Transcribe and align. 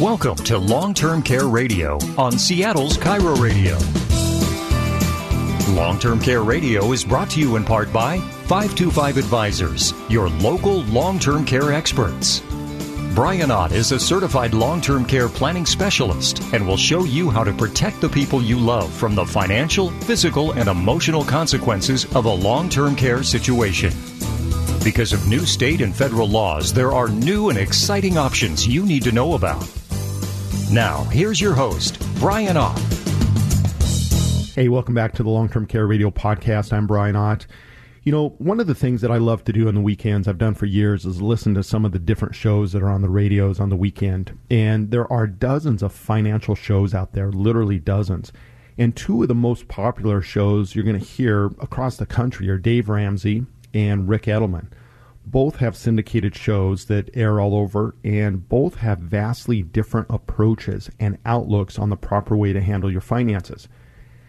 Welcome 0.00 0.36
to 0.44 0.58
Long 0.58 0.92
Term 0.92 1.22
Care 1.22 1.46
Radio 1.46 1.96
on 2.18 2.32
Seattle's 2.32 2.98
KIRO 2.98 3.40
Radio. 3.40 3.78
Long 5.74 5.98
Term 5.98 6.20
Care 6.20 6.42
Radio 6.42 6.92
is 6.92 7.02
brought 7.02 7.30
to 7.30 7.40
you 7.40 7.56
in 7.56 7.64
part 7.64 7.90
by 7.94 8.18
525 8.18 9.16
Advisors, 9.16 9.94
your 10.10 10.28
local 10.28 10.82
long 10.82 11.18
term 11.18 11.46
care 11.46 11.72
experts. 11.72 12.42
Brian 13.14 13.50
Ott 13.50 13.72
is 13.72 13.90
a 13.92 13.98
certified 13.98 14.52
long 14.52 14.82
term 14.82 15.06
care 15.06 15.30
planning 15.30 15.64
specialist 15.64 16.42
and 16.52 16.68
will 16.68 16.76
show 16.76 17.04
you 17.04 17.30
how 17.30 17.42
to 17.42 17.54
protect 17.54 18.02
the 18.02 18.08
people 18.10 18.42
you 18.42 18.58
love 18.58 18.92
from 18.92 19.14
the 19.14 19.24
financial, 19.24 19.88
physical, 20.02 20.52
and 20.52 20.68
emotional 20.68 21.24
consequences 21.24 22.04
of 22.14 22.26
a 22.26 22.34
long 22.34 22.68
term 22.68 22.94
care 22.94 23.22
situation. 23.22 23.94
Because 24.84 25.14
of 25.14 25.26
new 25.26 25.46
state 25.46 25.80
and 25.80 25.96
federal 25.96 26.28
laws, 26.28 26.74
there 26.74 26.92
are 26.92 27.08
new 27.08 27.48
and 27.48 27.58
exciting 27.58 28.18
options 28.18 28.68
you 28.68 28.84
need 28.84 29.02
to 29.02 29.10
know 29.10 29.32
about. 29.32 29.66
Now, 30.72 31.04
here's 31.04 31.40
your 31.40 31.54
host, 31.54 32.04
Brian 32.18 32.56
Ott. 32.56 32.76
Hey, 34.52 34.68
welcome 34.68 34.94
back 34.94 35.12
to 35.14 35.22
the 35.22 35.30
Long 35.30 35.48
Term 35.48 35.64
Care 35.64 35.86
Radio 35.86 36.10
Podcast. 36.10 36.72
I'm 36.72 36.88
Brian 36.88 37.14
Ott. 37.14 37.46
You 38.02 38.10
know, 38.10 38.30
one 38.38 38.58
of 38.58 38.66
the 38.66 38.74
things 38.74 39.00
that 39.02 39.12
I 39.12 39.18
love 39.18 39.44
to 39.44 39.52
do 39.52 39.68
on 39.68 39.76
the 39.76 39.80
weekends, 39.80 40.26
I've 40.26 40.38
done 40.38 40.54
for 40.54 40.66
years, 40.66 41.06
is 41.06 41.22
listen 41.22 41.54
to 41.54 41.62
some 41.62 41.84
of 41.84 41.92
the 41.92 42.00
different 42.00 42.34
shows 42.34 42.72
that 42.72 42.82
are 42.82 42.88
on 42.88 43.00
the 43.00 43.08
radios 43.08 43.60
on 43.60 43.68
the 43.68 43.76
weekend. 43.76 44.36
And 44.50 44.90
there 44.90 45.10
are 45.10 45.28
dozens 45.28 45.84
of 45.84 45.92
financial 45.92 46.56
shows 46.56 46.94
out 46.94 47.12
there, 47.12 47.30
literally 47.30 47.78
dozens. 47.78 48.32
And 48.76 48.96
two 48.96 49.22
of 49.22 49.28
the 49.28 49.36
most 49.36 49.68
popular 49.68 50.20
shows 50.20 50.74
you're 50.74 50.84
going 50.84 50.98
to 50.98 51.04
hear 51.04 51.46
across 51.60 51.96
the 51.96 52.06
country 52.06 52.48
are 52.48 52.58
Dave 52.58 52.88
Ramsey 52.88 53.46
and 53.72 54.08
Ric 54.08 54.24
Edelman 54.24 54.66
both 55.26 55.56
have 55.56 55.76
syndicated 55.76 56.34
shows 56.34 56.84
that 56.86 57.10
air 57.14 57.40
all 57.40 57.54
over, 57.54 57.94
and 58.04 58.48
both 58.48 58.76
have 58.76 58.98
vastly 58.98 59.62
different 59.62 60.06
approaches 60.08 60.88
and 61.00 61.18
outlooks 61.26 61.78
on 61.78 61.90
the 61.90 61.96
proper 61.96 62.36
way 62.36 62.52
to 62.52 62.60
handle 62.60 62.90
your 62.90 63.00
finances. 63.00 63.68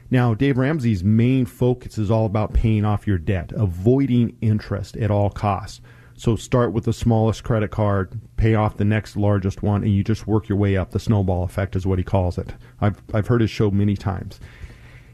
Now, 0.09 0.33
Dave 0.33 0.57
Ramsey's 0.57 1.03
main 1.03 1.45
focus 1.45 1.97
is 1.97 2.09
all 2.09 2.25
about 2.25 2.53
paying 2.53 2.85
off 2.85 3.05
your 3.05 3.17
debt, 3.17 3.52
avoiding 3.55 4.38
interest 4.41 4.97
at 4.97 5.11
all 5.11 5.30
costs. 5.30 5.81
So 6.16 6.35
start 6.35 6.73
with 6.73 6.85
the 6.85 6.94
smallest 6.94 7.44
credit 7.44 7.69
card, 7.69 8.19
pay 8.38 8.55
off 8.55 8.77
the 8.77 8.85
next 8.85 9.16
largest 9.16 9.61
one, 9.61 9.83
and 9.83 9.94
you 9.94 10.03
just 10.03 10.25
work 10.25 10.50
your 10.50 10.57
way 10.57 10.75
up. 10.75 10.89
The 10.89 11.00
snowball 11.00 11.44
effect 11.44 11.75
is 11.75 11.85
what 11.85 12.00
he 12.00 12.03
calls 12.03 12.39
it. 12.39 12.55
I've, 12.81 13.03
I've 13.13 13.27
heard 13.27 13.41
his 13.41 13.52
show 13.52 13.69
many 13.69 13.95
times. 13.95 14.39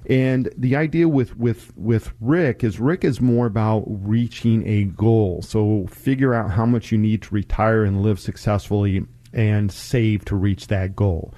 And 0.09 0.49
the 0.57 0.75
idea 0.75 1.07
with, 1.07 1.37
with, 1.37 1.75
with 1.77 2.13
Ric 2.19 2.63
is 2.63 2.79
Ric 2.79 3.03
is 3.05 3.21
more 3.21 3.45
about 3.45 3.83
reaching 3.87 4.67
a 4.67 4.85
goal. 4.85 5.41
So 5.41 5.87
figure 5.87 6.33
out 6.33 6.51
how 6.51 6.65
much 6.65 6.91
you 6.91 6.97
need 6.97 7.21
to 7.23 7.33
retire 7.33 7.83
and 7.83 8.01
live 8.01 8.19
successfully 8.19 9.05
and 9.31 9.71
save 9.71 10.25
to 10.25 10.35
reach 10.35 10.67
that 10.67 10.95
goal. 10.95 11.33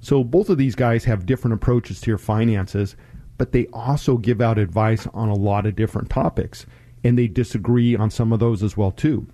So 0.00 0.22
both 0.22 0.48
of 0.48 0.58
these 0.58 0.74
guys 0.74 1.04
have 1.04 1.26
different 1.26 1.54
approaches 1.54 2.00
to 2.02 2.10
your 2.10 2.18
finances, 2.18 2.94
but 3.36 3.52
they 3.52 3.66
also 3.72 4.16
give 4.16 4.40
out 4.40 4.58
advice 4.58 5.08
on 5.12 5.28
a 5.28 5.34
lot 5.34 5.66
of 5.66 5.76
different 5.76 6.10
topics. 6.10 6.66
And 7.02 7.18
they 7.18 7.26
disagree 7.26 7.96
on 7.96 8.10
some 8.10 8.32
of 8.32 8.38
those 8.38 8.62
as 8.62 8.76
well 8.76 8.92
too. 8.92 9.26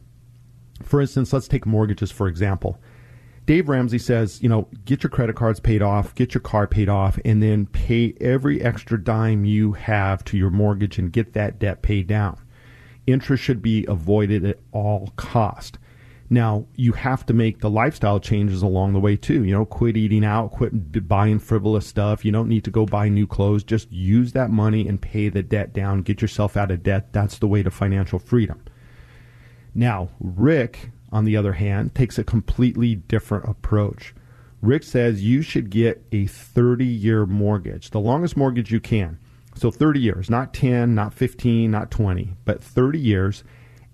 For 0.82 1.00
instance, 1.00 1.32
let's 1.32 1.48
take 1.48 1.66
mortgages 1.66 2.10
for 2.10 2.28
example. 2.28 2.80
Dave 3.50 3.68
Ramsey 3.68 3.98
says, 3.98 4.40
you 4.40 4.48
know, 4.48 4.68
get 4.84 5.02
your 5.02 5.10
credit 5.10 5.34
cards 5.34 5.58
paid 5.58 5.82
off, 5.82 6.14
get 6.14 6.34
your 6.34 6.40
car 6.40 6.68
paid 6.68 6.88
off, 6.88 7.18
and 7.24 7.42
then 7.42 7.66
pay 7.66 8.14
every 8.20 8.62
extra 8.62 8.96
dime 9.02 9.44
you 9.44 9.72
have 9.72 10.24
to 10.26 10.38
your 10.38 10.50
mortgage 10.50 11.00
and 11.00 11.12
get 11.12 11.32
that 11.32 11.58
debt 11.58 11.82
paid 11.82 12.06
down. 12.06 12.38
Interest 13.08 13.42
should 13.42 13.60
be 13.60 13.84
avoided 13.86 14.44
at 14.44 14.60
all 14.70 15.12
cost. 15.16 15.78
Now, 16.30 16.66
you 16.76 16.92
have 16.92 17.26
to 17.26 17.34
make 17.34 17.58
the 17.58 17.68
lifestyle 17.68 18.20
changes 18.20 18.62
along 18.62 18.92
the 18.92 19.00
way 19.00 19.16
too. 19.16 19.42
You 19.42 19.52
know, 19.52 19.64
quit 19.64 19.96
eating 19.96 20.24
out, 20.24 20.52
quit 20.52 21.08
buying 21.08 21.40
frivolous 21.40 21.88
stuff. 21.88 22.24
You 22.24 22.30
don't 22.30 22.48
need 22.48 22.62
to 22.66 22.70
go 22.70 22.86
buy 22.86 23.08
new 23.08 23.26
clothes. 23.26 23.64
Just 23.64 23.90
use 23.90 24.30
that 24.30 24.52
money 24.52 24.86
and 24.86 25.02
pay 25.02 25.28
the 25.28 25.42
debt 25.42 25.72
down. 25.72 26.02
Get 26.02 26.22
yourself 26.22 26.56
out 26.56 26.70
of 26.70 26.84
debt. 26.84 27.12
That's 27.12 27.38
the 27.38 27.48
way 27.48 27.64
to 27.64 27.70
financial 27.72 28.20
freedom. 28.20 28.62
Now, 29.75 30.10
Ric 30.20 30.92
on 31.12 31.25
the 31.25 31.37
other 31.37 31.54
hand, 31.54 31.94
takes 31.94 32.19
a 32.19 32.25
completely 32.25 32.94
different 32.94 33.48
approach. 33.48 34.15
Ric 34.62 34.82
says 34.82 35.22
you 35.22 35.43
should 35.43 35.71
get 35.71 36.04
a 36.12 36.26
30 36.26 36.84
year 36.84 37.26
mortgage, 37.26 37.91
the 37.91 38.00
longest 38.00 38.37
mortgage 38.37 38.71
you 38.71 38.81
can. 38.81 39.19
So 39.54 39.70
30 39.70 40.00
years, 40.00 40.31
not 40.31 40.54
10, 40.54 40.94
not 40.94 41.12
15, 41.12 41.70
not 41.70 41.91
20, 41.91 42.34
but 42.44 42.62
30 42.62 42.99
years 42.99 43.44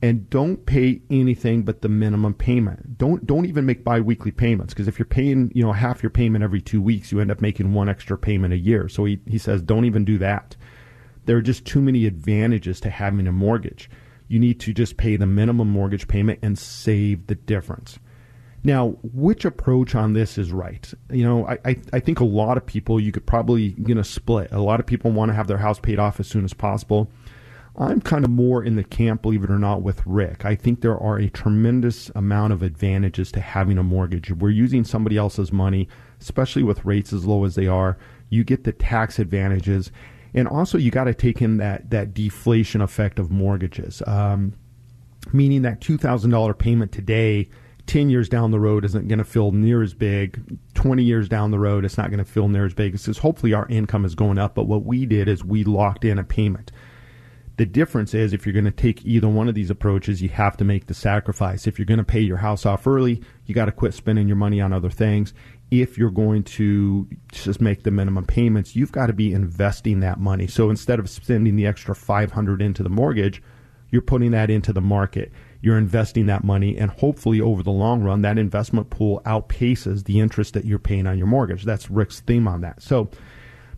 and 0.03 0.29
don't 0.29 0.67
pay 0.67 1.01
anything 1.11 1.63
but 1.63 1.81
the 1.81 1.89
minimum 1.89 2.35
payment. 2.35 2.99
Don't 2.99 3.27
don't 3.27 3.47
even 3.47 3.65
make 3.65 3.85
biweekly 3.85 4.31
payments 4.31 4.75
because 4.75 4.89
if 4.89 4.99
you're 4.99 5.07
paying, 5.07 5.51
you 5.55 5.63
know, 5.63 5.73
half 5.73 6.03
your 6.03 6.11
payment 6.11 6.45
every 6.45 6.61
2 6.61 6.81
weeks, 6.83 7.11
you 7.11 7.21
end 7.21 7.31
up 7.31 7.41
making 7.41 7.73
one 7.73 7.89
extra 7.89 8.19
payment 8.19 8.53
a 8.53 8.59
year. 8.59 8.89
So 8.89 9.05
he 9.05 9.21
he 9.27 9.39
says 9.39 9.63
don't 9.63 9.85
even 9.85 10.05
do 10.05 10.19
that. 10.19 10.57
There 11.25 11.37
are 11.37 11.43
just 11.43 11.65
too 11.65 11.81
many 11.81 12.07
advantages 12.07 12.81
to 12.81 12.91
having 12.91 13.27
a 13.27 13.33
mortgage 13.33 13.91
you 14.29 14.39
need 14.39 14.61
to 14.61 14.73
just 14.73 14.97
pay 14.97 15.17
the 15.17 15.27
minimum 15.27 15.69
mortgage 15.69 16.09
payment 16.09 16.39
and 16.43 16.59
save 16.59 17.27
the 17.27 17.35
difference. 17.35 17.99
Now, 18.65 18.97
which 19.03 19.45
approach 19.45 19.95
on 19.95 20.15
this 20.15 20.39
is 20.39 20.51
right? 20.51 20.93
You 21.11 21.25
know, 21.25 21.47
I, 21.47 21.59
I, 21.65 21.77
I 21.93 22.01
think 22.01 22.19
a 22.19 22.25
lot 22.25 22.57
of 22.57 22.67
people, 22.67 22.99
you 22.99 23.13
could 23.13 23.25
probably, 23.25 23.77
you 23.79 23.95
know, 23.95 24.03
split. 24.03 24.51
A 24.51 24.61
lot 24.61 24.81
of 24.81 24.87
people 24.87 25.13
want 25.13 25.29
to 25.29 25.35
have 25.35 25.47
their 25.47 25.59
house 25.59 25.79
paid 25.79 26.01
off 26.01 26.19
as 26.19 26.27
soon 26.27 26.45
as 26.45 26.53
possible. 26.53 27.09
I'm 27.79 28.01
kind 28.01 28.25
of 28.25 28.31
more 28.31 28.65
in 28.65 28.77
the 28.77 28.83
camp, 28.83 29.23
believe 29.23 29.45
it 29.45 29.51
or 29.51 29.59
not, 29.59 29.83
with 29.83 30.03
Ric. 30.07 30.45
I 30.45 30.55
think 30.55 30.81
there 30.81 30.99
are 30.99 31.19
a 31.19 31.29
tremendous 31.29 32.11
amount 32.15 32.55
of 32.55 32.63
advantages 32.63 33.31
to 33.33 33.41
having 33.41 33.77
a 33.77 33.83
mortgage. 33.83 34.33
We're 34.33 34.51
using 34.51 34.83
somebody 34.83 35.17
else's 35.17 35.53
money, 35.53 35.87
especially 36.21 36.63
with 36.63 36.85
rates 36.85 37.13
as 37.13 37.27
low 37.27 37.45
as 37.45 37.55
they 37.55 37.67
are. 37.67 37.99
You 38.31 38.45
get 38.45 38.65
the 38.65 38.73
tax 38.73 39.19
advantages 39.19 39.93
and 40.37 40.47
also 40.47 40.79
you 40.79 40.91
got 40.91 41.05
to 41.05 41.15
take 41.15 41.43
in 41.43 41.57
that 41.57 41.91
that 41.91 42.15
deflation 42.15 42.83
effect 42.83 43.19
of 43.19 43.31
mortgages, 43.31 44.03
um, 44.07 44.53
meaning 45.33 45.63
that 45.63 45.81
two 45.81 45.99
thousand 45.99 46.31
dollar 46.31 46.55
payment 46.55 46.93
today. 46.93 47.49
10 47.87 48.11
years 48.11 48.29
down 48.29 48.51
the 48.51 48.59
road 48.59 48.85
isn't 48.85 49.07
going 49.07 49.21
to 49.21 49.25
feel 49.25 49.53
near 49.53 49.81
as 49.81 49.95
big. 49.95 50.59
20 50.75 51.05
years 51.05 51.29
down 51.29 51.53
the 51.53 51.59
road, 51.61 51.85
it's 51.85 51.97
not 51.97 52.11
going 52.11 52.19
to 52.19 52.25
feel 52.25 52.49
near 52.49 52.65
as 52.65 52.75
big. 52.75 52.91
Because 52.91 53.19
hopefully 53.19 53.55
our 53.55 53.69
income 53.69 54.05
is 54.05 54.17
going 54.17 54.39
up. 54.39 54.57
But 54.57 54.67
what 54.67 54.85
we 54.85 55.07
did 55.07 55.29
is 55.29 55.45
we 55.45 55.63
locked 55.63 56.05
in 56.05 56.19
a 56.19 56.25
payment. 56.25 56.73
The 57.59 57.65
difference 57.65 58.13
is 58.13 58.33
if 58.33 58.45
you're 58.45 58.53
going 58.53 58.65
to 58.65 58.73
take 58.73 59.07
either 59.07 59.29
one 59.29 59.49
of 59.49 59.55
these 59.55 59.71
approaches, 59.71 60.21
you 60.21 60.29
have 60.31 60.57
to 60.57 60.65
make 60.65 60.87
the 60.87 60.95
sacrifice. 60.95 61.69
If 61.69 61.79
you're 61.79 61.87
going 61.87 61.99
to 61.99 62.05
pay 62.05 62.21
your 62.21 62.39
house 62.39 62.67
off 62.67 62.89
early, 62.89 63.23
you 63.47 63.55
got 63.55 63.67
to 63.67 63.73
quit 63.73 63.95
spending 63.95 64.27
your 64.27 64.37
money 64.37 64.61
on 64.61 64.73
other 64.73 64.91
things 64.91 65.33
if 65.71 65.99
you're 65.99 66.11
going 66.11 66.45
to 66.45 67.09
just 67.33 67.61
make 67.61 67.83
the 67.83 67.91
minimum 67.91 68.25
payments, 68.25 68.77
you've 68.77 68.93
got 68.93 69.07
to 69.07 69.13
be 69.13 69.33
investing 69.33 70.01
that 70.01 70.21
money. 70.21 70.47
So 70.47 70.71
instead 70.71 70.99
of 70.99 71.11
spending 71.11 71.57
the 71.57 71.67
extra 71.67 71.95
500 71.95 72.63
into 72.63 72.83
the 72.83 72.89
mortgage, 72.89 73.43
you're 73.91 74.03
putting 74.03 74.31
that 74.33 74.51
into 74.51 74.73
the 74.73 74.81
market. 74.81 75.33
You're 75.61 75.79
investing 75.79 76.27
that 76.27 76.45
money 76.45 76.77
and 76.77 76.91
hopefully 76.91 77.41
over 77.41 77.63
the 77.63 77.73
long 77.73 78.03
run 78.03 78.23
that 78.23 78.39
investment 78.39 78.91
pool 78.91 79.23
outpaces 79.27 80.05
the 80.05 80.21
interest 80.21 80.55
that 80.55 80.65
you're 80.65 80.79
paying 80.79 81.07
on 81.07 81.19
your 81.19 81.27
mortgage. 81.27 81.65
That's 81.65 81.91
Ric's 81.91 82.21
theme 82.21 82.47
on 82.47 82.61
that. 82.61 82.83
So 82.83 83.11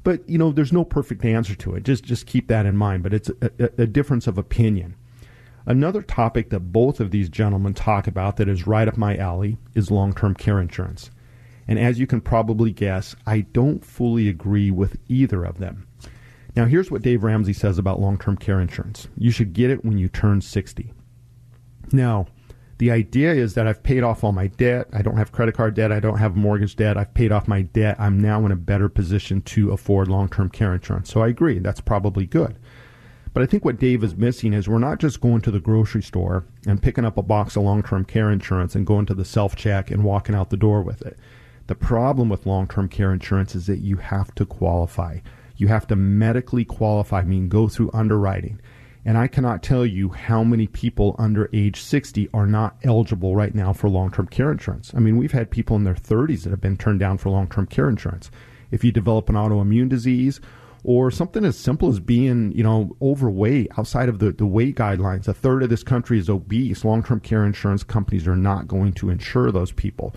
but 0.04 0.28
you 0.28 0.38
know 0.38 0.52
there's 0.52 0.72
no 0.72 0.84
perfect 0.84 1.24
answer 1.24 1.54
to 1.56 1.74
it. 1.74 1.82
Just 1.82 2.04
just 2.04 2.26
keep 2.26 2.48
that 2.48 2.66
in 2.66 2.76
mind, 2.76 3.02
but 3.02 3.12
it's 3.12 3.28
a, 3.28 3.50
a, 3.58 3.82
a 3.82 3.86
difference 3.86 4.26
of 4.26 4.38
opinion. 4.38 4.94
Another 5.66 6.00
topic 6.00 6.48
that 6.50 6.72
both 6.72 6.98
of 6.98 7.10
these 7.10 7.28
gentlemen 7.28 7.74
talk 7.74 8.06
about 8.06 8.38
that 8.38 8.48
is 8.48 8.66
right 8.66 8.88
up 8.88 8.96
my 8.96 9.16
alley 9.18 9.58
is 9.74 9.90
long-term 9.90 10.34
care 10.34 10.60
insurance. 10.60 11.10
And 11.68 11.78
as 11.78 12.00
you 12.00 12.06
can 12.06 12.20
probably 12.20 12.72
guess, 12.72 13.14
I 13.26 13.42
don't 13.42 13.84
fully 13.84 14.28
agree 14.28 14.70
with 14.70 14.98
either 15.08 15.44
of 15.44 15.58
them. 15.58 15.86
Now, 16.56 16.64
here's 16.64 16.90
what 16.90 17.02
Dave 17.02 17.22
Ramsey 17.22 17.52
says 17.52 17.78
about 17.78 18.00
long 18.00 18.18
term 18.18 18.36
care 18.36 18.60
insurance 18.60 19.06
you 19.16 19.30
should 19.30 19.52
get 19.52 19.70
it 19.70 19.84
when 19.84 19.98
you 19.98 20.08
turn 20.08 20.40
60. 20.40 20.92
Now, 21.92 22.26
the 22.78 22.90
idea 22.90 23.32
is 23.32 23.54
that 23.54 23.66
I've 23.66 23.82
paid 23.82 24.02
off 24.02 24.24
all 24.24 24.32
my 24.32 24.46
debt. 24.46 24.88
I 24.92 25.02
don't 25.02 25.16
have 25.16 25.32
credit 25.32 25.56
card 25.56 25.74
debt. 25.74 25.92
I 25.92 26.00
don't 26.00 26.18
have 26.18 26.36
mortgage 26.36 26.76
debt. 26.76 26.96
I've 26.96 27.12
paid 27.12 27.32
off 27.32 27.48
my 27.48 27.62
debt. 27.62 27.96
I'm 27.98 28.20
now 28.20 28.46
in 28.46 28.52
a 28.52 28.56
better 28.56 28.88
position 28.88 29.42
to 29.42 29.72
afford 29.72 30.08
long 30.08 30.28
term 30.28 30.48
care 30.48 30.74
insurance. 30.74 31.12
So 31.12 31.20
I 31.20 31.28
agree. 31.28 31.58
That's 31.58 31.80
probably 31.80 32.24
good. 32.24 32.58
But 33.34 33.42
I 33.42 33.46
think 33.46 33.64
what 33.64 33.78
Dave 33.78 34.02
is 34.02 34.16
missing 34.16 34.52
is 34.52 34.68
we're 34.68 34.78
not 34.78 34.98
just 34.98 35.20
going 35.20 35.42
to 35.42 35.50
the 35.50 35.60
grocery 35.60 36.02
store 36.02 36.44
and 36.66 36.82
picking 36.82 37.04
up 37.04 37.18
a 37.18 37.22
box 37.22 37.56
of 37.56 37.62
long 37.62 37.82
term 37.82 38.04
care 38.04 38.30
insurance 38.30 38.74
and 38.74 38.86
going 38.86 39.06
to 39.06 39.14
the 39.14 39.24
self 39.24 39.54
check 39.54 39.90
and 39.90 40.02
walking 40.04 40.34
out 40.34 40.50
the 40.50 40.56
door 40.56 40.82
with 40.82 41.02
it. 41.02 41.18
The 41.68 41.74
problem 41.74 42.30
with 42.30 42.46
long 42.46 42.66
term 42.66 42.88
care 42.88 43.12
insurance 43.12 43.54
is 43.54 43.66
that 43.66 43.80
you 43.80 43.96
have 43.96 44.34
to 44.36 44.46
qualify. 44.46 45.18
You 45.58 45.68
have 45.68 45.86
to 45.88 45.96
medically 45.96 46.64
qualify, 46.64 47.20
I 47.20 47.24
mean, 47.24 47.48
go 47.48 47.68
through 47.68 47.90
underwriting. 47.92 48.58
And 49.04 49.18
I 49.18 49.28
cannot 49.28 49.62
tell 49.62 49.84
you 49.84 50.08
how 50.08 50.42
many 50.42 50.66
people 50.66 51.14
under 51.18 51.50
age 51.52 51.80
60 51.82 52.30
are 52.32 52.46
not 52.46 52.76
eligible 52.84 53.36
right 53.36 53.54
now 53.54 53.74
for 53.74 53.90
long 53.90 54.10
term 54.10 54.28
care 54.28 54.50
insurance. 54.50 54.92
I 54.94 55.00
mean, 55.00 55.18
we've 55.18 55.32
had 55.32 55.50
people 55.50 55.76
in 55.76 55.84
their 55.84 55.94
30s 55.94 56.42
that 56.44 56.50
have 56.50 56.60
been 56.60 56.78
turned 56.78 57.00
down 57.00 57.18
for 57.18 57.28
long 57.28 57.48
term 57.48 57.66
care 57.66 57.88
insurance. 57.90 58.30
If 58.70 58.82
you 58.82 58.90
develop 58.90 59.28
an 59.28 59.34
autoimmune 59.34 59.90
disease 59.90 60.40
or 60.84 61.10
something 61.10 61.44
as 61.44 61.58
simple 61.58 61.90
as 61.90 62.00
being, 62.00 62.52
you 62.52 62.62
know, 62.62 62.96
overweight 63.02 63.68
outside 63.76 64.08
of 64.08 64.20
the, 64.20 64.32
the 64.32 64.46
weight 64.46 64.76
guidelines, 64.76 65.28
a 65.28 65.34
third 65.34 65.62
of 65.62 65.68
this 65.68 65.82
country 65.82 66.18
is 66.18 66.30
obese, 66.30 66.82
long 66.82 67.02
term 67.02 67.20
care 67.20 67.44
insurance 67.44 67.82
companies 67.82 68.26
are 68.26 68.36
not 68.36 68.68
going 68.68 68.94
to 68.94 69.10
insure 69.10 69.52
those 69.52 69.72
people. 69.72 70.14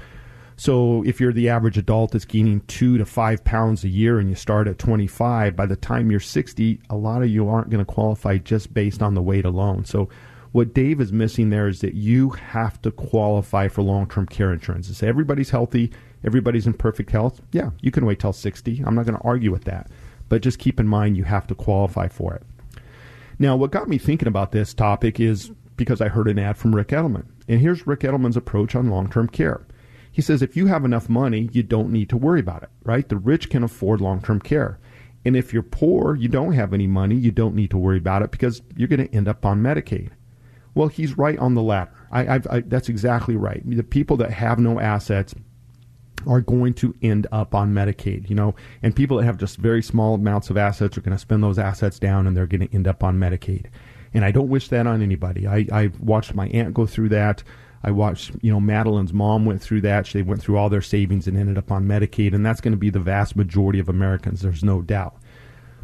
So 0.61 1.01
if 1.07 1.19
you're 1.19 1.33
the 1.33 1.49
average 1.49 1.79
adult 1.79 2.11
that's 2.11 2.23
gaining 2.23 2.61
two 2.67 2.99
to 2.99 3.05
five 3.07 3.43
pounds 3.43 3.83
a 3.83 3.87
year 3.87 4.19
and 4.19 4.29
you 4.29 4.35
start 4.35 4.67
at 4.67 4.77
25, 4.77 5.55
by 5.55 5.65
the 5.65 5.75
time 5.75 6.11
you're 6.11 6.19
60, 6.19 6.79
a 6.87 6.95
lot 6.95 7.23
of 7.23 7.29
you 7.29 7.49
aren't 7.49 7.71
going 7.71 7.83
to 7.83 7.91
qualify 7.91 8.37
just 8.37 8.71
based 8.71 9.01
on 9.01 9.15
the 9.15 9.23
weight 9.23 9.43
alone. 9.43 9.85
So 9.85 10.07
what 10.51 10.75
Dave 10.75 11.01
is 11.01 11.11
missing 11.11 11.49
there 11.49 11.67
is 11.67 11.81
that 11.81 11.95
you 11.95 12.29
have 12.29 12.79
to 12.83 12.91
qualify 12.91 13.69
for 13.69 13.81
long 13.81 14.07
term 14.07 14.27
care 14.27 14.53
insurance. 14.53 15.01
Everybody's 15.01 15.49
healthy, 15.49 15.91
everybody's 16.23 16.67
in 16.67 16.73
perfect 16.73 17.09
health, 17.09 17.41
yeah, 17.51 17.71
you 17.81 17.89
can 17.89 18.05
wait 18.05 18.19
till 18.19 18.31
60. 18.31 18.83
I'm 18.85 18.93
not 18.93 19.07
going 19.07 19.17
to 19.17 19.23
argue 19.23 19.49
with 19.49 19.63
that. 19.63 19.89
But 20.29 20.43
just 20.43 20.59
keep 20.59 20.79
in 20.79 20.87
mind 20.87 21.17
you 21.17 21.23
have 21.23 21.47
to 21.47 21.55
qualify 21.55 22.07
for 22.07 22.35
it. 22.35 22.43
Now, 23.39 23.55
what 23.55 23.71
got 23.71 23.89
me 23.89 23.97
thinking 23.97 24.27
about 24.27 24.51
this 24.51 24.75
topic 24.75 25.19
is 25.19 25.49
because 25.75 26.01
I 26.01 26.09
heard 26.09 26.27
an 26.27 26.37
ad 26.37 26.55
from 26.55 26.75
Ric 26.75 26.89
Edelman. 26.89 27.25
And 27.47 27.59
here's 27.59 27.87
Ric 27.87 28.01
Edelman's 28.01 28.37
approach 28.37 28.75
on 28.75 28.91
long 28.91 29.09
term 29.09 29.27
care. 29.27 29.65
He 30.11 30.21
says 30.21 30.41
if 30.41 30.57
you 30.57 30.67
have 30.67 30.83
enough 30.83 31.09
money, 31.09 31.49
you 31.53 31.63
don't 31.63 31.91
need 31.91 32.09
to 32.09 32.17
worry 32.17 32.39
about 32.39 32.63
it, 32.63 32.69
right? 32.83 33.07
The 33.07 33.17
rich 33.17 33.49
can 33.49 33.63
afford 33.63 34.01
long 34.01 34.21
term 34.21 34.39
care. 34.39 34.79
And 35.23 35.35
if 35.35 35.53
you're 35.53 35.63
poor, 35.63 36.15
you 36.15 36.27
don't 36.27 36.53
have 36.53 36.73
any 36.73 36.87
money, 36.87 37.15
you 37.15 37.31
don't 37.31 37.55
need 37.55 37.69
to 37.71 37.77
worry 37.77 37.97
about 37.97 38.23
it 38.23 38.31
because 38.31 38.61
you're 38.75 38.87
going 38.87 39.07
to 39.07 39.15
end 39.15 39.27
up 39.27 39.45
on 39.45 39.61
Medicaid. 39.61 40.09
Well, 40.73 40.87
he's 40.87 41.17
right 41.17 41.37
on 41.37 41.53
the 41.53 41.61
latter. 41.61 41.91
I, 42.11 42.41
I, 42.49 42.61
that's 42.61 42.89
exactly 42.89 43.35
right. 43.35 43.61
The 43.65 43.83
people 43.83 44.17
that 44.17 44.31
have 44.31 44.57
no 44.57 44.79
assets 44.79 45.35
are 46.27 46.41
going 46.41 46.73
to 46.75 46.95
end 47.01 47.27
up 47.31 47.53
on 47.55 47.73
Medicaid, 47.73 48.29
you 48.29 48.35
know, 48.35 48.55
and 48.81 48.95
people 48.95 49.17
that 49.17 49.25
have 49.25 49.37
just 49.37 49.57
very 49.57 49.81
small 49.81 50.15
amounts 50.15 50.49
of 50.49 50.57
assets 50.57 50.97
are 50.97 51.01
going 51.01 51.15
to 51.15 51.19
spend 51.19 51.43
those 51.43 51.59
assets 51.59 51.99
down 51.99 52.27
and 52.27 52.35
they're 52.35 52.47
going 52.47 52.67
to 52.67 52.73
end 52.73 52.87
up 52.87 53.03
on 53.03 53.17
Medicaid. 53.17 53.67
And 54.13 54.25
I 54.25 54.31
don't 54.31 54.49
wish 54.49 54.67
that 54.69 54.87
on 54.87 55.01
anybody. 55.01 55.47
I, 55.47 55.65
I 55.71 55.91
watched 55.99 56.35
my 56.35 56.47
aunt 56.49 56.73
go 56.73 56.85
through 56.85 57.09
that. 57.09 57.43
I 57.83 57.91
watched, 57.91 58.31
you 58.41 58.51
know, 58.51 58.59
Madeline's 58.59 59.13
mom 59.13 59.45
went 59.45 59.61
through 59.61 59.81
that. 59.81 60.05
They 60.07 60.21
went 60.21 60.41
through 60.41 60.57
all 60.57 60.69
their 60.69 60.81
savings 60.81 61.27
and 61.27 61.35
ended 61.35 61.57
up 61.57 61.71
on 61.71 61.87
Medicaid, 61.87 62.33
and 62.33 62.45
that's 62.45 62.61
going 62.61 62.73
to 62.73 62.77
be 62.77 62.91
the 62.91 62.99
vast 62.99 63.35
majority 63.35 63.79
of 63.79 63.89
Americans. 63.89 64.41
There's 64.41 64.63
no 64.63 64.81
doubt. 64.81 65.17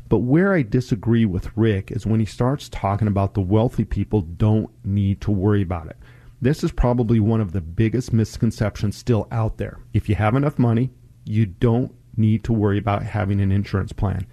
But 0.10 0.20
where 0.20 0.54
I 0.54 0.62
disagree 0.62 1.26
with 1.26 1.56
Ric 1.58 1.92
is 1.92 2.06
when 2.06 2.20
he 2.20 2.26
starts 2.26 2.70
talking 2.70 3.08
about 3.08 3.34
the 3.34 3.42
wealthy 3.42 3.84
people 3.84 4.22
don't 4.22 4.70
need 4.86 5.22
to 5.22 5.32
worry 5.32 5.62
about 5.62 5.88
it. 5.88 5.98
This 6.40 6.64
is 6.64 6.72
probably 6.72 7.20
one 7.20 7.42
of 7.42 7.52
the 7.52 7.62
biggest 7.62 8.14
misconceptions 8.14 8.96
still 8.96 9.28
out 9.32 9.58
there. 9.58 9.80
If 9.94 10.08
you 10.08 10.16
have 10.16 10.36
enough 10.36 10.60
money, 10.60 10.92
you 11.26 11.48
don't 11.48 11.94
need 12.16 12.44
to 12.46 12.54
worry 12.54 12.78
about 12.78 13.04
having 13.04 13.42
an 13.42 13.52
insurance 13.52 13.92
plan. 13.92 14.28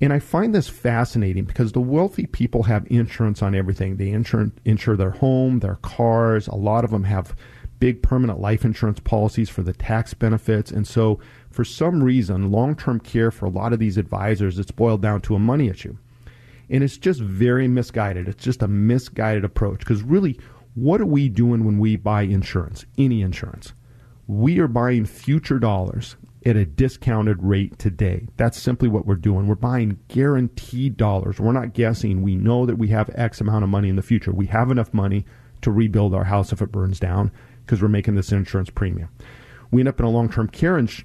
And 0.00 0.12
I 0.12 0.18
find 0.18 0.54
this 0.54 0.68
fascinating 0.68 1.44
because 1.44 1.72
the 1.72 1.80
wealthy 1.80 2.26
people 2.26 2.64
have 2.64 2.86
insurance 2.90 3.42
on 3.42 3.54
everything. 3.54 3.96
They 3.96 4.10
insure, 4.10 4.50
insure 4.64 4.96
their 4.96 5.10
home, 5.10 5.60
their 5.60 5.76
cars. 5.76 6.48
A 6.48 6.54
lot 6.54 6.84
of 6.84 6.90
them 6.90 7.04
have 7.04 7.34
big 7.78 8.02
permanent 8.02 8.40
life 8.40 8.64
insurance 8.64 9.00
policies 9.00 9.48
for 9.48 9.62
the 9.62 9.72
tax 9.72 10.12
benefits. 10.12 10.70
And 10.70 10.86
so, 10.86 11.18
for 11.50 11.64
some 11.64 12.02
reason, 12.02 12.50
long 12.50 12.76
term 12.76 13.00
care 13.00 13.30
for 13.30 13.46
a 13.46 13.50
lot 13.50 13.72
of 13.72 13.78
these 13.78 13.96
advisors, 13.96 14.58
it's 14.58 14.70
boiled 14.70 15.00
down 15.00 15.22
to 15.22 15.34
a 15.34 15.38
money 15.38 15.68
issue. 15.68 15.96
And 16.68 16.84
it's 16.84 16.98
just 16.98 17.20
very 17.20 17.68
misguided. 17.68 18.28
It's 18.28 18.44
just 18.44 18.62
a 18.62 18.68
misguided 18.68 19.44
approach 19.44 19.78
because 19.78 20.02
really, 20.02 20.38
what 20.74 21.00
are 21.00 21.06
we 21.06 21.30
doing 21.30 21.64
when 21.64 21.78
we 21.78 21.96
buy 21.96 22.22
insurance, 22.22 22.84
any 22.98 23.22
insurance? 23.22 23.72
We 24.26 24.58
are 24.58 24.68
buying 24.68 25.06
future 25.06 25.58
dollars 25.58 26.16
at 26.46 26.56
a 26.56 26.64
discounted 26.64 27.42
rate 27.42 27.76
today. 27.78 28.28
That's 28.36 28.62
simply 28.62 28.88
what 28.88 29.04
we're 29.04 29.16
doing. 29.16 29.48
We're 29.48 29.56
buying 29.56 29.98
guaranteed 30.08 30.96
dollars. 30.96 31.40
We're 31.40 31.52
not 31.52 31.74
guessing. 31.74 32.22
We 32.22 32.36
know 32.36 32.64
that 32.66 32.78
we 32.78 32.88
have 32.88 33.10
X 33.14 33.40
amount 33.40 33.64
of 33.64 33.70
money 33.70 33.88
in 33.88 33.96
the 33.96 34.02
future. 34.02 34.32
We 34.32 34.46
have 34.46 34.70
enough 34.70 34.94
money 34.94 35.26
to 35.62 35.72
rebuild 35.72 36.14
our 36.14 36.24
house 36.24 36.52
if 36.52 36.62
it 36.62 36.70
burns 36.70 37.00
down 37.00 37.32
because 37.64 37.82
we're 37.82 37.88
making 37.88 38.14
this 38.14 38.30
insurance 38.30 38.70
premium. 38.70 39.08
We 39.72 39.80
end 39.80 39.88
up 39.88 39.98
in 39.98 40.06
a 40.06 40.10
long 40.10 40.30
term 40.30 40.48
care 40.48 40.78
ins- 40.78 41.02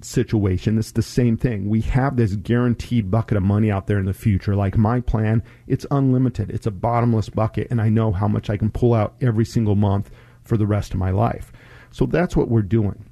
situation. 0.00 0.78
It's 0.78 0.92
the 0.92 1.02
same 1.02 1.36
thing. 1.36 1.68
We 1.68 1.82
have 1.82 2.16
this 2.16 2.36
guaranteed 2.36 3.10
bucket 3.10 3.36
of 3.36 3.42
money 3.42 3.70
out 3.70 3.88
there 3.88 3.98
in 3.98 4.06
the 4.06 4.14
future. 4.14 4.56
Like 4.56 4.78
my 4.78 5.00
plan, 5.00 5.42
it's 5.66 5.84
unlimited, 5.90 6.50
it's 6.50 6.66
a 6.66 6.70
bottomless 6.70 7.28
bucket, 7.28 7.68
and 7.70 7.80
I 7.80 7.90
know 7.90 8.12
how 8.12 8.28
much 8.28 8.48
I 8.48 8.56
can 8.56 8.70
pull 8.70 8.94
out 8.94 9.16
every 9.20 9.44
single 9.44 9.76
month 9.76 10.10
for 10.42 10.56
the 10.56 10.66
rest 10.66 10.92
of 10.92 10.98
my 10.98 11.10
life. 11.10 11.52
So 11.90 12.06
that's 12.06 12.36
what 12.36 12.48
we're 12.48 12.62
doing. 12.62 13.04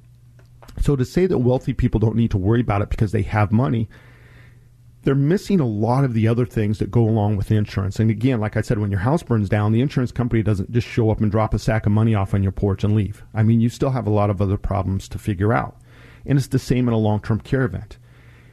So 0.81 0.95
to 0.95 1.05
say 1.05 1.25
that 1.25 1.39
wealthy 1.39 1.73
people 1.73 1.99
don't 1.99 2.15
need 2.15 2.31
to 2.31 2.37
worry 2.37 2.61
about 2.61 2.81
it 2.81 2.89
because 2.89 3.11
they 3.11 3.23
have 3.23 3.51
money, 3.51 3.89
they're 5.03 5.15
missing 5.15 5.59
a 5.59 5.65
lot 5.65 6.03
of 6.03 6.13
the 6.13 6.27
other 6.27 6.45
things 6.45 6.79
that 6.79 6.91
go 6.91 7.01
along 7.01 7.37
with 7.37 7.51
insurance. 7.51 7.99
And 7.99 8.11
again, 8.11 8.39
like 8.39 8.57
I 8.57 8.61
said, 8.61 8.77
when 8.77 8.91
your 8.91 8.99
house 8.99 9.23
burns 9.23 9.47
down, 9.47 9.71
the 9.71 9.81
insurance 9.81 10.11
company 10.11 10.43
doesn't 10.43 10.71
just 10.71 10.87
show 10.87 11.09
up 11.09 11.21
and 11.21 11.31
drop 11.31 11.53
a 11.53 11.59
sack 11.59 11.85
of 11.85 11.93
money 11.93 12.13
off 12.13 12.33
on 12.33 12.43
your 12.43 12.51
porch 12.51 12.83
and 12.83 12.93
leave. 12.93 13.23
I 13.33 13.43
mean, 13.43 13.61
you 13.61 13.69
still 13.69 13.91
have 13.91 14.05
a 14.05 14.11
lot 14.11 14.29
of 14.29 14.41
other 14.41 14.57
problems 14.57 15.07
to 15.09 15.17
figure 15.17 15.53
out. 15.53 15.77
And 16.25 16.37
it's 16.37 16.47
the 16.47 16.59
same 16.59 16.87
in 16.87 16.93
a 16.93 16.97
long 16.97 17.21
term 17.21 17.39
care 17.39 17.63
event. 17.63 17.97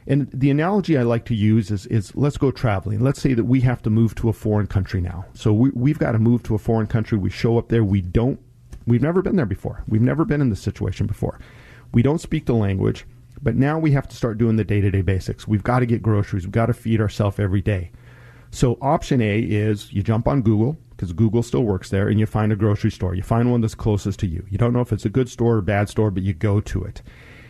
And 0.07 0.29
the 0.31 0.51
analogy 0.51 0.97
I 0.97 1.03
like 1.03 1.25
to 1.25 1.35
use 1.35 1.71
is, 1.71 1.87
is 1.87 2.15
let's 2.15 2.37
go 2.37 2.51
traveling. 2.51 2.99
Let's 2.99 3.21
say 3.21 3.33
that 3.33 3.45
we 3.45 3.61
have 3.61 3.81
to 3.81 3.89
move 3.89 4.15
to 4.15 4.29
a 4.29 4.33
foreign 4.33 4.67
country 4.67 5.01
now. 5.01 5.25
So 5.33 5.51
we, 5.51 5.71
we've 5.71 5.99
got 5.99 6.11
to 6.11 6.19
move 6.19 6.43
to 6.43 6.55
a 6.55 6.59
foreign 6.59 6.87
country. 6.87 7.17
We 7.17 7.31
show 7.31 7.57
up 7.57 7.69
there. 7.69 7.83
We 7.83 8.01
don't, 8.01 8.39
we've 8.85 9.01
never 9.01 9.21
been 9.21 9.35
there 9.35 9.45
before. 9.47 9.83
We've 9.87 10.01
never 10.01 10.23
been 10.23 10.41
in 10.41 10.51
this 10.51 10.61
situation 10.61 11.07
before. 11.07 11.39
We 11.93 12.01
don't 12.01 12.21
speak 12.21 12.45
the 12.45 12.53
language, 12.53 13.05
but 13.41 13.55
now 13.55 13.79
we 13.79 13.91
have 13.91 14.07
to 14.07 14.15
start 14.15 14.37
doing 14.37 14.55
the 14.55 14.63
day 14.63 14.81
to 14.81 14.91
day 14.91 15.01
basics. 15.01 15.47
We've 15.47 15.63
got 15.63 15.79
to 15.79 15.85
get 15.85 16.01
groceries. 16.01 16.45
We've 16.45 16.51
got 16.51 16.67
to 16.67 16.73
feed 16.73 17.01
ourselves 17.01 17.39
every 17.39 17.61
day. 17.61 17.91
So 18.51 18.77
option 18.81 19.21
A 19.21 19.39
is 19.39 19.91
you 19.91 20.01
jump 20.01 20.27
on 20.27 20.41
Google 20.41 20.77
because 20.91 21.11
Google 21.13 21.43
still 21.43 21.63
works 21.63 21.89
there 21.89 22.07
and 22.07 22.19
you 22.19 22.25
find 22.25 22.53
a 22.53 22.55
grocery 22.55 22.91
store. 22.91 23.13
You 23.13 23.23
find 23.23 23.51
one 23.51 23.61
that's 23.61 23.75
closest 23.75 24.19
to 24.19 24.27
you. 24.27 24.45
You 24.49 24.57
don't 24.57 24.73
know 24.73 24.81
if 24.81 24.93
it's 24.93 25.05
a 25.05 25.09
good 25.09 25.29
store 25.29 25.57
or 25.57 25.61
bad 25.61 25.89
store, 25.89 26.09
but 26.09 26.23
you 26.23 26.33
go 26.33 26.61
to 26.61 26.83
it. 26.83 27.01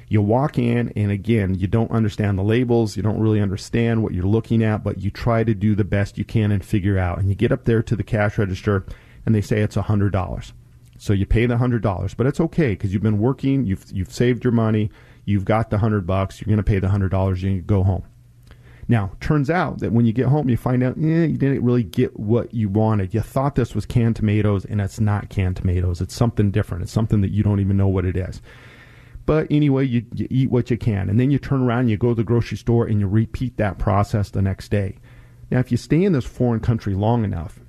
You 0.07 0.21
walk 0.21 0.57
in 0.57 0.91
and 0.95 1.11
again, 1.11 1.55
you 1.55 1.67
don't 1.67 1.91
understand 1.91 2.37
the 2.37 2.43
labels, 2.43 2.95
you 2.95 3.03
don't 3.03 3.19
really 3.19 3.41
understand 3.41 4.03
what 4.03 4.13
you're 4.13 4.23
looking 4.23 4.63
at, 4.63 4.83
but 4.83 4.99
you 4.99 5.09
try 5.09 5.43
to 5.43 5.53
do 5.53 5.75
the 5.75 5.83
best 5.83 6.17
you 6.17 6.25
can 6.25 6.51
and 6.51 6.63
figure 6.63 6.97
out. 6.97 7.19
And 7.19 7.29
you 7.29 7.35
get 7.35 7.51
up 7.51 7.65
there 7.65 7.81
to 7.83 7.95
the 7.95 8.03
cash 8.03 8.37
register 8.37 8.85
and 9.25 9.33
they 9.33 9.41
say 9.41 9.61
it's 9.61 9.75
$100. 9.75 10.51
So 10.97 11.13
you 11.13 11.25
pay 11.25 11.45
the 11.45 11.57
hundred 11.57 11.81
dollars, 11.81 12.13
but 12.13 12.25
it's 12.25 12.39
okay 12.39 12.69
because 12.69 12.93
you've 12.93 13.03
been 13.03 13.19
working, 13.19 13.65
you've 13.65 13.85
you've 13.91 14.11
saved 14.11 14.43
your 14.43 14.53
money, 14.53 14.91
you've 15.25 15.45
got 15.45 15.69
the 15.69 15.77
hundred 15.77 16.07
bucks, 16.07 16.39
you're 16.39 16.47
going 16.47 16.57
to 16.57 16.63
pay 16.63 16.79
the 16.79 16.89
hundred 16.89 17.09
dollars, 17.09 17.43
and 17.43 17.55
you 17.55 17.61
go 17.61 17.83
home. 17.83 18.03
Now, 18.87 19.11
turns 19.19 19.49
out 19.49 19.79
that 19.79 19.91
when 19.91 20.05
you 20.05 20.13
get 20.13 20.27
home, 20.27 20.47
you 20.47 20.57
find 20.57 20.83
out, 20.83 20.95
eh, 20.97 21.25
you 21.25 21.37
didn't 21.37 21.63
really 21.63 21.83
get 21.83 22.19
what 22.19 22.53
you 22.53 22.69
wanted. 22.69 23.13
You 23.15 23.21
thought 23.21 23.55
this 23.55 23.73
was 23.73 23.85
canned 23.85 24.15
tomatoes, 24.15 24.63
and 24.63 24.79
it's 24.79 24.99
not 24.99 25.29
canned 25.29 25.57
tomatoes. 25.57 26.01
It's 26.01 26.13
something 26.13 26.51
different. 26.51 26.83
It's 26.83 26.91
something 26.91 27.21
that 27.21 27.31
you 27.31 27.41
don't 27.41 27.59
even 27.59 27.77
know 27.77 27.87
what 27.87 28.05
it 28.05 28.15
is. 28.15 28.41
But 29.25 29.47
anyway, 29.49 29.87
you, 29.87 30.05
you 30.13 30.27
eat 30.29 30.51
what 30.51 30.69
you 30.69 30.77
can, 30.77 31.09
and 31.09 31.19
then 31.19 31.31
you 31.31 31.39
turn 31.39 31.63
around, 31.63 31.81
and 31.81 31.89
you 31.89 31.97
go 31.97 32.09
to 32.09 32.15
the 32.15 32.23
grocery 32.23 32.57
store, 32.57 32.85
and 32.85 32.99
you 32.99 33.07
repeat 33.07 33.57
that 33.57 33.79
process 33.79 34.29
the 34.29 34.43
next 34.43 34.69
day. 34.69 34.97
Now, 35.49 35.59
if 35.59 35.71
you 35.71 35.77
stay 35.77 36.03
in 36.03 36.13
this 36.13 36.25
foreign 36.25 36.59
country 36.59 36.93
long 36.93 37.23
enough, 37.23 37.59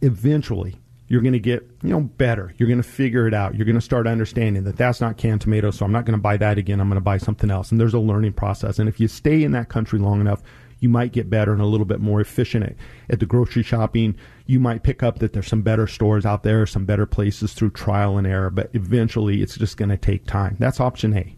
eventually 0.00 0.76
you're 1.06 1.20
going 1.20 1.34
to 1.34 1.38
get 1.38 1.68
you 1.82 1.90
know 1.90 2.00
better. 2.00 2.54
You're 2.56 2.68
going 2.68 2.82
to 2.82 2.88
figure 2.88 3.26
it 3.28 3.34
out. 3.34 3.54
You're 3.54 3.66
going 3.66 3.74
to 3.74 3.80
start 3.80 4.06
understanding 4.06 4.64
that 4.64 4.76
that's 4.76 5.00
not 5.00 5.16
canned 5.16 5.42
tomato 5.42 5.70
so 5.70 5.84
i'm 5.84 5.92
not 5.92 6.04
going 6.04 6.16
to 6.16 6.22
buy 6.22 6.36
that 6.38 6.58
again. 6.58 6.80
I'm 6.80 6.88
going 6.88 6.96
to 6.96 7.02
buy 7.02 7.18
something 7.18 7.50
else. 7.50 7.70
And 7.70 7.80
there's 7.80 7.94
a 7.94 7.98
learning 7.98 8.32
process. 8.32 8.78
And 8.78 8.88
if 8.88 8.98
you 8.98 9.08
stay 9.08 9.42
in 9.42 9.52
that 9.52 9.68
country 9.68 9.98
long 9.98 10.20
enough 10.20 10.42
you 10.80 10.88
might 10.88 11.12
get 11.12 11.30
better 11.30 11.52
and 11.52 11.62
a 11.62 11.66
little 11.66 11.86
bit 11.86 12.00
more 12.00 12.20
efficient 12.20 12.64
at, 12.64 12.76
at 13.08 13.20
the 13.20 13.24
grocery 13.24 13.62
shopping. 13.62 14.14
You 14.44 14.60
might 14.60 14.82
pick 14.82 15.02
up 15.02 15.18
that 15.20 15.32
there's 15.32 15.46
some 15.46 15.62
better 15.62 15.86
stores 15.86 16.26
out 16.26 16.42
there 16.42 16.66
some 16.66 16.84
better 16.84 17.06
places 17.06 17.54
through 17.54 17.70
trial 17.70 18.18
and 18.18 18.26
error 18.26 18.50
but 18.50 18.70
eventually 18.74 19.42
it's 19.42 19.56
just 19.56 19.76
going 19.76 19.88
to 19.90 19.96
take 19.96 20.26
time. 20.26 20.56
That's 20.58 20.80
option 20.80 21.16
a. 21.16 21.36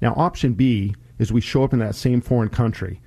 Now 0.00 0.14
option 0.14 0.54
b 0.54 0.94
is 1.18 1.32
we 1.32 1.40
show 1.40 1.62
up 1.62 1.72
in 1.72 1.78
that 1.78 1.94
same 1.94 2.20
foreign 2.20 2.48
country 2.48 3.00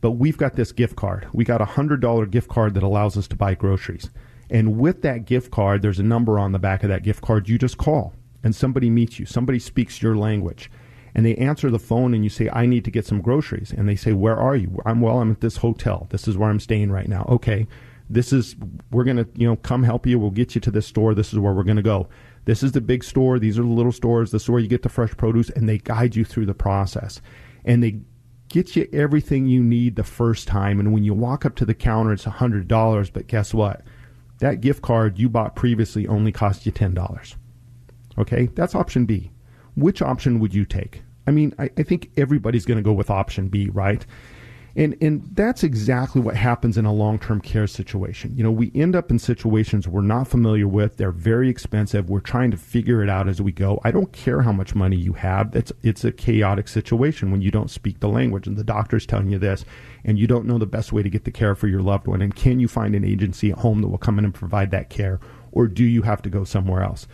but 0.00 0.12
we've 0.12 0.36
got 0.36 0.56
this 0.56 0.72
gift 0.72 0.96
card. 0.96 1.28
We 1.32 1.44
got 1.44 1.60
a 1.60 1.66
hundred 1.66 2.00
dollar 2.00 2.26
gift 2.26 2.48
card 2.48 2.74
that 2.74 2.82
allows 2.82 3.16
us 3.16 3.28
to 3.28 3.36
buy 3.36 3.54
groceries 3.54 4.10
and 4.52 4.78
with 4.78 5.00
that 5.00 5.24
gift 5.24 5.50
card, 5.50 5.80
there's 5.80 5.98
a 5.98 6.04
number 6.04 6.38
on 6.38 6.52
the 6.52 6.58
back 6.58 6.82
of 6.82 6.90
that 6.90 7.02
gift 7.02 7.22
card. 7.22 7.48
You 7.48 7.56
just 7.58 7.78
call 7.78 8.12
and 8.44 8.54
somebody 8.54 8.90
meets 8.90 9.18
you. 9.18 9.24
Somebody 9.24 9.58
speaks 9.58 10.02
your 10.02 10.14
language. 10.14 10.70
And 11.14 11.24
they 11.24 11.34
answer 11.36 11.70
the 11.70 11.78
phone 11.78 12.14
and 12.14 12.22
you 12.22 12.30
say, 12.30 12.50
I 12.52 12.66
need 12.66 12.84
to 12.84 12.90
get 12.90 13.06
some 13.06 13.22
groceries. 13.22 13.72
And 13.72 13.88
they 13.88 13.96
say, 13.96 14.12
Where 14.12 14.36
are 14.36 14.54
you? 14.54 14.78
I'm 14.84 15.00
well, 15.00 15.20
I'm 15.20 15.30
at 15.30 15.40
this 15.40 15.56
hotel. 15.56 16.06
This 16.10 16.28
is 16.28 16.36
where 16.36 16.50
I'm 16.50 16.60
staying 16.60 16.90
right 16.90 17.08
now. 17.08 17.26
Okay. 17.30 17.66
This 18.10 18.32
is 18.32 18.56
we're 18.90 19.04
gonna, 19.04 19.26
you 19.34 19.46
know, 19.46 19.56
come 19.56 19.82
help 19.82 20.06
you. 20.06 20.18
We'll 20.18 20.30
get 20.30 20.54
you 20.54 20.60
to 20.62 20.70
this 20.70 20.86
store. 20.86 21.14
This 21.14 21.32
is 21.32 21.38
where 21.38 21.54
we're 21.54 21.64
gonna 21.64 21.80
go. 21.80 22.08
This 22.44 22.62
is 22.62 22.72
the 22.72 22.80
big 22.82 23.04
store. 23.04 23.38
These 23.38 23.58
are 23.58 23.62
the 23.62 23.68
little 23.68 23.92
stores. 23.92 24.32
This 24.32 24.42
is 24.42 24.50
where 24.50 24.60
you 24.60 24.68
get 24.68 24.82
the 24.82 24.90
fresh 24.90 25.16
produce, 25.16 25.48
and 25.48 25.66
they 25.66 25.78
guide 25.78 26.14
you 26.14 26.24
through 26.24 26.46
the 26.46 26.54
process. 26.54 27.22
And 27.64 27.82
they 27.82 28.00
get 28.48 28.76
you 28.76 28.86
everything 28.92 29.46
you 29.46 29.62
need 29.62 29.96
the 29.96 30.04
first 30.04 30.46
time. 30.46 30.78
And 30.78 30.92
when 30.92 31.04
you 31.04 31.14
walk 31.14 31.46
up 31.46 31.54
to 31.56 31.64
the 31.64 31.74
counter, 31.74 32.12
it's 32.12 32.26
a 32.26 32.30
hundred 32.30 32.68
dollars. 32.68 33.08
But 33.08 33.28
guess 33.28 33.54
what? 33.54 33.82
That 34.42 34.60
gift 34.60 34.82
card 34.82 35.20
you 35.20 35.28
bought 35.28 35.54
previously 35.54 36.08
only 36.08 36.32
cost 36.32 36.66
you 36.66 36.72
$10. 36.72 37.36
Okay, 38.18 38.46
that's 38.56 38.74
option 38.74 39.06
B. 39.06 39.30
Which 39.76 40.02
option 40.02 40.40
would 40.40 40.52
you 40.52 40.64
take? 40.64 41.02
I 41.28 41.30
mean, 41.30 41.54
I, 41.60 41.70
I 41.78 41.84
think 41.84 42.10
everybody's 42.16 42.66
going 42.66 42.76
to 42.76 42.82
go 42.82 42.92
with 42.92 43.08
option 43.08 43.46
B, 43.46 43.68
right? 43.72 44.04
And, 44.74 44.96
and 45.02 45.22
that's 45.34 45.62
exactly 45.62 46.20
what 46.22 46.34
happens 46.34 46.78
in 46.78 46.86
a 46.86 46.92
long 46.92 47.18
term 47.18 47.40
care 47.40 47.66
situation. 47.66 48.34
You 48.36 48.42
know, 48.42 48.50
we 48.50 48.72
end 48.74 48.96
up 48.96 49.10
in 49.10 49.18
situations 49.18 49.86
we're 49.86 50.00
not 50.00 50.28
familiar 50.28 50.66
with. 50.66 50.96
They're 50.96 51.12
very 51.12 51.48
expensive. 51.50 52.08
We're 52.08 52.20
trying 52.20 52.50
to 52.52 52.56
figure 52.56 53.02
it 53.02 53.10
out 53.10 53.28
as 53.28 53.42
we 53.42 53.52
go. 53.52 53.80
I 53.84 53.90
don't 53.90 54.12
care 54.12 54.42
how 54.42 54.52
much 54.52 54.74
money 54.74 54.96
you 54.96 55.12
have. 55.14 55.54
It's, 55.54 55.72
it's 55.82 56.04
a 56.04 56.12
chaotic 56.12 56.68
situation 56.68 57.30
when 57.30 57.42
you 57.42 57.50
don't 57.50 57.70
speak 57.70 58.00
the 58.00 58.08
language 58.08 58.46
and 58.46 58.56
the 58.56 58.64
doctor's 58.64 59.04
telling 59.04 59.30
you 59.30 59.38
this 59.38 59.64
and 60.04 60.18
you 60.18 60.26
don't 60.26 60.46
know 60.46 60.58
the 60.58 60.66
best 60.66 60.92
way 60.92 61.02
to 61.02 61.10
get 61.10 61.24
the 61.24 61.30
care 61.30 61.54
for 61.54 61.68
your 61.68 61.82
loved 61.82 62.06
one. 62.06 62.22
And 62.22 62.34
can 62.34 62.58
you 62.58 62.68
find 62.68 62.94
an 62.94 63.04
agency 63.04 63.50
at 63.50 63.58
home 63.58 63.82
that 63.82 63.88
will 63.88 63.98
come 63.98 64.18
in 64.18 64.24
and 64.24 64.34
provide 64.34 64.70
that 64.70 64.88
care? 64.88 65.20
Or 65.52 65.68
do 65.68 65.84
you 65.84 66.02
have 66.02 66.22
to 66.22 66.30
go 66.30 66.44
somewhere 66.44 66.82
else? 66.82 67.06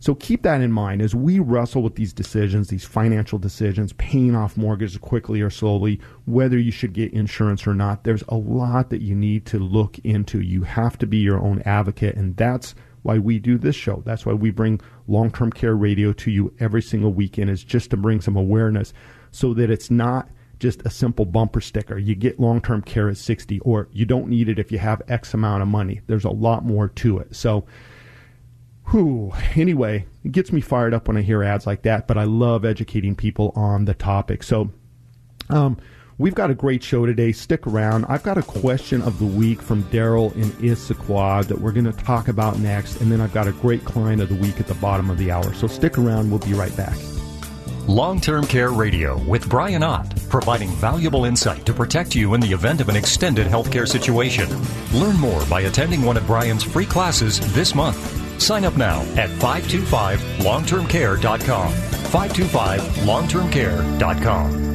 So 0.00 0.14
keep 0.14 0.42
that 0.44 0.62
in 0.62 0.72
mind 0.72 1.02
as 1.02 1.14
we 1.14 1.38
wrestle 1.40 1.82
with 1.82 1.94
these 1.94 2.14
decisions, 2.14 2.68
these 2.68 2.86
financial 2.86 3.38
decisions, 3.38 3.92
paying 3.92 4.34
off 4.34 4.56
mortgages 4.56 4.96
quickly 4.96 5.42
or 5.42 5.50
slowly, 5.50 6.00
whether 6.24 6.58
you 6.58 6.72
should 6.72 6.94
get 6.94 7.12
insurance 7.12 7.66
or 7.66 7.74
not. 7.74 8.04
There's 8.04 8.24
a 8.28 8.36
lot 8.36 8.88
that 8.90 9.02
you 9.02 9.14
need 9.14 9.44
to 9.46 9.58
look 9.58 9.98
into. 9.98 10.40
You 10.40 10.62
have 10.62 10.96
to 10.98 11.06
be 11.06 11.18
your 11.18 11.38
own 11.38 11.60
advocate, 11.66 12.16
and 12.16 12.34
that's 12.34 12.74
why 13.02 13.18
we 13.18 13.38
do 13.38 13.58
this 13.58 13.76
show. 13.76 14.02
That's 14.06 14.24
why 14.24 14.32
we 14.32 14.50
bring 14.50 14.80
long 15.06 15.30
term 15.30 15.52
care 15.52 15.76
radio 15.76 16.14
to 16.14 16.30
you 16.30 16.54
every 16.58 16.80
single 16.80 17.12
weekend, 17.12 17.50
is 17.50 17.62
just 17.62 17.90
to 17.90 17.98
bring 17.98 18.22
some 18.22 18.36
awareness 18.36 18.94
so 19.32 19.52
that 19.52 19.70
it's 19.70 19.90
not 19.90 20.30
just 20.60 20.80
a 20.86 20.90
simple 20.90 21.26
bumper 21.26 21.60
sticker. 21.60 21.98
You 21.98 22.14
get 22.14 22.40
long 22.40 22.62
term 22.62 22.80
care 22.80 23.10
at 23.10 23.18
60, 23.18 23.60
or 23.60 23.88
you 23.92 24.06
don't 24.06 24.28
need 24.28 24.48
it 24.48 24.58
if 24.58 24.72
you 24.72 24.78
have 24.78 25.02
X 25.08 25.34
amount 25.34 25.60
of 25.60 25.68
money. 25.68 26.00
There's 26.06 26.24
a 26.24 26.30
lot 26.30 26.64
more 26.64 26.88
to 26.88 27.18
it. 27.18 27.36
So, 27.36 27.66
Whew. 28.90 29.32
Anyway, 29.54 30.06
it 30.24 30.32
gets 30.32 30.52
me 30.52 30.60
fired 30.60 30.94
up 30.94 31.06
when 31.06 31.16
I 31.16 31.22
hear 31.22 31.42
ads 31.42 31.66
like 31.66 31.82
that, 31.82 32.06
but 32.06 32.18
I 32.18 32.24
love 32.24 32.64
educating 32.64 33.14
people 33.14 33.52
on 33.54 33.84
the 33.84 33.94
topic. 33.94 34.42
So, 34.42 34.70
um, 35.48 35.76
we've 36.18 36.34
got 36.34 36.50
a 36.50 36.54
great 36.54 36.82
show 36.82 37.06
today. 37.06 37.32
Stick 37.32 37.66
around. 37.66 38.04
I've 38.06 38.22
got 38.22 38.38
a 38.38 38.42
question 38.42 39.00
of 39.02 39.18
the 39.18 39.26
week 39.26 39.62
from 39.62 39.84
Daryl 39.84 40.34
in 40.34 40.50
Issaquah 40.52 41.46
that 41.46 41.60
we're 41.60 41.72
going 41.72 41.84
to 41.84 41.92
talk 41.92 42.28
about 42.28 42.58
next, 42.58 43.00
and 43.00 43.12
then 43.12 43.20
I've 43.20 43.32
got 43.32 43.46
a 43.46 43.52
great 43.52 43.84
client 43.84 44.22
of 44.22 44.28
the 44.28 44.34
week 44.34 44.58
at 44.58 44.66
the 44.66 44.74
bottom 44.74 45.08
of 45.08 45.18
the 45.18 45.30
hour. 45.30 45.54
So 45.54 45.66
stick 45.66 45.96
around. 45.96 46.30
We'll 46.30 46.40
be 46.40 46.54
right 46.54 46.76
back. 46.76 46.96
Long 47.90 48.20
Term 48.20 48.46
Care 48.46 48.70
Radio 48.70 49.18
with 49.24 49.48
Brian 49.48 49.82
Ott, 49.82 50.14
providing 50.28 50.68
valuable 50.76 51.24
insight 51.24 51.66
to 51.66 51.74
protect 51.74 52.14
you 52.14 52.34
in 52.34 52.40
the 52.40 52.52
event 52.52 52.80
of 52.80 52.88
an 52.88 52.94
extended 52.94 53.48
healthcare 53.48 53.88
situation. 53.88 54.48
Learn 54.92 55.16
more 55.16 55.44
by 55.46 55.62
attending 55.62 56.02
one 56.02 56.16
of 56.16 56.24
Brian's 56.24 56.62
free 56.62 56.86
classes 56.86 57.40
this 57.52 57.74
month. 57.74 57.98
Sign 58.40 58.64
up 58.64 58.76
now 58.76 59.00
at 59.18 59.28
525longtermcare.com. 59.40 61.72
525longtermcare.com. 61.72 64.69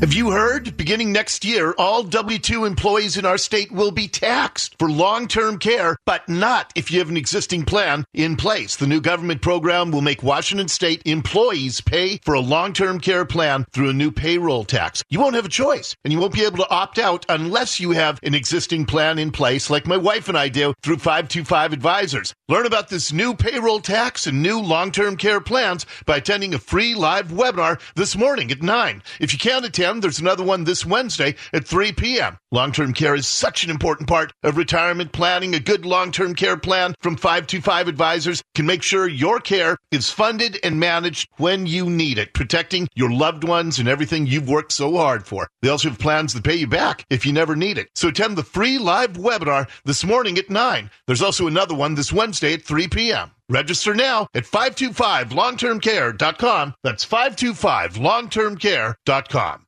Have 0.00 0.12
you 0.12 0.30
heard? 0.30 0.76
Beginning 0.76 1.10
next 1.10 1.42
year, 1.42 1.74
all 1.78 2.02
W 2.02 2.38
2 2.38 2.66
employees 2.66 3.16
in 3.16 3.24
our 3.24 3.38
state 3.38 3.72
will 3.72 3.90
be 3.90 4.08
taxed 4.08 4.76
for 4.78 4.90
long 4.90 5.26
term 5.26 5.58
care, 5.58 5.96
but 6.04 6.28
not 6.28 6.70
if 6.74 6.90
you 6.90 6.98
have 6.98 7.08
an 7.08 7.16
existing 7.16 7.64
plan 7.64 8.04
in 8.12 8.36
place. 8.36 8.76
The 8.76 8.86
new 8.86 9.00
government 9.00 9.40
program 9.40 9.90
will 9.90 10.02
make 10.02 10.22
Washington 10.22 10.68
state 10.68 11.00
employees 11.06 11.80
pay 11.80 12.18
for 12.26 12.34
a 12.34 12.40
long 12.40 12.74
term 12.74 13.00
care 13.00 13.24
plan 13.24 13.64
through 13.72 13.88
a 13.88 13.94
new 13.94 14.12
payroll 14.12 14.66
tax. 14.66 15.02
You 15.08 15.18
won't 15.18 15.34
have 15.34 15.46
a 15.46 15.48
choice, 15.48 15.96
and 16.04 16.12
you 16.12 16.18
won't 16.20 16.34
be 16.34 16.44
able 16.44 16.58
to 16.58 16.68
opt 16.68 16.98
out 16.98 17.24
unless 17.30 17.80
you 17.80 17.92
have 17.92 18.20
an 18.22 18.34
existing 18.34 18.84
plan 18.84 19.18
in 19.18 19.30
place, 19.30 19.70
like 19.70 19.86
my 19.86 19.96
wife 19.96 20.28
and 20.28 20.36
I 20.36 20.50
do 20.50 20.74
through 20.82 20.98
525 20.98 21.72
Advisors. 21.72 22.34
Learn 22.50 22.66
about 22.66 22.90
this 22.90 23.14
new 23.14 23.34
payroll 23.34 23.80
tax 23.80 24.26
and 24.26 24.42
new 24.42 24.60
long 24.60 24.92
term 24.92 25.16
care 25.16 25.40
plans 25.40 25.86
by 26.04 26.18
attending 26.18 26.52
a 26.52 26.58
free 26.58 26.94
live 26.94 27.28
webinar 27.28 27.80
this 27.94 28.14
morning 28.14 28.50
at 28.50 28.60
9. 28.60 29.02
If 29.20 29.32
you 29.32 29.38
can't 29.38 29.64
attend, 29.64 29.85
p.m. 29.86 30.00
There's 30.00 30.18
another 30.18 30.42
one 30.42 30.64
this 30.64 30.84
Wednesday 30.84 31.36
at 31.52 31.64
3 31.64 31.92
p.m. 31.92 32.36
Long 32.50 32.72
term 32.72 32.92
care 32.92 33.14
is 33.14 33.28
such 33.28 33.62
an 33.62 33.70
important 33.70 34.08
part 34.08 34.32
of 34.42 34.56
retirement 34.56 35.12
planning. 35.12 35.54
A 35.54 35.60
good 35.60 35.86
long 35.86 36.10
term 36.10 36.34
care 36.34 36.56
plan 36.56 36.96
from 37.00 37.16
525 37.16 37.86
Advisors 37.86 38.42
can 38.56 38.66
make 38.66 38.82
sure 38.82 39.06
your 39.06 39.38
care 39.38 39.76
is 39.92 40.10
funded 40.10 40.58
and 40.64 40.80
managed 40.80 41.28
when 41.36 41.66
you 41.66 41.88
need 41.88 42.18
it, 42.18 42.34
protecting 42.34 42.88
your 42.96 43.12
loved 43.12 43.44
ones 43.44 43.78
and 43.78 43.88
everything 43.88 44.26
you've 44.26 44.48
worked 44.48 44.72
so 44.72 44.96
hard 44.96 45.24
for. 45.24 45.48
They 45.62 45.68
also 45.68 45.90
have 45.90 46.00
plans 46.00 46.34
that 46.34 46.42
pay 46.42 46.56
you 46.56 46.66
back 46.66 47.04
if 47.08 47.24
you 47.24 47.32
never 47.32 47.54
need 47.54 47.78
it. 47.78 47.88
So 47.94 48.08
attend 48.08 48.36
the 48.36 48.42
free 48.42 48.78
live 48.78 49.12
webinar 49.12 49.68
this 49.84 50.04
morning 50.04 50.36
at 50.36 50.50
9. 50.50 50.90
There's 51.06 51.22
also 51.22 51.46
another 51.46 51.76
one 51.76 51.94
this 51.94 52.12
Wednesday 52.12 52.54
at 52.54 52.62
3 52.62 52.88
p.m. 52.88 53.30
Register 53.48 53.94
now 53.94 54.26
at 54.34 54.42
525longtermcare.com. 54.44 56.74
That's 56.82 57.06
525longtermcare.com. 57.06 59.66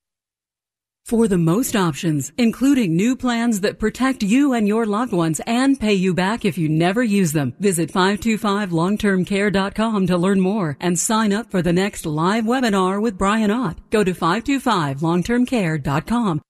For 1.09 1.27
the 1.27 1.38
most 1.38 1.75
options, 1.75 2.31
including 2.37 2.95
new 2.95 3.17
plans 3.17 3.62
that 3.62 3.79
protect 3.79 4.23
you 4.23 4.53
and 4.53 4.69
your 4.69 4.85
loved 4.85 5.15
ones 5.15 5.41
and 5.47 5.81
pay 5.81 5.95
you 5.95 6.12
back 6.12 6.45
if 6.45 6.59
you 6.59 6.69
never 6.69 7.03
use 7.03 7.33
them, 7.33 7.55
visit 7.59 7.91
525longtermcare.com 7.91 10.07
to 10.07 10.19
learn 10.19 10.38
more 10.38 10.77
and 10.81 10.99
sign 10.99 11.33
up 11.33 11.50
for 11.50 11.62
the 11.62 11.73
next 11.73 12.05
live 12.05 12.45
webinar 12.45 13.00
with 13.00 13.17
Brian 13.17 13.50
Ott. 13.50 13.79
Go 13.88 14.05
to 14.05 14.12
525longtermcare.com. 14.12 16.43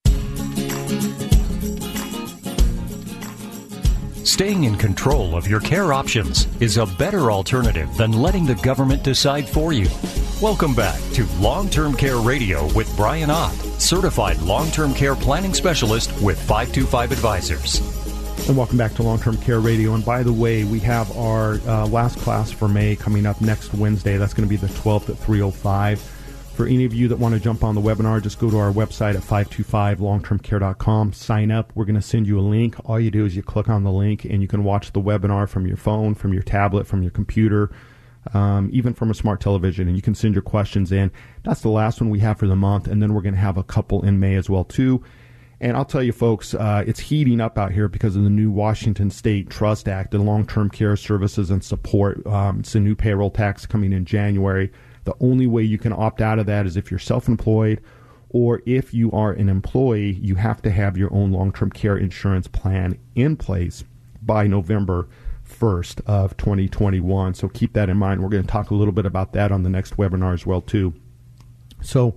Staying 4.25 4.65
in 4.65 4.77
control 4.77 5.37
of 5.37 5.47
your 5.47 5.61
care 5.61 5.93
options 5.93 6.49
is 6.61 6.79
a 6.79 6.87
better 6.87 7.31
alternative 7.31 7.97
than 7.97 8.11
letting 8.11 8.45
the 8.45 8.57
government 8.57 9.05
decide 9.05 9.49
for 9.49 9.73
you. 9.73 9.87
Welcome 10.40 10.73
back 10.73 11.00
to 11.14 11.26
Long 11.40 11.68
Term 11.68 11.97
Care 11.97 12.18
Radio 12.18 12.73
with 12.73 12.97
Brian 12.97 13.28
Ott, 13.28 13.52
certified 13.80 14.38
long 14.38 14.71
term 14.71 14.95
care 14.95 15.16
planning 15.16 15.52
specialist 15.52 16.12
with 16.23 16.38
525 16.38 17.11
Advisors. 17.11 18.49
And 18.49 18.57
welcome 18.57 18.78
back 18.78 18.95
to 18.95 19.02
Long 19.02 19.18
Term 19.18 19.37
Care 19.38 19.59
Radio. 19.59 19.95
And 19.95 20.04
by 20.04 20.23
the 20.23 20.33
way, 20.33 20.62
we 20.62 20.78
have 20.78 21.11
our 21.16 21.54
uh, 21.66 21.88
last 21.88 22.18
class 22.18 22.52
for 22.52 22.68
May 22.68 22.95
coming 22.95 23.26
up 23.26 23.40
next 23.40 23.75
Wednesday. 23.75 24.16
That's 24.16 24.33
going 24.33 24.49
to 24.49 24.49
be 24.49 24.54
the 24.54 24.68
12th 24.68 25.09
at 25.09 25.18
305. 25.18 26.00
For 26.54 26.66
any 26.68 26.85
of 26.85 26.95
you 26.95 27.09
that 27.09 27.16
want 27.18 27.35
to 27.35 27.40
jump 27.40 27.64
on 27.64 27.75
the 27.75 27.80
webinar, 27.80 28.23
just 28.23 28.38
go 28.38 28.49
to 28.49 28.59
our 28.59 28.71
website 28.71 29.16
at 29.16 29.23
525longtermcare.com, 29.23 31.14
sign 31.14 31.50
up. 31.50 31.73
We're 31.75 31.85
going 31.85 31.97
to 31.97 32.02
send 32.02 32.28
you 32.28 32.38
a 32.38 32.42
link. 32.42 32.76
All 32.85 33.00
you 33.00 33.11
do 33.11 33.26
is 33.26 33.35
you 33.35 33.42
click 33.42 33.68
on 33.68 33.83
the 33.83 33.90
link 33.90 34.25
and 34.25 34.40
you 34.40 34.47
can 34.47 34.62
watch 34.62 34.92
the 34.92 35.00
webinar 35.00 35.49
from 35.49 35.66
your 35.66 35.76
phone, 35.76 36.14
from 36.14 36.33
your 36.33 36.45
tablet, 36.45 36.87
from 36.87 37.02
your 37.02 37.11
computer 37.11 37.73
um, 38.34 38.68
even 38.72 38.94
from 38.94 39.10
a 39.10 39.14
smart 39.14 39.40
television, 39.40 39.88
and 39.88 39.96
you 39.96 40.02
can 40.02 40.14
send 40.14 40.34
your 40.34 40.42
questions 40.42 40.92
in. 40.92 41.10
That's 41.44 41.62
the 41.62 41.68
last 41.68 42.00
one 42.00 42.10
we 42.10 42.20
have 42.20 42.38
for 42.38 42.46
the 42.46 42.56
month, 42.56 42.87
and 42.87 43.02
then 43.02 43.14
we're 43.14 43.22
going 43.22 43.34
to 43.34 43.40
have 43.40 43.56
a 43.56 43.62
couple 43.62 44.04
in 44.04 44.20
May 44.20 44.34
as 44.34 44.50
well 44.50 44.64
too. 44.64 45.02
And 45.60 45.76
I'll 45.76 45.84
tell 45.84 46.02
you, 46.02 46.12
folks, 46.12 46.54
uh, 46.54 46.84
it's 46.87 47.00
heating 47.00 47.40
up 47.40 47.58
out 47.58 47.72
here 47.72 47.88
because 47.88 48.14
of 48.14 48.22
the 48.22 48.30
new 48.30 48.50
Washington 48.50 49.10
State 49.10 49.50
Trust 49.50 49.88
Act 49.88 50.14
and 50.14 50.25
long-term 50.25 50.70
care 50.70 50.96
services 50.96 51.50
and 51.50 51.64
support. 51.64 52.25
Um, 52.26 52.60
it's 52.60 52.76
a 52.76 52.80
new 52.80 52.94
payroll 52.94 53.30
tax 53.30 53.66
coming 53.66 53.92
in 53.92 54.04
January. 54.04 54.70
The 55.02 55.14
only 55.20 55.48
way 55.48 55.62
you 55.62 55.78
can 55.78 55.92
opt 55.92 56.20
out 56.20 56.38
of 56.38 56.46
that 56.46 56.66
is 56.66 56.76
if 56.76 56.90
you're 56.90 57.00
self-employed 57.00 57.82
or 58.28 58.62
if 58.66 58.94
you 58.94 59.10
are 59.10 59.32
an 59.32 59.48
employee, 59.48 60.12
you 60.22 60.37
have 60.37 60.62
to 60.62 60.70
have 60.70 60.96
your 60.96 61.12
own 61.12 61.32
long-term 61.32 61.70
care 61.70 61.96
insurance 61.96 62.46
plan 62.46 62.96
in 63.16 63.34
place 63.34 63.82
by 64.22 64.46
November 64.46 65.08
1st 65.59 66.00
of 66.07 66.37
2021. 66.37 67.35
So 67.35 67.49
keep 67.49 67.73
that 67.75 67.88
in 67.88 67.97
mind. 67.97 68.23
We're 68.23 68.29
going 68.29 68.43
to 68.43 68.49
talk 68.49 68.71
a 68.71 68.75
little 68.75 68.93
bit 68.93 69.07
about 69.07 69.33
that 69.33 69.53
on 69.53 69.62
the 69.62 69.71
next 69.71 69.97
webinar 69.97 70.35
as 70.35 70.47
well 70.47 70.61
too. 70.61 70.95
So 71.83 72.17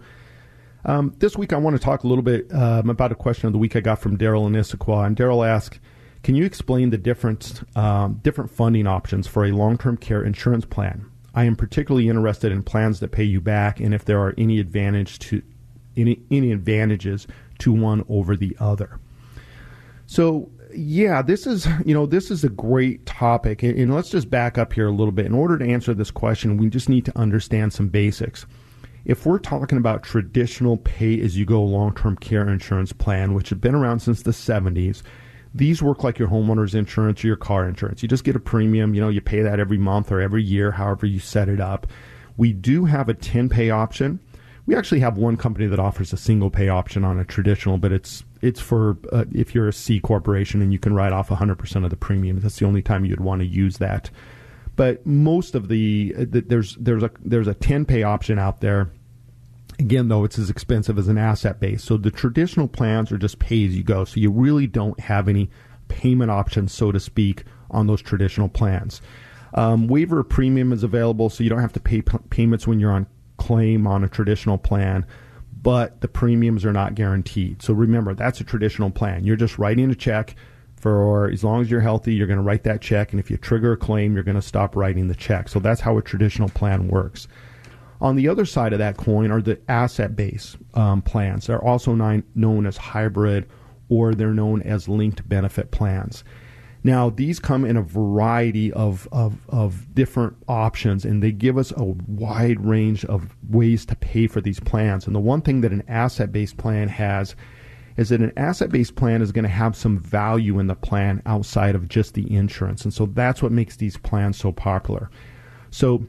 um, 0.85 1.15
this 1.19 1.37
week 1.37 1.53
I 1.53 1.57
want 1.57 1.75
to 1.75 1.81
talk 1.81 2.03
a 2.03 2.07
little 2.07 2.23
bit 2.23 2.51
um, 2.53 2.89
about 2.89 3.11
a 3.11 3.15
question 3.15 3.47
of 3.47 3.53
the 3.53 3.59
week 3.59 3.75
I 3.75 3.79
got 3.79 3.99
from 3.99 4.17
Daryl 4.17 4.47
in 4.47 4.53
Issaquah. 4.53 5.05
And 5.05 5.15
Daryl 5.15 5.47
asked, 5.47 5.79
can 6.23 6.35
you 6.35 6.45
explain 6.45 6.89
the 6.89 6.97
different, 6.97 7.61
um, 7.75 8.19
different 8.23 8.51
funding 8.51 8.87
options 8.87 9.27
for 9.27 9.45
a 9.45 9.51
long-term 9.51 9.97
care 9.97 10.23
insurance 10.23 10.65
plan? 10.65 11.05
I 11.33 11.45
am 11.45 11.55
particularly 11.55 12.09
interested 12.09 12.51
in 12.51 12.61
plans 12.61 12.99
that 12.99 13.11
pay 13.11 13.23
you 13.23 13.39
back 13.39 13.79
and 13.79 13.93
if 13.93 14.05
there 14.05 14.19
are 14.19 14.33
any 14.37 14.59
advantage 14.59 15.19
to 15.19 15.41
any, 15.95 16.21
any 16.29 16.51
advantages 16.51 17.27
to 17.59 17.71
one 17.71 18.03
over 18.09 18.35
the 18.35 18.55
other. 18.59 18.99
So 20.05 20.49
yeah, 20.75 21.21
this 21.21 21.47
is 21.47 21.67
you 21.85 21.93
know 21.93 22.05
this 22.05 22.31
is 22.31 22.43
a 22.43 22.49
great 22.49 23.05
topic, 23.05 23.63
and, 23.63 23.77
and 23.77 23.93
let's 23.93 24.09
just 24.09 24.29
back 24.29 24.57
up 24.57 24.73
here 24.73 24.87
a 24.87 24.91
little 24.91 25.11
bit. 25.11 25.25
In 25.25 25.33
order 25.33 25.57
to 25.57 25.65
answer 25.65 25.93
this 25.93 26.11
question, 26.11 26.57
we 26.57 26.69
just 26.69 26.89
need 26.89 27.05
to 27.05 27.17
understand 27.17 27.73
some 27.73 27.87
basics. 27.89 28.45
If 29.03 29.25
we're 29.25 29.39
talking 29.39 29.79
about 29.79 30.03
traditional 30.03 30.77
pay-as-you-go 30.77 31.63
long-term 31.63 32.17
care 32.17 32.47
insurance 32.47 32.93
plan, 32.93 33.33
which 33.33 33.49
have 33.49 33.59
been 33.59 33.73
around 33.73 33.99
since 34.01 34.21
the 34.21 34.31
70s, 34.31 35.01
these 35.55 35.81
work 35.81 36.03
like 36.03 36.19
your 36.19 36.27
homeowner's 36.27 36.75
insurance 36.75 37.23
or 37.23 37.27
your 37.27 37.35
car 37.35 37.67
insurance. 37.67 38.03
You 38.03 38.09
just 38.09 38.23
get 38.23 38.35
a 38.35 38.39
premium, 38.39 38.93
you 38.93 39.01
know, 39.01 39.09
you 39.09 39.19
pay 39.19 39.41
that 39.41 39.59
every 39.59 39.79
month 39.79 40.11
or 40.11 40.21
every 40.21 40.43
year, 40.43 40.71
however 40.71 41.07
you 41.07 41.19
set 41.19 41.49
it 41.49 41.59
up. 41.59 41.87
We 42.37 42.53
do 42.53 42.85
have 42.85 43.09
a 43.09 43.13
10 43.15 43.49
pay 43.49 43.71
option. 43.71 44.19
We 44.65 44.75
actually 44.75 44.99
have 44.99 45.17
one 45.17 45.37
company 45.37 45.67
that 45.67 45.79
offers 45.79 46.13
a 46.13 46.17
single 46.17 46.49
pay 46.49 46.69
option 46.69 47.03
on 47.03 47.19
a 47.19 47.25
traditional, 47.25 47.77
but 47.77 47.91
it's 47.91 48.23
it's 48.41 48.59
for 48.59 48.97
uh, 49.11 49.25
if 49.33 49.53
you're 49.55 49.67
a 49.67 49.73
C 49.73 49.99
corporation 49.99 50.61
and 50.61 50.71
you 50.71 50.79
can 50.79 50.93
write 50.93 51.13
off 51.13 51.29
100% 51.29 51.83
of 51.83 51.89
the 51.89 51.95
premium. 51.95 52.39
That's 52.39 52.59
the 52.59 52.65
only 52.65 52.81
time 52.81 53.05
you'd 53.05 53.19
want 53.19 53.41
to 53.41 53.47
use 53.47 53.77
that. 53.77 54.09
But 54.75 55.05
most 55.05 55.55
of 55.55 55.67
the, 55.67 56.15
uh, 56.17 56.25
the 56.29 56.41
there's 56.41 56.75
there's 56.75 57.03
a 57.03 57.11
there's 57.23 57.47
a 57.47 57.53
10 57.53 57.85
pay 57.85 58.03
option 58.03 58.39
out 58.39 58.61
there, 58.61 58.91
Again, 59.81 60.09
though, 60.09 60.23
it's 60.23 60.37
as 60.37 60.51
expensive 60.51 60.99
as 60.99 61.07
an 61.07 61.17
asset 61.17 61.59
base. 61.59 61.83
So 61.83 61.97
the 61.97 62.11
traditional 62.11 62.67
plans 62.67 63.11
are 63.11 63.17
just 63.17 63.39
pay 63.39 63.65
as 63.65 63.75
you 63.75 63.83
go. 63.83 64.05
So 64.05 64.19
you 64.19 64.29
really 64.29 64.67
don't 64.67 64.99
have 64.99 65.27
any 65.27 65.49
payment 65.87 66.29
options, 66.29 66.71
so 66.71 66.91
to 66.91 66.99
speak, 66.99 67.45
on 67.71 67.87
those 67.87 67.99
traditional 67.99 68.47
plans. 68.47 69.01
Um, 69.55 69.87
waiver 69.87 70.23
premium 70.23 70.71
is 70.71 70.83
available, 70.83 71.31
so 71.31 71.43
you 71.43 71.49
don't 71.49 71.61
have 71.61 71.73
to 71.73 71.79
pay 71.79 72.03
p- 72.03 72.17
payments 72.29 72.67
when 72.67 72.79
you're 72.79 72.91
on 72.91 73.07
claim 73.41 73.87
on 73.87 74.03
a 74.03 74.07
traditional 74.07 74.57
plan, 74.57 75.05
but 75.61 76.01
the 76.01 76.07
premiums 76.07 76.63
are 76.63 76.73
not 76.73 76.93
guaranteed. 76.93 77.61
So 77.61 77.73
remember, 77.73 78.13
that's 78.13 78.39
a 78.39 78.43
traditional 78.43 78.91
plan. 78.91 79.23
You're 79.25 79.35
just 79.35 79.57
writing 79.57 79.89
a 79.89 79.95
check 79.95 80.35
for 80.75 81.29
as 81.29 81.43
long 81.43 81.61
as 81.61 81.69
you're 81.69 81.81
healthy, 81.81 82.13
you're 82.13 82.27
going 82.27 82.37
to 82.37 82.43
write 82.43 82.63
that 82.63 82.81
check, 82.81 83.11
and 83.11 83.19
if 83.19 83.31
you 83.31 83.37
trigger 83.37 83.73
a 83.73 83.77
claim, 83.77 84.13
you're 84.13 84.23
going 84.23 84.35
to 84.35 84.41
stop 84.41 84.75
writing 84.75 85.07
the 85.07 85.15
check. 85.15 85.49
So 85.49 85.59
that's 85.59 85.81
how 85.81 85.97
a 85.97 86.01
traditional 86.01 86.49
plan 86.49 86.87
works. 86.87 87.27
On 87.99 88.15
the 88.15 88.27
other 88.27 88.45
side 88.45 88.73
of 88.73 88.79
that 88.79 88.97
coin 88.97 89.31
are 89.31 89.41
the 89.41 89.59
asset 89.67 90.15
based 90.15 90.57
um, 90.73 91.01
plans. 91.01 91.47
They're 91.47 91.63
also 91.63 91.93
known 91.93 92.65
as 92.65 92.77
hybrid 92.77 93.47
or 93.89 94.15
they're 94.15 94.33
known 94.33 94.61
as 94.63 94.87
linked 94.87 95.27
benefit 95.27 95.69
plans. 95.71 96.23
Now, 96.83 97.11
these 97.11 97.39
come 97.39 97.63
in 97.63 97.77
a 97.77 97.81
variety 97.83 98.73
of, 98.73 99.07
of, 99.11 99.37
of, 99.49 99.93
different 99.93 100.35
options, 100.47 101.05
and 101.05 101.21
they 101.21 101.31
give 101.31 101.57
us 101.57 101.71
a 101.77 101.83
wide 101.83 102.59
range 102.59 103.05
of 103.05 103.35
ways 103.49 103.85
to 103.85 103.95
pay 103.95 104.25
for 104.25 104.41
these 104.41 104.59
plans. 104.59 105.05
And 105.05 105.15
the 105.15 105.19
one 105.19 105.41
thing 105.41 105.61
that 105.61 105.71
an 105.71 105.83
asset 105.87 106.31
based 106.31 106.57
plan 106.57 106.87
has 106.87 107.35
is 107.97 108.09
that 108.09 108.21
an 108.21 108.33
asset 108.35 108.71
based 108.71 108.95
plan 108.95 109.21
is 109.21 109.31
going 109.31 109.43
to 109.43 109.49
have 109.49 109.75
some 109.75 109.97
value 109.99 110.57
in 110.57 110.67
the 110.67 110.75
plan 110.75 111.21
outside 111.27 111.75
of 111.75 111.87
just 111.87 112.15
the 112.15 112.33
insurance. 112.33 112.83
And 112.83 112.93
so 112.93 113.05
that's 113.05 113.43
what 113.43 113.51
makes 113.51 113.75
these 113.75 113.97
plans 113.97 114.37
so 114.37 114.51
popular. 114.51 115.11
So, 115.69 116.05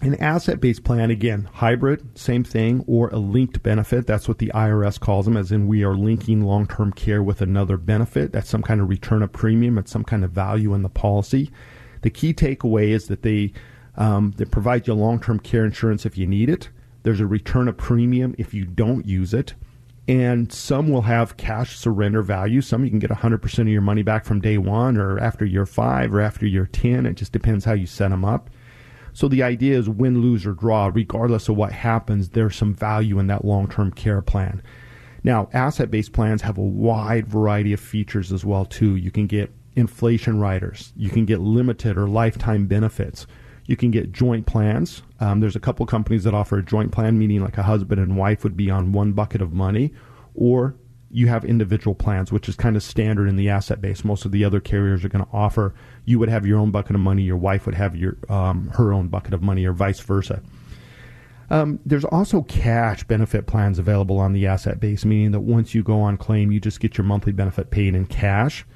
an 0.00 0.14
asset 0.16 0.60
based 0.60 0.84
plan, 0.84 1.10
again, 1.10 1.48
hybrid, 1.52 2.16
same 2.16 2.44
thing, 2.44 2.84
or 2.86 3.08
a 3.08 3.16
linked 3.16 3.62
benefit. 3.62 4.06
That's 4.06 4.28
what 4.28 4.38
the 4.38 4.52
IRS 4.54 5.00
calls 5.00 5.24
them, 5.24 5.36
as 5.36 5.50
in 5.50 5.66
we 5.66 5.82
are 5.82 5.94
linking 5.94 6.42
long 6.42 6.66
term 6.66 6.92
care 6.92 7.22
with 7.22 7.40
another 7.40 7.76
benefit. 7.76 8.32
That's 8.32 8.48
some 8.48 8.62
kind 8.62 8.80
of 8.80 8.88
return 8.88 9.22
of 9.22 9.32
premium, 9.32 9.78
it's 9.78 9.90
some 9.90 10.04
kind 10.04 10.24
of 10.24 10.30
value 10.30 10.74
in 10.74 10.82
the 10.82 10.88
policy. 10.88 11.50
The 12.02 12.10
key 12.10 12.32
takeaway 12.32 12.88
is 12.88 13.08
that 13.08 13.22
they, 13.22 13.52
um, 13.96 14.34
they 14.36 14.44
provide 14.44 14.86
you 14.86 14.94
long 14.94 15.20
term 15.20 15.40
care 15.40 15.64
insurance 15.64 16.06
if 16.06 16.16
you 16.16 16.26
need 16.26 16.48
it. 16.48 16.70
There's 17.02 17.20
a 17.20 17.26
return 17.26 17.68
of 17.68 17.76
premium 17.76 18.34
if 18.38 18.54
you 18.54 18.64
don't 18.64 19.06
use 19.06 19.34
it. 19.34 19.54
And 20.06 20.50
some 20.50 20.88
will 20.88 21.02
have 21.02 21.36
cash 21.36 21.76
surrender 21.76 22.22
value. 22.22 22.62
Some 22.62 22.82
you 22.82 22.90
can 22.90 22.98
get 22.98 23.10
100% 23.10 23.58
of 23.58 23.68
your 23.68 23.82
money 23.82 24.02
back 24.02 24.24
from 24.24 24.40
day 24.40 24.56
one 24.56 24.96
or 24.96 25.18
after 25.18 25.44
year 25.44 25.66
five 25.66 26.14
or 26.14 26.20
after 26.20 26.46
year 26.46 26.66
10. 26.66 27.04
It 27.04 27.14
just 27.14 27.32
depends 27.32 27.66
how 27.66 27.74
you 27.74 27.86
set 27.86 28.08
them 28.08 28.24
up. 28.24 28.48
So 29.12 29.28
the 29.28 29.42
idea 29.42 29.78
is 29.78 29.88
win, 29.88 30.20
lose, 30.20 30.46
or 30.46 30.52
draw, 30.52 30.90
regardless 30.92 31.48
of 31.48 31.56
what 31.56 31.72
happens, 31.72 32.30
there's 32.30 32.56
some 32.56 32.74
value 32.74 33.18
in 33.18 33.26
that 33.28 33.44
long 33.44 33.68
term 33.68 33.90
care 33.90 34.22
plan. 34.22 34.62
Now, 35.24 35.48
asset 35.52 35.90
based 35.90 36.12
plans 36.12 36.42
have 36.42 36.58
a 36.58 36.62
wide 36.62 37.26
variety 37.26 37.72
of 37.72 37.80
features 37.80 38.32
as 38.32 38.44
well 38.44 38.64
too. 38.64 38.96
You 38.96 39.10
can 39.10 39.26
get 39.26 39.52
inflation 39.76 40.40
riders, 40.40 40.92
you 40.96 41.10
can 41.10 41.24
get 41.24 41.40
limited 41.40 41.96
or 41.96 42.08
lifetime 42.08 42.66
benefits. 42.66 43.26
You 43.66 43.76
can 43.76 43.90
get 43.90 44.12
joint 44.12 44.46
plans. 44.46 45.02
Um, 45.20 45.40
there's 45.40 45.54
a 45.54 45.60
couple 45.60 45.84
companies 45.84 46.24
that 46.24 46.32
offer 46.32 46.56
a 46.56 46.64
joint 46.64 46.90
plan, 46.90 47.18
meaning 47.18 47.42
like 47.42 47.58
a 47.58 47.62
husband 47.62 48.00
and 48.00 48.16
wife 48.16 48.42
would 48.42 48.56
be 48.56 48.70
on 48.70 48.92
one 48.92 49.12
bucket 49.12 49.42
of 49.42 49.52
money, 49.52 49.92
or 50.34 50.74
you 51.10 51.28
have 51.28 51.44
individual 51.44 51.94
plans, 51.94 52.30
which 52.30 52.48
is 52.48 52.56
kind 52.56 52.76
of 52.76 52.82
standard 52.82 53.28
in 53.28 53.36
the 53.36 53.48
asset 53.48 53.80
base. 53.80 54.04
Most 54.04 54.24
of 54.24 54.32
the 54.32 54.44
other 54.44 54.60
carriers 54.60 55.04
are 55.04 55.08
going 55.08 55.24
to 55.24 55.30
offer 55.32 55.74
you 56.04 56.18
would 56.18 56.28
have 56.28 56.46
your 56.46 56.58
own 56.58 56.70
bucket 56.70 56.94
of 56.94 57.00
money, 57.00 57.22
your 57.22 57.36
wife 57.36 57.66
would 57.66 57.74
have 57.74 57.96
your 57.96 58.16
um, 58.28 58.68
her 58.74 58.92
own 58.92 59.08
bucket 59.08 59.34
of 59.34 59.42
money, 59.42 59.64
or 59.64 59.72
vice 59.72 60.00
versa. 60.00 60.42
Um, 61.50 61.80
there's 61.86 62.04
also 62.04 62.42
cash 62.42 63.04
benefit 63.04 63.46
plans 63.46 63.78
available 63.78 64.18
on 64.18 64.34
the 64.34 64.46
asset 64.46 64.80
base, 64.80 65.04
meaning 65.04 65.30
that 65.32 65.40
once 65.40 65.74
you 65.74 65.82
go 65.82 66.00
on 66.00 66.18
claim, 66.18 66.52
you 66.52 66.60
just 66.60 66.80
get 66.80 66.98
your 66.98 67.06
monthly 67.06 67.32
benefit 67.32 67.70
paid 67.70 67.94
in 67.94 68.06
cash. 68.06 68.66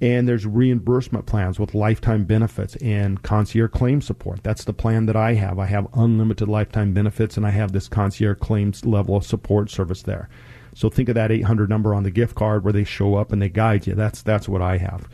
And 0.00 0.28
there's 0.28 0.46
reimbursement 0.46 1.26
plans 1.26 1.60
with 1.60 1.74
lifetime 1.74 2.24
benefits 2.24 2.74
and 2.76 3.22
concierge 3.22 3.70
claim 3.70 4.00
support. 4.00 4.42
That's 4.42 4.64
the 4.64 4.72
plan 4.72 5.06
that 5.06 5.14
I 5.14 5.34
have. 5.34 5.60
I 5.60 5.66
have 5.66 5.86
unlimited 5.94 6.48
lifetime 6.48 6.92
benefits, 6.92 7.36
and 7.36 7.46
I 7.46 7.50
have 7.50 7.72
this 7.72 7.88
concierge 7.88 8.38
claims 8.38 8.84
level 8.84 9.16
of 9.16 9.24
support 9.24 9.70
service 9.70 10.02
there. 10.02 10.28
So 10.74 10.88
think 10.88 11.08
of 11.08 11.14
that 11.14 11.30
800 11.30 11.68
number 11.68 11.94
on 11.94 12.02
the 12.02 12.10
gift 12.10 12.34
card 12.34 12.64
where 12.64 12.72
they 12.72 12.84
show 12.84 13.14
up 13.14 13.32
and 13.32 13.40
they 13.42 13.48
guide 13.48 13.86
you. 13.86 13.94
That's 13.94 14.22
that's 14.22 14.48
what 14.48 14.62
I 14.62 14.78
have. 14.78 15.08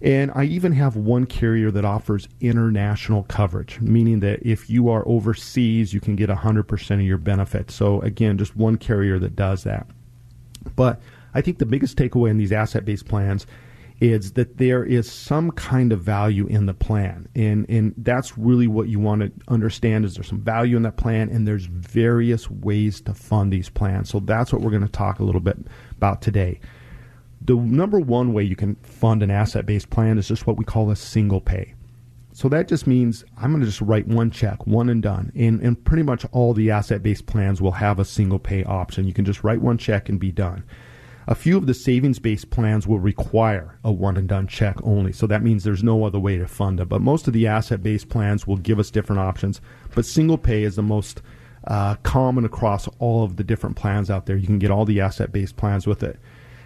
And 0.00 0.30
I 0.34 0.44
even 0.44 0.72
have 0.72 0.94
one 0.94 1.26
carrier 1.26 1.72
that 1.72 1.84
offers 1.84 2.28
international 2.40 3.24
coverage, 3.24 3.80
meaning 3.80 4.20
that 4.20 4.40
if 4.46 4.70
you 4.70 4.88
are 4.88 5.06
overseas, 5.08 5.92
you 5.92 6.00
can 6.00 6.14
get 6.14 6.30
100% 6.30 6.90
of 6.94 7.00
your 7.00 7.18
benefits. 7.18 7.74
So, 7.74 8.00
again, 8.02 8.38
just 8.38 8.54
one 8.54 8.76
carrier 8.76 9.18
that 9.18 9.34
does 9.34 9.64
that. 9.64 9.88
But 10.76 11.00
I 11.34 11.40
think 11.40 11.58
the 11.58 11.66
biggest 11.66 11.96
takeaway 11.96 12.30
in 12.30 12.38
these 12.38 12.52
asset 12.52 12.84
based 12.84 13.08
plans 13.08 13.46
is 14.00 14.32
that 14.32 14.58
there 14.58 14.84
is 14.84 15.10
some 15.10 15.50
kind 15.50 15.92
of 15.92 16.00
value 16.00 16.46
in 16.46 16.66
the 16.66 16.74
plan. 16.74 17.28
And, 17.34 17.68
and 17.68 17.94
that's 17.98 18.38
really 18.38 18.68
what 18.68 18.88
you 18.88 19.00
want 19.00 19.22
to 19.22 19.32
understand 19.48 20.04
is 20.04 20.14
there's 20.14 20.28
some 20.28 20.40
value 20.40 20.76
in 20.76 20.84
that 20.84 20.96
plan 20.96 21.28
and 21.30 21.48
there's 21.48 21.66
various 21.66 22.48
ways 22.48 23.00
to 23.02 23.14
fund 23.14 23.52
these 23.52 23.68
plans. 23.68 24.08
So 24.08 24.20
that's 24.20 24.52
what 24.52 24.62
we're 24.62 24.70
going 24.70 24.86
to 24.86 24.88
talk 24.88 25.18
a 25.18 25.24
little 25.24 25.40
bit 25.40 25.58
about 25.96 26.22
today 26.22 26.60
the 27.40 27.56
number 27.56 27.98
one 28.00 28.32
way 28.32 28.42
you 28.42 28.56
can 28.56 28.74
fund 28.76 29.22
an 29.22 29.30
asset 29.30 29.66
based 29.66 29.90
plan 29.90 30.18
is 30.18 30.28
just 30.28 30.46
what 30.46 30.56
we 30.56 30.64
call 30.64 30.90
a 30.90 30.96
single 30.96 31.40
pay. 31.40 31.74
So 32.32 32.48
that 32.50 32.68
just 32.68 32.86
means 32.86 33.24
I'm 33.36 33.50
going 33.50 33.62
to 33.62 33.66
just 33.66 33.80
write 33.80 34.06
one 34.06 34.30
check, 34.30 34.64
one 34.66 34.88
and 34.88 35.02
done. 35.02 35.32
And, 35.34 35.60
and 35.60 35.82
pretty 35.84 36.04
much 36.04 36.24
all 36.30 36.54
the 36.54 36.70
asset 36.70 37.02
based 37.02 37.26
plans 37.26 37.60
will 37.60 37.72
have 37.72 37.98
a 37.98 38.04
single 38.04 38.38
pay 38.38 38.64
option. 38.64 39.06
You 39.06 39.12
can 39.12 39.24
just 39.24 39.42
write 39.42 39.60
one 39.60 39.78
check 39.78 40.08
and 40.08 40.20
be 40.20 40.30
done. 40.30 40.64
A 41.28 41.34
few 41.34 41.58
of 41.58 41.66
the 41.66 41.74
savings 41.74 42.18
based 42.18 42.48
plans 42.48 42.86
will 42.86 43.00
require 43.00 43.78
a 43.84 43.92
one 43.92 44.16
and 44.16 44.26
done 44.26 44.46
check 44.46 44.76
only. 44.82 45.12
So 45.12 45.26
that 45.26 45.42
means 45.42 45.62
there's 45.62 45.84
no 45.84 46.04
other 46.04 46.18
way 46.18 46.38
to 46.38 46.48
fund 46.48 46.80
it. 46.80 46.88
But 46.88 47.02
most 47.02 47.26
of 47.26 47.34
the 47.34 47.46
asset 47.46 47.82
based 47.82 48.08
plans 48.08 48.46
will 48.46 48.56
give 48.56 48.78
us 48.78 48.90
different 48.90 49.20
options. 49.20 49.60
But 49.94 50.06
single 50.06 50.38
pay 50.38 50.62
is 50.62 50.76
the 50.76 50.82
most 50.82 51.20
uh, 51.66 51.96
common 51.96 52.46
across 52.46 52.88
all 52.98 53.24
of 53.24 53.36
the 53.36 53.44
different 53.44 53.76
plans 53.76 54.10
out 54.10 54.24
there. 54.24 54.38
You 54.38 54.46
can 54.46 54.58
get 54.58 54.70
all 54.70 54.86
the 54.86 55.02
asset 55.02 55.30
based 55.30 55.58
plans 55.58 55.86
with 55.86 56.02
it. 56.02 56.18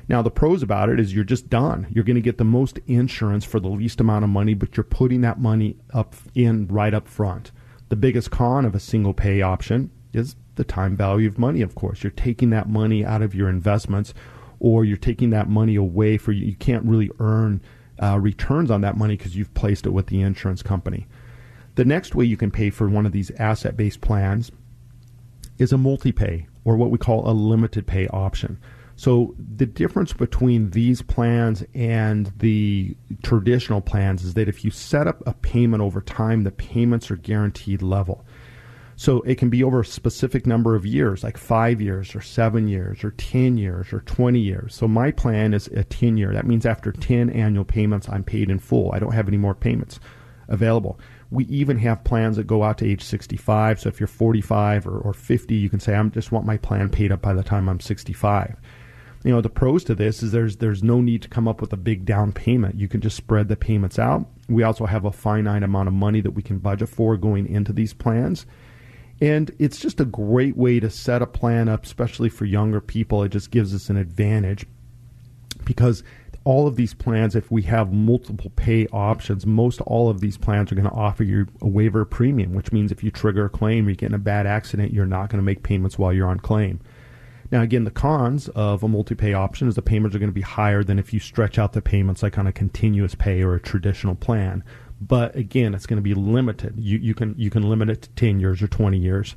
Now, 0.09 0.22
the 0.22 0.31
pros 0.31 0.62
about 0.62 0.90
it 0.90 1.01
is 1.01 1.12
you're 1.12 1.25
just 1.25 1.51
done. 1.51 1.88
You're 1.90 2.05
going 2.05 2.14
to 2.14 2.20
get 2.20 2.38
the 2.38 2.44
most 2.44 2.79
insurance 2.87 3.44
for 3.44 3.59
the 3.59 3.68
least 3.68 4.01
amount 4.01 4.22
of 4.22 4.31
money, 4.31 4.55
but 4.55 4.77
you're 4.77 4.85
putting 4.85 5.22
that 5.22 5.40
money 5.40 5.77
up 5.92 6.14
in 6.37 6.68
right 6.68 6.94
up 6.94 7.09
front. 7.09 7.51
The 7.88 7.96
biggest 7.96 8.31
con 8.31 8.64
of 8.64 8.77
a 8.77 8.81
single 8.81 9.12
pay 9.12 9.42
option 9.42 9.90
is 10.12 10.37
the 10.55 10.64
time 10.64 10.96
value 10.96 11.27
of 11.27 11.38
money, 11.38 11.62
of 11.62 11.75
course. 11.75 12.05
You're 12.05 12.12
taking 12.12 12.51
that 12.51 12.68
money 12.68 13.05
out 13.05 13.22
of 13.22 13.35
your 13.35 13.48
investments 13.48 14.14
or 14.62 14.85
you're 14.85 14.96
taking 14.96 15.31
that 15.31 15.48
money 15.48 15.75
away 15.75 16.16
for 16.16 16.31
you. 16.31 16.46
You 16.46 16.55
can't 16.55 16.85
really 16.85 17.11
earn 17.18 17.61
uh, 18.01 18.16
returns 18.20 18.70
on 18.70 18.81
that 18.83 18.96
money 18.96 19.16
because 19.16 19.35
you've 19.35 19.53
placed 19.55 19.87
it 19.87 19.90
with 19.90 20.07
the 20.07 20.20
insurance 20.20 20.62
company. 20.62 21.09
The 21.75 21.85
next 21.85 22.14
way 22.14 22.27
you 22.27 22.37
can 22.37 22.53
pay 22.53 22.70
for 22.70 22.88
one 22.88 23.05
of 23.05 23.11
these 23.11 23.33
asset 23.33 23.77
based 23.77 24.01
plans 24.01 24.53
is 25.59 25.72
a 25.72 25.79
multi 25.79 26.12
pay 26.12 26.46
or 26.64 26.77
what 26.77 26.92
we 26.92 26.98
call 26.98 27.29
a 27.29 27.35
limited 27.35 27.88
pay 27.88 28.07
option. 28.09 28.57
So 28.94 29.35
the 29.37 29.66
difference 29.66 30.12
between 30.12 30.70
these 30.70 31.03
plans 31.03 31.64
and 31.75 32.33
the 32.38 32.96
traditional 33.25 33.81
plans 33.81 34.22
is 34.22 34.35
that 34.35 34.48
if 34.48 34.64
you 34.64 34.70
set 34.70 35.09
up 35.09 35.27
a 35.27 35.33
payment 35.35 35.83
over 35.83 36.01
time, 36.01 36.44
the 36.44 36.53
payments 36.53 37.11
are 37.11 37.16
guaranteed 37.16 37.83
level. 37.83 38.25
So 39.03 39.21
it 39.23 39.35
can 39.35 39.51
be 39.51 39.65
over 39.65 39.81
a 39.81 39.85
specific 39.85 40.47
number 40.47 40.77
of 40.77 40.87
years, 40.87 41.25
like 41.25 41.37
five 41.37 41.81
years 41.81 42.15
or 42.15 42.21
seven 42.21 42.69
years 42.69 43.03
or 43.03 43.11
10 43.11 43.59
years 43.59 43.93
or 43.93 43.99
20 44.03 44.38
years. 44.38 44.77
So 44.77 44.87
my 44.87 45.11
plan 45.11 45.55
is 45.55 45.67
a 45.67 45.83
10 45.83 46.17
year. 46.17 46.33
That 46.33 46.47
means 46.47 46.65
after 46.65 46.93
10 46.93 47.29
annual 47.31 47.65
payments, 47.65 48.09
I'm 48.09 48.23
paid 48.23 48.49
in 48.49 48.61
full. 48.61 48.93
I 48.93 49.01
don't 49.01 49.11
have 49.11 49.27
any 49.27 49.38
more 49.38 49.57
payments 49.57 49.99
available. 50.47 51.01
We 51.33 51.47
even 51.47 51.79
have 51.79 52.05
plans 52.05 52.37
that 52.37 52.47
go 52.47 52.62
out 52.62 52.79
to 52.79 52.88
age 52.88 53.03
65. 53.03 53.81
So 53.81 53.88
if 53.88 53.99
you're 53.99 54.07
45 54.07 54.87
or, 54.87 54.99
or 55.01 55.12
50, 55.12 55.53
you 55.53 55.69
can 55.69 55.81
say, 55.81 55.97
I 55.97 56.03
just 56.05 56.31
want 56.31 56.47
my 56.47 56.57
plan 56.57 56.88
paid 56.88 57.11
up 57.11 57.23
by 57.23 57.35
the 57.35 57.43
time 57.43 57.69
I'm 57.69 57.81
65 57.81 58.57
you 59.25 59.31
know 59.31 59.41
the 59.41 59.49
pros 59.49 59.85
to 59.85 59.95
this 59.95 60.21
is 60.21 60.33
there's 60.33 60.57
there's 60.57 60.83
no 60.83 61.01
need 61.01 61.23
to 61.23 61.29
come 61.29 61.47
up 61.47 61.61
with 61.61 61.73
a 61.73 61.77
big 61.77 62.05
down 62.05 62.33
payment 62.33 62.75
you 62.75 62.88
can 62.88 63.01
just 63.01 63.17
spread 63.17 63.47
the 63.47 63.55
payments 63.55 63.97
out 63.97 64.27
we 64.49 64.65
also 64.65 64.85
have 64.85 65.05
a 65.05 65.12
finite 65.12 65.62
amount 65.62 65.87
of 65.87 65.95
money 65.95 66.21
that 66.21 66.33
we 66.33 66.43
can 66.43 66.59
budget 66.59 66.88
for 66.88 67.17
going 67.17 67.47
into 67.47 67.73
these 67.73 67.95
plans 67.95 68.47
and 69.23 69.53
it's 69.61 69.79
just 69.79 70.01
a 70.01 70.05
great 70.05 70.57
way 70.57 70.81
to 70.81 70.91
set 70.91 71.23
a 71.23 71.27
plan 71.27 71.69
up 71.69 71.85
especially 71.85 72.29
for 72.29 72.45
younger 72.45 72.81
people 72.81 73.23
it 73.23 73.29
just 73.31 73.51
gives 73.51 73.73
us 73.75 73.89
an 73.89 73.97
advantage 73.97 74.67
because 75.65 76.03
all 76.45 76.67
of 76.67 76.75
these 76.75 76.93
plans 76.93 77.37
if 77.37 77.49
we 77.49 77.63
have 77.63 77.93
multiple 77.93 78.51
pay 78.57 78.87
options 78.89 79.47
most 79.47 79.81
all 79.83 80.11
of 80.11 80.21
these 80.21 80.37
plans 80.37 80.73
are 80.73 80.75
going 80.75 80.89
to 80.89 80.95
offer 80.95 81.23
you 81.23 81.47
a 81.61 81.69
waiver 81.69 82.05
premium 82.05 82.53
which 82.53 82.73
means 82.73 82.91
if 82.91 83.05
you 83.05 83.13
trigger 83.13 83.45
a 83.45 83.49
claim 83.49 83.87
or 83.87 83.91
you 83.91 83.97
get 83.97 84.09
in 84.09 84.15
a 84.15 84.19
bad 84.19 84.45
accident 84.45 84.93
you're 84.93 85.07
not 85.07 85.31
going 85.31 85.39
to 85.39 85.45
make 85.45 85.63
payments 85.63 85.97
while 85.97 86.13
you're 86.13 86.29
on 86.29 86.41
claim 86.41 86.81
now, 87.53 87.61
again, 87.61 87.85
the 87.85 87.91
cons 87.91 88.49
of 88.49 88.83
a 88.83 88.89
multi-pay 88.89 89.35
option 89.35 89.69
is 89.69 89.75
the 89.75 89.83
payments 89.83 90.17
are 90.17 90.19
going 90.19 90.31
to 90.31 90.35
be 90.35 90.41
higher 90.41 90.83
than 90.83 90.99
if 90.99 91.13
you 91.13 91.21
stretch 91.21 91.59
out 91.59 91.75
the 91.75 91.83
payments 91.83 92.23
like 92.23 92.39
on 92.39 92.47
a 92.47 92.53
continuous 92.53 93.15
pay 93.15 93.43
or 93.43 93.55
a 93.55 93.61
traditional 93.61 94.15
plan. 94.15 94.65
But 95.09 95.35
again, 95.35 95.75
it's 95.75 95.87
going 95.87 95.97
to 95.97 96.03
be 96.03 96.15
limited. 96.15 96.75
You, 96.79 96.99
you 96.99 97.15
can 97.15 97.35
you 97.37 97.51
can 97.51 97.69
limit 97.69 97.91
it 97.91 98.03
to 98.03 98.09
ten 98.11 98.41
years 98.41 98.62
or 98.62 98.69
twenty 98.69 98.99
years. 98.99 99.35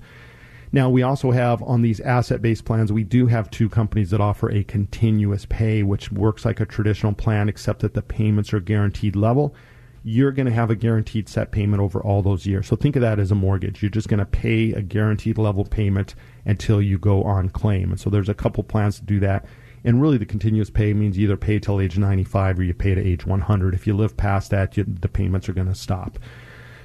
Now, 0.72 0.90
we 0.90 1.04
also 1.04 1.32
have 1.32 1.64
on 1.64 1.82
these 1.82 2.02
asset 2.02 2.42
based 2.42 2.66
plans, 2.66 2.92
we 2.92 3.04
do 3.04 3.28
have 3.28 3.50
two 3.50 3.70
companies 3.70 4.10
that 4.10 4.20
offer 4.20 4.52
a 4.52 4.64
continuous 4.64 5.46
pay, 5.46 5.84
which 5.84 6.12
works 6.12 6.44
like 6.44 6.60
a 6.60 6.66
traditional 6.66 7.14
plan, 7.14 7.48
except 7.48 7.80
that 7.80 7.94
the 7.94 8.02
payments 8.02 8.54
are 8.54 8.60
guaranteed 8.60 9.16
level. 9.16 9.56
You're 10.04 10.34
going 10.34 10.48
to 10.48 10.52
have 10.52 10.70
a 10.70 10.76
guaranteed 10.76 11.30
set 11.30 11.52
payment 11.52 11.82
over 11.82 12.02
all 12.02 12.22
those 12.22 12.46
years. 12.46 12.68
So 12.68 12.76
think 12.76 12.96
of 12.96 13.02
that 13.02 13.20
as 13.20 13.32
a 13.32 13.36
mortgage. 13.36 13.82
You're 13.82 13.90
just 13.90 14.10
going 14.10 14.20
to 14.20 14.26
pay 14.26 14.74
a 14.74 14.82
guaranteed 14.82 15.38
level 15.38 15.66
payment 15.66 16.14
until 16.46 16.82
you 16.82 17.00
go 17.00 17.24
on 17.24 17.50
claim. 17.50 17.92
And 17.92 18.00
so 18.00 18.10
there's 18.10 18.30
a 18.30 18.36
couple 18.36 18.64
plans 18.64 19.00
to 19.00 19.06
do 19.06 19.20
that. 19.22 19.46
And 19.86 20.02
really, 20.02 20.18
the 20.18 20.26
continuous 20.26 20.72
pay 20.72 20.94
means 20.94 21.16
you 21.16 21.26
either 21.26 21.38
pay 21.38 21.60
till 21.60 21.80
age 21.80 21.98
95 21.98 22.60
or 22.60 22.64
you 22.64 22.74
pay 22.74 22.96
to 22.96 23.02
age 23.02 23.26
100. 23.26 23.76
If 23.76 23.86
you 23.86 23.96
live 23.96 24.18
past 24.18 24.50
that, 24.50 24.76
you, 24.76 24.84
the 24.84 25.08
payments 25.08 25.48
are 25.48 25.54
going 25.54 25.68
to 25.68 25.76
stop. 25.76 26.18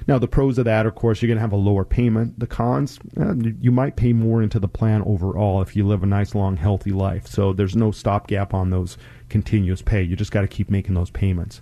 Now, 0.07 0.19
the 0.19 0.27
pros 0.27 0.57
of 0.57 0.65
that, 0.65 0.85
of 0.85 0.93
course, 0.93 1.21
you're 1.21 1.27
going 1.27 1.37
to 1.37 1.41
have 1.41 1.51
a 1.51 1.55
lower 1.55 1.83
payment. 1.83 2.39
The 2.39 2.47
cons, 2.47 2.99
eh, 3.17 3.53
you 3.59 3.71
might 3.71 3.95
pay 3.95 4.13
more 4.13 4.43
into 4.43 4.59
the 4.59 4.67
plan 4.67 5.01
overall 5.03 5.61
if 5.61 5.75
you 5.75 5.85
live 5.85 6.03
a 6.03 6.05
nice, 6.07 6.35
long, 6.35 6.57
healthy 6.57 6.91
life. 6.91 7.27
So 7.27 7.53
there's 7.53 7.75
no 7.75 7.91
stopgap 7.91 8.53
on 8.53 8.69
those 8.69 8.97
continuous 9.29 9.81
pay. 9.81 10.03
You 10.03 10.15
just 10.15 10.31
got 10.31 10.41
to 10.41 10.47
keep 10.47 10.69
making 10.69 10.93
those 10.93 11.09
payments. 11.09 11.61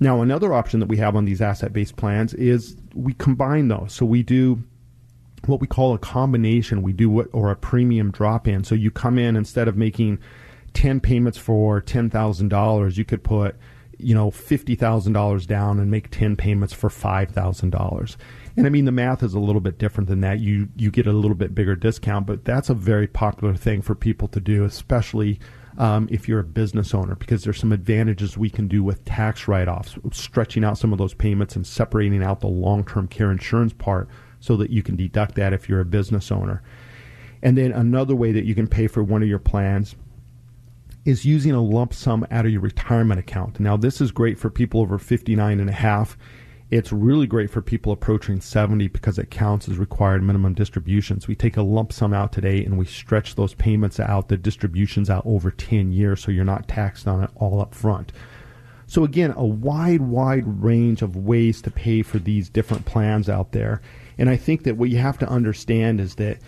Now, 0.00 0.20
another 0.20 0.52
option 0.52 0.80
that 0.80 0.88
we 0.88 0.96
have 0.98 1.14
on 1.14 1.24
these 1.24 1.40
asset 1.40 1.72
based 1.72 1.96
plans 1.96 2.34
is 2.34 2.76
we 2.94 3.14
combine 3.14 3.68
those. 3.68 3.92
So 3.92 4.04
we 4.04 4.22
do 4.22 4.64
what 5.46 5.60
we 5.60 5.66
call 5.66 5.94
a 5.94 5.98
combination. 5.98 6.82
We 6.82 6.92
do 6.92 7.08
what, 7.08 7.28
or 7.32 7.50
a 7.50 7.56
premium 7.56 8.10
drop 8.10 8.48
in. 8.48 8.64
So 8.64 8.74
you 8.74 8.90
come 8.90 9.18
in 9.18 9.36
instead 9.36 9.68
of 9.68 9.76
making 9.76 10.18
10 10.76 11.00
payments 11.00 11.38
for 11.38 11.80
$10,000, 11.80 12.96
you 12.98 13.04
could 13.04 13.24
put 13.24 13.56
you 13.98 14.14
know 14.14 14.30
$50,000 14.30 15.46
down 15.46 15.80
and 15.80 15.90
make 15.90 16.10
10 16.10 16.36
payments 16.36 16.74
for 16.74 16.90
$5,000. 16.90 18.16
And 18.58 18.66
I 18.66 18.68
mean 18.68 18.84
the 18.84 18.92
math 18.92 19.22
is 19.22 19.32
a 19.32 19.40
little 19.40 19.62
bit 19.62 19.78
different 19.78 20.08
than 20.08 20.20
that. 20.20 20.38
You 20.38 20.68
you 20.76 20.90
get 20.90 21.06
a 21.06 21.12
little 21.12 21.34
bit 21.34 21.54
bigger 21.54 21.76
discount, 21.76 22.26
but 22.26 22.44
that's 22.44 22.68
a 22.68 22.74
very 22.74 23.06
popular 23.06 23.54
thing 23.54 23.80
for 23.80 23.94
people 23.94 24.28
to 24.28 24.38
do, 24.38 24.64
especially 24.64 25.40
um, 25.78 26.08
if 26.10 26.28
you're 26.28 26.40
a 26.40 26.44
business 26.44 26.92
owner, 26.92 27.14
because 27.14 27.42
there's 27.42 27.58
some 27.58 27.72
advantages 27.72 28.36
we 28.36 28.50
can 28.50 28.68
do 28.68 28.84
with 28.84 29.04
tax 29.06 29.48
write-offs, 29.48 29.96
stretching 30.12 30.62
out 30.62 30.76
some 30.76 30.92
of 30.92 30.98
those 30.98 31.14
payments 31.14 31.56
and 31.56 31.66
separating 31.66 32.22
out 32.22 32.40
the 32.40 32.46
long-term 32.46 33.08
care 33.08 33.30
insurance 33.30 33.72
part 33.72 34.08
so 34.40 34.56
that 34.56 34.70
you 34.70 34.82
can 34.82 34.96
deduct 34.96 35.36
that 35.36 35.54
if 35.54 35.70
you're 35.70 35.80
a 35.80 35.86
business 35.86 36.30
owner. 36.30 36.62
And 37.42 37.56
then 37.56 37.72
another 37.72 38.14
way 38.14 38.32
that 38.32 38.44
you 38.44 38.54
can 38.54 38.66
pay 38.66 38.86
for 38.86 39.02
one 39.02 39.22
of 39.22 39.28
your 39.28 39.38
plans 39.38 39.96
is 41.06 41.24
using 41.24 41.52
a 41.52 41.62
lump 41.62 41.94
sum 41.94 42.26
out 42.32 42.44
of 42.44 42.52
your 42.52 42.60
retirement 42.60 43.20
account. 43.20 43.60
Now, 43.60 43.76
this 43.76 44.00
is 44.00 44.10
great 44.10 44.38
for 44.38 44.50
people 44.50 44.80
over 44.80 44.98
59 44.98 45.60
and 45.60 45.70
a 45.70 45.72
half. 45.72 46.18
It's 46.68 46.92
really 46.92 47.28
great 47.28 47.48
for 47.48 47.62
people 47.62 47.92
approaching 47.92 48.40
70 48.40 48.88
because 48.88 49.16
it 49.16 49.30
counts 49.30 49.68
as 49.68 49.78
required 49.78 50.24
minimum 50.24 50.54
distributions. 50.54 51.28
We 51.28 51.36
take 51.36 51.56
a 51.56 51.62
lump 51.62 51.92
sum 51.92 52.12
out 52.12 52.32
today 52.32 52.64
and 52.64 52.76
we 52.76 52.86
stretch 52.86 53.36
those 53.36 53.54
payments 53.54 54.00
out, 54.00 54.28
the 54.28 54.36
distributions 54.36 55.08
out 55.08 55.22
over 55.24 55.52
10 55.52 55.92
years 55.92 56.20
so 56.20 56.32
you're 56.32 56.44
not 56.44 56.66
taxed 56.66 57.06
on 57.06 57.22
it 57.22 57.30
all 57.36 57.60
up 57.60 57.72
front. 57.72 58.10
So, 58.88 59.04
again, 59.04 59.32
a 59.36 59.44
wide, 59.44 60.02
wide 60.02 60.44
range 60.62 61.02
of 61.02 61.14
ways 61.14 61.62
to 61.62 61.70
pay 61.70 62.02
for 62.02 62.18
these 62.18 62.48
different 62.48 62.84
plans 62.84 63.28
out 63.28 63.52
there. 63.52 63.80
And 64.18 64.28
I 64.28 64.36
think 64.36 64.64
that 64.64 64.76
what 64.76 64.90
you 64.90 64.98
have 64.98 65.18
to 65.18 65.28
understand 65.28 66.00
is 66.00 66.16
that 66.16 66.38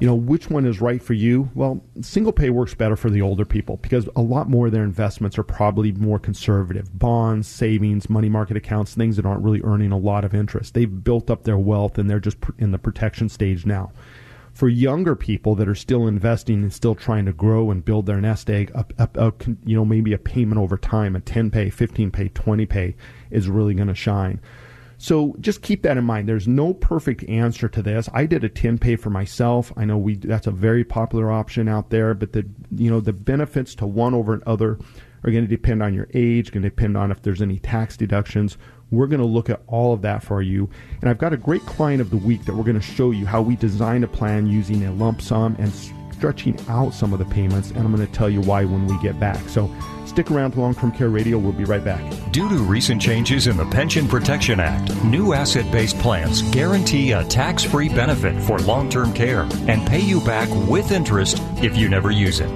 you 0.00 0.06
know 0.06 0.14
which 0.14 0.48
one 0.48 0.64
is 0.64 0.80
right 0.80 1.02
for 1.02 1.14
you? 1.14 1.50
Well 1.54 1.82
single 2.00 2.32
pay 2.32 2.50
works 2.50 2.74
better 2.74 2.96
for 2.96 3.10
the 3.10 3.22
older 3.22 3.44
people 3.44 3.78
because 3.78 4.08
a 4.16 4.20
lot 4.20 4.48
more 4.48 4.66
of 4.66 4.72
their 4.72 4.84
investments 4.84 5.38
are 5.38 5.42
probably 5.42 5.92
more 5.92 6.18
conservative. 6.18 6.96
Bonds 6.98 7.48
savings 7.48 8.08
money 8.08 8.28
market 8.28 8.56
accounts 8.56 8.94
things 8.94 9.16
that 9.16 9.26
aren't 9.26 9.42
really 9.42 9.62
earning 9.62 9.92
a 9.92 9.98
lot 9.98 10.24
of 10.24 10.34
interest. 10.34 10.74
They've 10.74 11.04
built 11.04 11.30
up 11.30 11.44
their 11.44 11.58
wealth 11.58 11.98
and 11.98 12.08
they're 12.08 12.20
just 12.20 12.38
in 12.58 12.70
the 12.70 12.78
protection 12.78 13.28
stage 13.28 13.66
now. 13.66 13.92
For 14.52 14.68
younger 14.68 15.14
people 15.14 15.54
that 15.56 15.68
are 15.68 15.74
still 15.74 16.08
investing 16.08 16.62
and 16.62 16.72
still 16.72 16.96
trying 16.96 17.26
to 17.26 17.32
grow 17.32 17.70
and 17.70 17.84
build 17.84 18.06
their 18.06 18.20
nest 18.20 18.50
egg 18.50 18.70
a, 18.74 18.84
a, 18.98 19.08
a 19.14 19.32
you 19.64 19.76
know 19.76 19.84
maybe 19.84 20.12
a 20.12 20.18
payment 20.18 20.60
over 20.60 20.76
time 20.76 21.16
a 21.16 21.20
10 21.20 21.50
pay 21.50 21.70
15 21.70 22.10
pay 22.10 22.28
20 22.28 22.66
pay 22.66 22.96
is 23.30 23.48
really 23.48 23.74
going 23.74 23.88
to 23.88 23.94
shine 23.94 24.40
so 24.98 25.36
just 25.40 25.62
keep 25.62 25.82
that 25.82 25.96
in 25.96 26.04
mind. 26.04 26.28
There's 26.28 26.48
no 26.48 26.74
perfect 26.74 27.22
answer 27.28 27.68
to 27.68 27.82
this. 27.82 28.08
I 28.12 28.26
did 28.26 28.42
a 28.42 28.48
10 28.48 28.78
pay 28.78 28.96
for 28.96 29.10
myself. 29.10 29.72
I 29.76 29.84
know 29.84 29.96
we 29.96 30.16
that's 30.16 30.48
a 30.48 30.52
very 30.52 30.84
popular 30.84 31.30
option 31.30 31.68
out 31.68 31.90
there, 31.90 32.14
but 32.14 32.32
the 32.32 32.44
you 32.74 32.90
know 32.90 33.00
the 33.00 33.12
benefits 33.12 33.76
to 33.76 33.86
one 33.86 34.12
over 34.12 34.34
another 34.34 34.78
are 35.24 35.30
going 35.30 35.44
to 35.44 35.48
depend 35.48 35.82
on 35.82 35.94
your 35.94 36.08
age, 36.14 36.52
going 36.52 36.62
to 36.62 36.68
depend 36.68 36.96
on 36.96 37.10
if 37.10 37.22
there's 37.22 37.42
any 37.42 37.58
tax 37.58 37.96
deductions. 37.96 38.58
We're 38.90 39.06
going 39.06 39.20
to 39.20 39.26
look 39.26 39.50
at 39.50 39.62
all 39.66 39.92
of 39.92 40.02
that 40.02 40.22
for 40.22 40.42
you. 40.42 40.70
And 41.00 41.10
I've 41.10 41.18
got 41.18 41.32
a 41.32 41.36
great 41.36 41.62
client 41.62 42.00
of 42.00 42.10
the 42.10 42.16
week 42.16 42.44
that 42.44 42.54
we're 42.54 42.64
going 42.64 42.80
to 42.80 42.82
show 42.82 43.10
you 43.10 43.26
how 43.26 43.42
we 43.42 43.56
design 43.56 44.04
a 44.04 44.08
plan 44.08 44.46
using 44.46 44.84
a 44.86 44.92
lump 44.92 45.20
sum 45.20 45.56
and 45.58 45.72
stretching 46.14 46.58
out 46.68 46.94
some 46.94 47.12
of 47.12 47.18
the 47.18 47.24
payments. 47.26 47.70
And 47.70 47.80
I'm 47.80 47.94
going 47.94 48.06
to 48.06 48.12
tell 48.12 48.30
you 48.30 48.40
why 48.40 48.64
when 48.64 48.86
we 48.86 48.98
get 49.00 49.18
back. 49.20 49.48
So 49.48 49.66
Stick 50.18 50.32
around 50.32 50.56
Long 50.56 50.74
Term 50.74 50.90
Care 50.90 51.10
Radio. 51.10 51.38
We'll 51.38 51.52
be 51.52 51.62
right 51.62 51.84
back. 51.84 52.02
Due 52.32 52.48
to 52.48 52.56
recent 52.56 53.00
changes 53.00 53.46
in 53.46 53.56
the 53.56 53.66
Pension 53.66 54.08
Protection 54.08 54.58
Act, 54.58 54.92
new 55.04 55.32
asset 55.32 55.70
based 55.70 55.96
plans 56.00 56.42
guarantee 56.50 57.12
a 57.12 57.22
tax 57.22 57.62
free 57.62 57.88
benefit 57.88 58.42
for 58.42 58.58
long 58.58 58.90
term 58.90 59.12
care 59.12 59.46
and 59.68 59.86
pay 59.86 60.00
you 60.00 60.20
back 60.22 60.48
with 60.68 60.90
interest 60.90 61.40
if 61.62 61.76
you 61.76 61.88
never 61.88 62.10
use 62.10 62.40
it. 62.40 62.50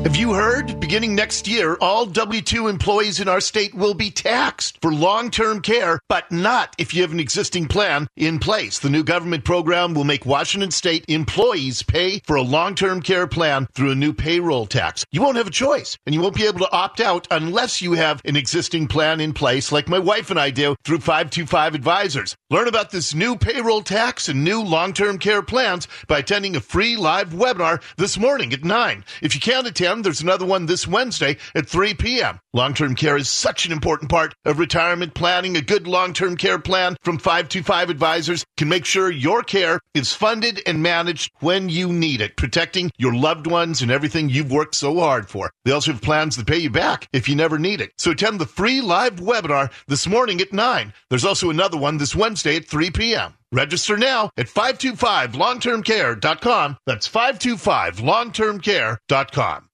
Have 0.05 0.17
you 0.17 0.35
heard? 0.35 0.79
Beginning 0.81 1.15
next 1.15 1.49
year, 1.49 1.79
all 1.81 2.05
W 2.05 2.43
2 2.43 2.69
employees 2.69 3.21
in 3.21 3.27
our 3.27 3.41
state 3.41 3.75
will 3.75 3.95
be 3.95 4.11
taxed 4.11 4.79
for 4.83 4.93
long 4.93 5.31
term 5.31 5.63
care, 5.63 5.99
but 6.11 6.31
not 6.31 6.75
if 6.77 6.93
you 6.93 7.01
have 7.01 7.13
an 7.13 7.21
existing 7.21 7.69
plan 7.69 8.07
in 8.15 8.39
place. 8.39 8.79
The 8.79 8.91
new 8.91 9.03
government 9.03 9.45
program 9.45 9.95
will 9.95 10.05
make 10.05 10.27
Washington 10.27 10.71
state 10.73 11.07
employees 11.09 11.83
pay 11.83 12.21
for 12.27 12.37
a 12.37 12.43
long 12.43 12.75
term 12.75 13.01
care 13.01 13.27
plan 13.27 13.67
through 13.75 13.93
a 13.93 13.95
new 13.95 14.13
payroll 14.13 14.67
tax. 14.67 15.07
You 15.11 15.23
won't 15.23 15.39
have 15.39 15.47
a 15.47 15.51
choice, 15.51 15.97
and 16.05 16.15
you 16.15 16.21
won't 16.21 16.37
be 16.37 16.47
able 16.47 16.59
to 16.59 16.71
opt 16.71 17.01
out 17.01 17.27
unless 17.31 17.81
you 17.81 17.95
have 17.95 18.21
an 18.27 18.37
existing 18.37 18.89
plan 18.89 19.23
in 19.23 19.33
place, 19.33 19.73
like 19.73 19.89
my 19.89 19.99
wife 19.99 20.31
and 20.31 20.39
I 20.39 20.51
do 20.51 20.77
through 20.85 20.99
525 20.99 21.75
Advisors. 21.75 22.37
Learn 22.51 22.69
about 22.69 22.91
this 22.91 23.15
new 23.15 23.37
payroll 23.37 23.81
tax 23.81 24.29
and 24.29 24.45
new 24.45 24.63
long 24.63 24.93
term 24.93 25.19
care 25.19 25.43
plans 25.43 25.89
by 26.09 26.19
attending 26.19 26.57
a 26.57 26.61
free 26.61 26.95
live 26.95 27.31
webinar 27.31 27.81
this 27.97 28.19
morning 28.19 28.53
at 28.53 28.65
9. 28.65 29.03
If 29.23 29.35
you 29.35 29.41
can't 29.41 29.67
attend, 29.67 29.94
p.m. 29.95 30.03
There's 30.03 30.23
another 30.23 30.45
one 30.45 30.67
this 30.67 30.89
Wednesday 30.89 31.37
at 31.55 31.69
3 31.69 31.95
p.m. 31.95 32.41
Long 32.53 32.75
term 32.75 32.97
care 32.97 33.17
is 33.17 33.29
such 33.29 33.67
an 33.67 33.73
important 33.73 34.11
part 34.11 34.35
of 34.45 34.59
retirement 34.59 35.15
planning. 35.15 35.57
A 35.57 35.61
good 35.61 35.87
long 35.87 36.13
term 36.13 36.37
care 36.37 36.59
plan 36.59 36.97
from 37.03 37.19
525 37.19 37.91
Advisors 37.91 38.45
can 38.57 38.69
make 38.69 38.85
sure 38.85 39.09
your 39.11 39.45
care 39.45 39.79
is 39.95 40.13
funded 40.13 40.61
and 40.67 40.83
managed 40.83 41.31
when 41.41 41.69
you 41.69 41.93
need 41.93 42.21
it, 42.21 42.37
protecting 42.37 42.91
your 42.99 43.15
loved 43.15 43.47
ones 43.47 43.83
and 43.83 43.91
everything 43.91 44.29
you've 44.29 44.51
worked 44.51 44.75
so 44.75 44.99
hard 44.99 45.29
for. 45.29 45.53
They 45.65 45.71
also 45.71 45.93
have 45.93 46.03
plans 46.03 46.37
that 46.37 46.47
pay 46.47 46.59
you 46.59 46.71
back 46.71 47.09
if 47.13 47.29
you 47.29 47.37
never 47.37 47.59
need 47.59 47.81
it. 47.81 47.93
So 47.99 48.11
attend 48.11 48.41
the 48.41 48.47
free 48.47 48.81
live 48.81 49.17
webinar 49.17 49.71
this 49.87 50.09
morning 50.09 50.41
at 50.41 50.53
9. 50.53 50.93
There's 51.09 51.25
also 51.25 51.51
another 51.51 51.79
one 51.79 51.99
this 51.99 52.17
Wednesday 52.17 52.57
at 52.57 52.67
3 52.67 52.91
p.m. 52.91 53.35
Register 53.53 53.97
now 53.97 54.31
at 54.37 54.47
525longtermcare.com. 54.47 56.77
That's 56.87 57.09
525longtermcare.com. 57.09 59.69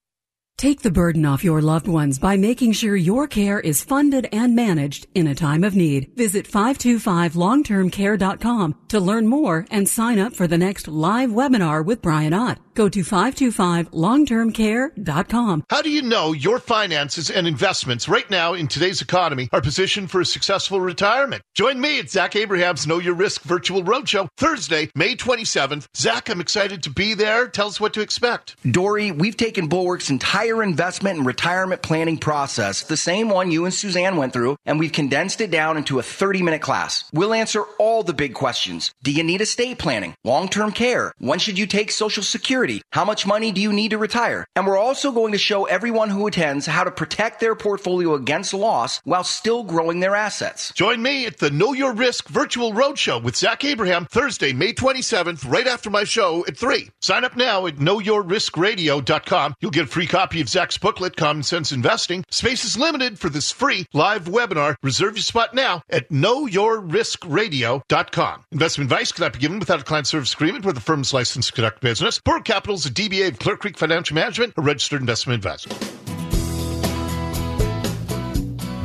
Take 0.60 0.82
the 0.82 0.90
burden 0.90 1.24
off 1.24 1.42
your 1.42 1.62
loved 1.62 1.88
ones 1.88 2.18
by 2.18 2.36
making 2.36 2.72
sure 2.72 2.94
your 2.94 3.26
care 3.26 3.60
is 3.60 3.82
funded 3.82 4.28
and 4.30 4.54
managed 4.54 5.06
in 5.14 5.26
a 5.26 5.34
time 5.34 5.64
of 5.64 5.74
need. 5.74 6.10
Visit 6.16 6.46
525longtermcare.com 6.46 8.74
to 8.88 9.00
learn 9.00 9.26
more 9.26 9.66
and 9.70 9.88
sign 9.88 10.18
up 10.18 10.34
for 10.34 10.46
the 10.46 10.58
next 10.58 10.86
live 10.86 11.30
webinar 11.30 11.82
with 11.82 12.02
Brian 12.02 12.34
Ott. 12.34 12.58
Go 12.80 12.88
to 12.88 13.00
525longtermcare.com. 13.00 15.64
How 15.68 15.82
do 15.82 15.90
you 15.90 16.00
know 16.00 16.32
your 16.32 16.58
finances 16.58 17.28
and 17.28 17.46
investments 17.46 18.08
right 18.08 18.30
now 18.30 18.54
in 18.54 18.68
today's 18.68 19.02
economy 19.02 19.50
are 19.52 19.60
positioned 19.60 20.10
for 20.10 20.22
a 20.22 20.24
successful 20.24 20.80
retirement? 20.80 21.42
Join 21.54 21.78
me 21.78 21.98
at 21.98 22.08
Zach 22.08 22.36
Abraham's 22.36 22.86
Know 22.86 22.98
Your 22.98 23.12
Risk 23.12 23.42
Virtual 23.42 23.84
Roadshow 23.84 24.28
Thursday, 24.38 24.88
May 24.94 25.14
27th. 25.14 25.88
Zach, 25.94 26.30
I'm 26.30 26.40
excited 26.40 26.82
to 26.84 26.90
be 26.90 27.12
there. 27.12 27.48
Tell 27.48 27.66
us 27.66 27.82
what 27.82 27.92
to 27.92 28.00
expect. 28.00 28.56
Dori, 28.72 29.10
we've 29.10 29.36
taken 29.36 29.68
Bulwark's 29.68 30.08
entire 30.08 30.62
investment 30.62 31.18
and 31.18 31.26
retirement 31.26 31.82
planning 31.82 32.16
process, 32.16 32.84
the 32.84 32.96
same 32.96 33.28
one 33.28 33.50
you 33.50 33.66
and 33.66 33.74
Suzanne 33.74 34.16
went 34.16 34.32
through, 34.32 34.56
and 34.64 34.78
we've 34.78 34.90
condensed 34.90 35.42
it 35.42 35.50
down 35.50 35.76
into 35.76 35.98
a 35.98 36.02
30 36.02 36.42
minute 36.42 36.62
class. 36.62 37.04
We'll 37.12 37.34
answer 37.34 37.60
all 37.78 38.04
the 38.04 38.14
big 38.14 38.32
questions. 38.32 38.94
Do 39.02 39.12
you 39.12 39.22
need 39.22 39.42
estate 39.42 39.76
planning? 39.76 40.14
Long 40.24 40.48
term 40.48 40.72
care? 40.72 41.12
When 41.18 41.38
should 41.38 41.58
you 41.58 41.66
take 41.66 41.90
Social 41.90 42.22
Security? 42.22 42.69
Security. 42.70 42.82
How 42.92 43.04
much 43.04 43.26
money 43.26 43.50
do 43.52 43.60
you 43.60 43.72
need 43.72 43.90
to 43.90 43.98
retire? 43.98 44.46
And 44.56 44.66
we're 44.66 44.78
also 44.78 45.12
going 45.12 45.32
to 45.32 45.38
show 45.38 45.64
everyone 45.64 46.10
who 46.10 46.26
attends 46.26 46.66
how 46.66 46.84
to 46.84 46.90
protect 46.90 47.40
their 47.40 47.54
portfolio 47.54 48.14
against 48.14 48.52
loss 48.54 49.00
while 49.04 49.24
still 49.24 49.62
growing 49.62 50.00
their 50.00 50.16
assets. 50.16 50.72
Join 50.74 51.02
me 51.02 51.26
at 51.26 51.38
the 51.38 51.50
Know 51.50 51.72
Your 51.72 51.92
Risk 51.92 52.28
virtual 52.28 52.72
roadshow 52.72 53.22
with 53.22 53.36
Zach 53.36 53.64
Abraham 53.64 54.06
Thursday, 54.06 54.52
May 54.52 54.72
27th, 54.72 55.50
right 55.50 55.66
after 55.66 55.90
my 55.90 56.04
show 56.04 56.44
at 56.46 56.56
3. 56.56 56.88
Sign 57.00 57.24
up 57.24 57.36
now 57.36 57.66
at 57.66 57.76
knowyourriskradio.com. 57.76 59.54
You'll 59.60 59.70
get 59.70 59.84
a 59.84 59.88
free 59.88 60.06
copy 60.06 60.40
of 60.40 60.48
Zach's 60.48 60.78
booklet, 60.78 61.16
Common 61.16 61.42
Sense 61.42 61.72
Investing. 61.72 62.24
Space 62.30 62.64
is 62.64 62.78
limited 62.78 63.18
for 63.18 63.28
this 63.28 63.50
free 63.50 63.86
live 63.92 64.24
webinar. 64.24 64.76
Reserve 64.82 65.16
your 65.16 65.22
spot 65.22 65.54
now 65.54 65.82
at 65.90 66.08
knowyourriskradio.com. 66.10 68.44
Investment 68.52 68.92
advice 68.92 69.12
cannot 69.12 69.32
be 69.34 69.38
given 69.38 69.58
without 69.58 69.80
a 69.80 69.84
client 69.84 70.06
service 70.06 70.34
agreement 70.34 70.64
with 70.64 70.74
the 70.74 70.80
firm's 70.80 71.12
license 71.14 71.46
to 71.46 71.52
conduct 71.52 71.80
business. 71.80 72.20
Capital 72.50 72.74
is 72.74 72.84
a 72.84 72.90
DBA 72.90 73.28
of 73.28 73.38
Clear 73.38 73.56
Creek 73.56 73.78
Financial 73.78 74.12
Management, 74.12 74.54
a 74.56 74.60
registered 74.60 75.00
investment 75.00 75.36
advisor. 75.36 75.68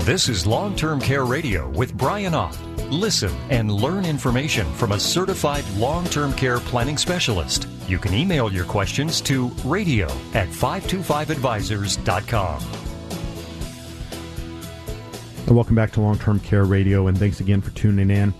This 0.03 0.29
is 0.29 0.45
Long 0.45 0.75
Term 0.75 1.01
Care 1.01 1.25
Radio 1.25 1.67
with 1.69 1.97
Brian 1.97 2.35
Ott. 2.35 2.55
Listen 2.91 3.35
and 3.49 3.71
learn 3.71 4.05
information 4.05 4.71
from 4.75 4.91
a 4.91 4.99
certified 4.99 5.67
long 5.77 6.05
term 6.05 6.31
care 6.33 6.59
planning 6.59 6.95
specialist. 6.95 7.67
You 7.87 7.97
can 7.97 8.13
email 8.13 8.53
your 8.53 8.65
questions 8.65 9.19
to 9.21 9.47
radio 9.65 10.05
at 10.35 10.47
525advisors.com. 10.49 12.61
And 15.47 15.55
welcome 15.55 15.73
back 15.73 15.91
to 15.93 16.01
Long 16.01 16.19
Term 16.19 16.39
Care 16.39 16.65
Radio, 16.65 17.07
and 17.07 17.17
thanks 17.17 17.39
again 17.39 17.61
for 17.61 17.71
tuning 17.71 18.11
in. 18.11 18.31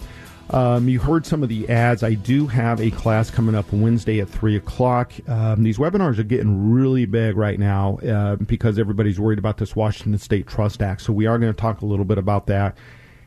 Um, 0.52 0.88
you 0.88 1.00
heard 1.00 1.26
some 1.26 1.42
of 1.42 1.50
the 1.50 1.68
ads. 1.70 2.04
I 2.04 2.14
do 2.14 2.46
have 2.48 2.80
a 2.80 2.92
class 2.92 3.32
coming 3.32 3.56
up 3.56 3.72
Wednesday 3.74 4.20
at 4.20 4.30
3 4.30 4.56
o'clock. 4.56 5.12
Um, 5.28 5.64
these 5.64 5.80
webinars 5.80 6.20
are 6.20 6.24
getting 6.24 6.72
really 6.72 7.06
big 7.06 7.36
right 7.36 7.60
now 7.60 7.98
uh, 7.98 8.36
because 8.36 8.78
everybody's 8.78 9.20
worried 9.20 9.40
about 9.40 9.58
this 9.58 9.76
Washington 9.76 10.18
State 10.20 10.48
Trust 10.48 10.84
Act. 10.84 11.02
So 11.02 11.14
we 11.14 11.26
are 11.26 11.40
going 11.40 11.52
to 11.52 11.60
talk 11.60 11.82
a 11.82 11.86
little 11.86 12.06
bit 12.06 12.20
about 12.20 12.46
that. 12.48 12.78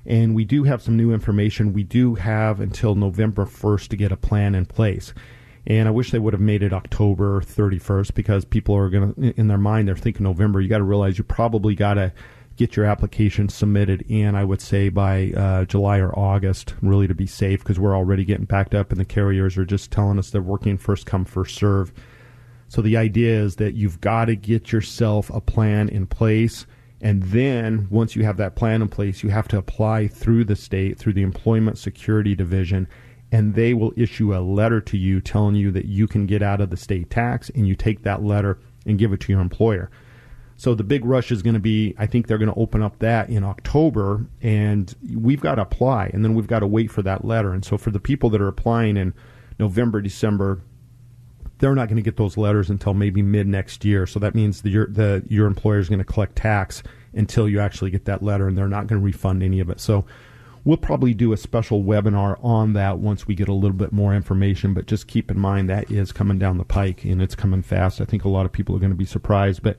And 0.06 0.34
we 0.34 0.44
do 0.44 0.62
have 0.64 0.80
some 0.80 0.96
new 0.96 1.12
information. 1.12 1.72
We 1.72 1.82
do 1.82 2.14
have 2.14 2.60
until 2.60 2.94
November 2.94 3.44
1st 3.44 3.88
to 3.88 3.96
get 3.96 4.12
a 4.12 4.16
plan 4.16 4.54
in 4.54 4.64
place. 4.64 5.12
And 5.66 5.86
I 5.86 5.90
wish 5.90 6.12
they 6.12 6.18
would 6.18 6.32
have 6.32 6.40
made 6.40 6.62
it 6.62 6.72
October 6.72 7.42
31st 7.42 8.14
because 8.14 8.44
people 8.46 8.74
are 8.74 8.88
going 8.88 9.12
to, 9.14 9.38
in 9.38 9.48
their 9.48 9.58
mind, 9.58 9.88
they're 9.88 9.96
thinking 9.96 10.22
November. 10.22 10.60
You 10.60 10.68
got 10.68 10.78
to 10.78 10.84
realize 10.84 11.18
you 11.18 11.24
probably 11.24 11.74
got 11.74 11.94
to 11.94 12.12
get 12.58 12.76
your 12.76 12.84
application 12.84 13.48
submitted 13.48 14.02
in, 14.08 14.34
I 14.34 14.44
would 14.44 14.60
say, 14.60 14.88
by 14.88 15.32
uh, 15.36 15.64
July 15.64 15.98
or 15.98 16.16
August, 16.18 16.74
really 16.82 17.06
to 17.06 17.14
be 17.14 17.26
safe, 17.26 17.60
because 17.60 17.78
we're 17.78 17.96
already 17.96 18.24
getting 18.24 18.44
backed 18.44 18.74
up, 18.74 18.90
and 18.90 19.00
the 19.00 19.04
carriers 19.04 19.56
are 19.56 19.64
just 19.64 19.90
telling 19.92 20.18
us 20.18 20.30
they're 20.30 20.42
working 20.42 20.76
first 20.76 21.06
come, 21.06 21.24
first 21.24 21.54
serve. 21.54 21.92
So 22.66 22.82
the 22.82 22.96
idea 22.96 23.40
is 23.40 23.56
that 23.56 23.74
you've 23.74 24.00
got 24.00 24.26
to 24.26 24.36
get 24.36 24.72
yourself 24.72 25.30
a 25.30 25.40
plan 25.40 25.88
in 25.88 26.06
place. 26.06 26.66
And 27.00 27.22
then 27.22 27.86
once 27.90 28.16
you 28.16 28.24
have 28.24 28.36
that 28.38 28.56
plan 28.56 28.82
in 28.82 28.88
place, 28.88 29.22
you 29.22 29.30
have 29.30 29.48
to 29.48 29.56
apply 29.56 30.08
through 30.08 30.44
the 30.44 30.56
state, 30.56 30.98
through 30.98 31.12
the 31.12 31.22
Employment 31.22 31.78
Security 31.78 32.34
Division, 32.34 32.88
and 33.30 33.54
they 33.54 33.72
will 33.72 33.92
issue 33.96 34.34
a 34.34 34.40
letter 34.40 34.80
to 34.80 34.98
you 34.98 35.20
telling 35.20 35.54
you 35.54 35.70
that 35.70 35.84
you 35.84 36.08
can 36.08 36.26
get 36.26 36.42
out 36.42 36.60
of 36.60 36.70
the 36.70 36.76
state 36.76 37.08
tax, 37.08 37.50
and 37.50 37.68
you 37.68 37.76
take 37.76 38.02
that 38.02 38.24
letter 38.24 38.58
and 38.84 38.98
give 38.98 39.12
it 39.12 39.20
to 39.20 39.32
your 39.32 39.40
employer. 39.40 39.90
So 40.58 40.74
the 40.74 40.82
big 40.82 41.04
rush 41.04 41.30
is 41.30 41.40
going 41.40 41.54
to 41.54 41.60
be, 41.60 41.94
I 41.98 42.06
think 42.06 42.26
they're 42.26 42.36
going 42.36 42.52
to 42.52 42.60
open 42.60 42.82
up 42.82 42.98
that 42.98 43.30
in 43.30 43.44
October, 43.44 44.26
and 44.42 44.92
we've 45.14 45.40
got 45.40 45.54
to 45.54 45.62
apply, 45.62 46.10
and 46.12 46.24
then 46.24 46.34
we've 46.34 46.48
got 46.48 46.58
to 46.58 46.66
wait 46.66 46.90
for 46.90 47.00
that 47.02 47.24
letter. 47.24 47.52
And 47.52 47.64
so 47.64 47.78
for 47.78 47.92
the 47.92 48.00
people 48.00 48.28
that 48.30 48.40
are 48.40 48.48
applying 48.48 48.96
in 48.96 49.14
November, 49.60 50.00
December, 50.00 50.60
they're 51.58 51.76
not 51.76 51.86
going 51.86 51.96
to 51.96 52.02
get 52.02 52.16
those 52.16 52.36
letters 52.36 52.70
until 52.70 52.92
maybe 52.92 53.22
mid 53.22 53.46
next 53.46 53.84
year. 53.84 54.04
So 54.04 54.18
that 54.18 54.34
means 54.34 54.62
the, 54.62 54.70
your 54.70 54.88
the 54.88 55.22
your 55.28 55.46
employer 55.46 55.78
is 55.78 55.88
going 55.88 56.00
to 56.00 56.04
collect 56.04 56.34
tax 56.34 56.82
until 57.14 57.48
you 57.48 57.60
actually 57.60 57.92
get 57.92 58.04
that 58.06 58.24
letter, 58.24 58.48
and 58.48 58.58
they're 58.58 58.66
not 58.66 58.88
going 58.88 59.00
to 59.00 59.04
refund 59.04 59.44
any 59.44 59.60
of 59.60 59.70
it. 59.70 59.78
So 59.78 60.06
we'll 60.64 60.76
probably 60.76 61.14
do 61.14 61.32
a 61.32 61.36
special 61.36 61.84
webinar 61.84 62.36
on 62.44 62.72
that 62.72 62.98
once 62.98 63.28
we 63.28 63.36
get 63.36 63.48
a 63.48 63.54
little 63.54 63.76
bit 63.76 63.92
more 63.92 64.12
information. 64.12 64.74
But 64.74 64.86
just 64.86 65.06
keep 65.06 65.30
in 65.30 65.38
mind 65.38 65.70
that 65.70 65.88
is 65.88 66.10
coming 66.10 66.40
down 66.40 66.58
the 66.58 66.64
pike, 66.64 67.04
and 67.04 67.22
it's 67.22 67.36
coming 67.36 67.62
fast. 67.62 68.00
I 68.00 68.04
think 68.04 68.24
a 68.24 68.28
lot 68.28 68.44
of 68.44 68.50
people 68.50 68.74
are 68.74 68.80
going 68.80 68.90
to 68.90 68.96
be 68.96 69.04
surprised, 69.04 69.62
but 69.62 69.78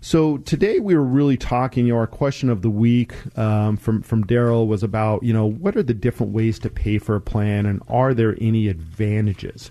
So 0.00 0.38
today 0.38 0.80
we 0.80 0.96
were 0.96 1.04
really 1.04 1.36
talking. 1.36 1.86
You 1.86 1.92
know, 1.94 2.00
our 2.00 2.08
question 2.08 2.50
of 2.50 2.62
the 2.62 2.70
week 2.70 3.14
um, 3.38 3.76
from 3.76 4.02
from 4.02 4.24
Daryl 4.24 4.66
was 4.66 4.82
about 4.82 5.22
you 5.22 5.32
know 5.32 5.46
what 5.46 5.76
are 5.76 5.84
the 5.84 5.94
different 5.94 6.32
ways 6.32 6.58
to 6.60 6.68
pay 6.68 6.98
for 6.98 7.14
a 7.14 7.20
plan, 7.20 7.66
and 7.66 7.80
are 7.88 8.14
there 8.14 8.36
any 8.40 8.66
advantages? 8.66 9.70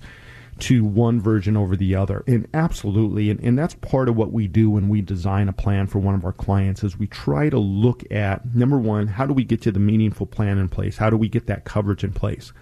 To 0.57 0.85
one 0.85 1.19
version 1.19 1.57
over 1.57 1.75
the 1.75 1.95
other. 1.95 2.23
And 2.27 2.47
absolutely, 2.53 3.29
and, 3.29 3.39
and 3.41 3.57
that's 3.57 3.75
part 3.75 4.07
of 4.07 4.15
what 4.15 4.31
we 4.31 4.47
do 4.47 4.69
when 4.69 4.87
we 4.87 5.01
design 5.01 5.49
a 5.49 5.53
plan 5.53 5.87
for 5.87 5.99
one 5.99 6.15
of 6.15 6.23
our 6.23 6.31
clients 6.31 6.83
is 6.83 6.97
we 6.97 7.07
try 7.07 7.49
to 7.49 7.59
look 7.59 8.09
at 8.11 8.55
number 8.55 8.77
one, 8.77 9.07
how 9.07 9.25
do 9.25 9.33
we 9.33 9.43
get 9.43 9.61
to 9.63 9.71
the 9.71 9.79
meaningful 9.79 10.25
plan 10.25 10.57
in 10.57 10.69
place? 10.69 10.97
How 10.97 11.09
do 11.09 11.17
we 11.17 11.27
get 11.27 11.47
that 11.47 11.65
coverage 11.65 12.03
in 12.03 12.13
place? 12.13 12.53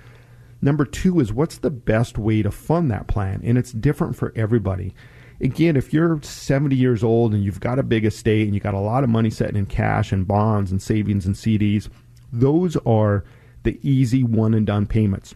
Number 0.62 0.86
two 0.86 1.20
is 1.20 1.32
what's 1.32 1.58
the 1.58 1.70
best 1.70 2.18
way 2.18 2.42
to 2.42 2.50
fund 2.50 2.90
that 2.90 3.08
plan? 3.08 3.42
And 3.44 3.58
it's 3.58 3.72
different 3.72 4.16
for 4.16 4.34
everybody. 4.36 4.96
Again, 5.40 5.76
if 5.76 5.94
you're 5.94 6.22
70 6.22 6.76
years 6.76 7.04
old 7.04 7.34
and 7.34 7.44
you've 7.44 7.60
got 7.60 7.80
a 7.80 7.84
big 7.84 8.06
estate 8.06 8.46
and 8.46 8.56
you've 8.56 8.64
got 8.64 8.74
a 8.74 8.80
lot 8.80 9.04
of 9.04 9.10
money 9.10 9.30
sitting 9.30 9.58
in 9.58 9.66
cash 9.66 10.12
and 10.12 10.28
bonds 10.28 10.72
and 10.72 10.82
savings 10.82 11.26
and 11.26 11.36
CDs, 11.36 11.90
those 12.32 12.76
are 12.86 13.24
the 13.64 13.78
easy 13.88 14.24
one 14.24 14.54
and 14.54 14.66
done 14.66 14.88
payments 14.88 15.36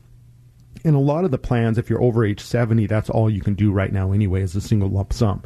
in 0.83 0.93
a 0.93 0.99
lot 0.99 1.25
of 1.25 1.31
the 1.31 1.37
plans, 1.37 1.77
if 1.77 1.89
you're 1.89 2.01
over 2.01 2.25
age 2.25 2.41
70, 2.41 2.87
that's 2.87 3.09
all 3.09 3.29
you 3.29 3.41
can 3.41 3.53
do 3.53 3.71
right 3.71 3.91
now 3.91 4.11
anyway, 4.11 4.41
is 4.41 4.55
a 4.55 4.61
single 4.61 4.89
lump 4.89 5.13
sum. 5.13 5.43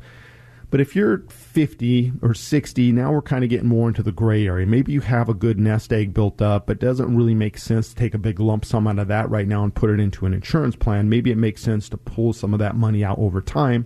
But 0.71 0.79
if 0.79 0.95
you're 0.95 1.25
50 1.27 2.13
or 2.21 2.33
60, 2.33 2.93
now 2.93 3.11
we're 3.11 3.21
kind 3.21 3.43
of 3.43 3.49
getting 3.49 3.67
more 3.67 3.89
into 3.89 4.01
the 4.01 4.13
gray 4.13 4.47
area. 4.47 4.65
Maybe 4.65 4.93
you 4.93 5.01
have 5.01 5.27
a 5.27 5.33
good 5.33 5.59
nest 5.59 5.91
egg 5.91 6.13
built 6.13 6.41
up, 6.41 6.65
but 6.65 6.79
doesn't 6.79 7.13
really 7.13 7.35
make 7.35 7.57
sense 7.57 7.89
to 7.89 7.95
take 7.95 8.13
a 8.13 8.17
big 8.17 8.39
lump 8.39 8.63
sum 8.63 8.87
out 8.87 8.97
of 8.97 9.09
that 9.09 9.29
right 9.29 9.47
now 9.47 9.65
and 9.65 9.75
put 9.75 9.89
it 9.89 9.99
into 9.99 10.25
an 10.25 10.33
insurance 10.33 10.77
plan. 10.77 11.09
Maybe 11.09 11.29
it 11.29 11.37
makes 11.37 11.61
sense 11.61 11.89
to 11.89 11.97
pull 11.97 12.31
some 12.31 12.53
of 12.53 12.59
that 12.59 12.77
money 12.77 13.03
out 13.03 13.19
over 13.19 13.41
time. 13.41 13.85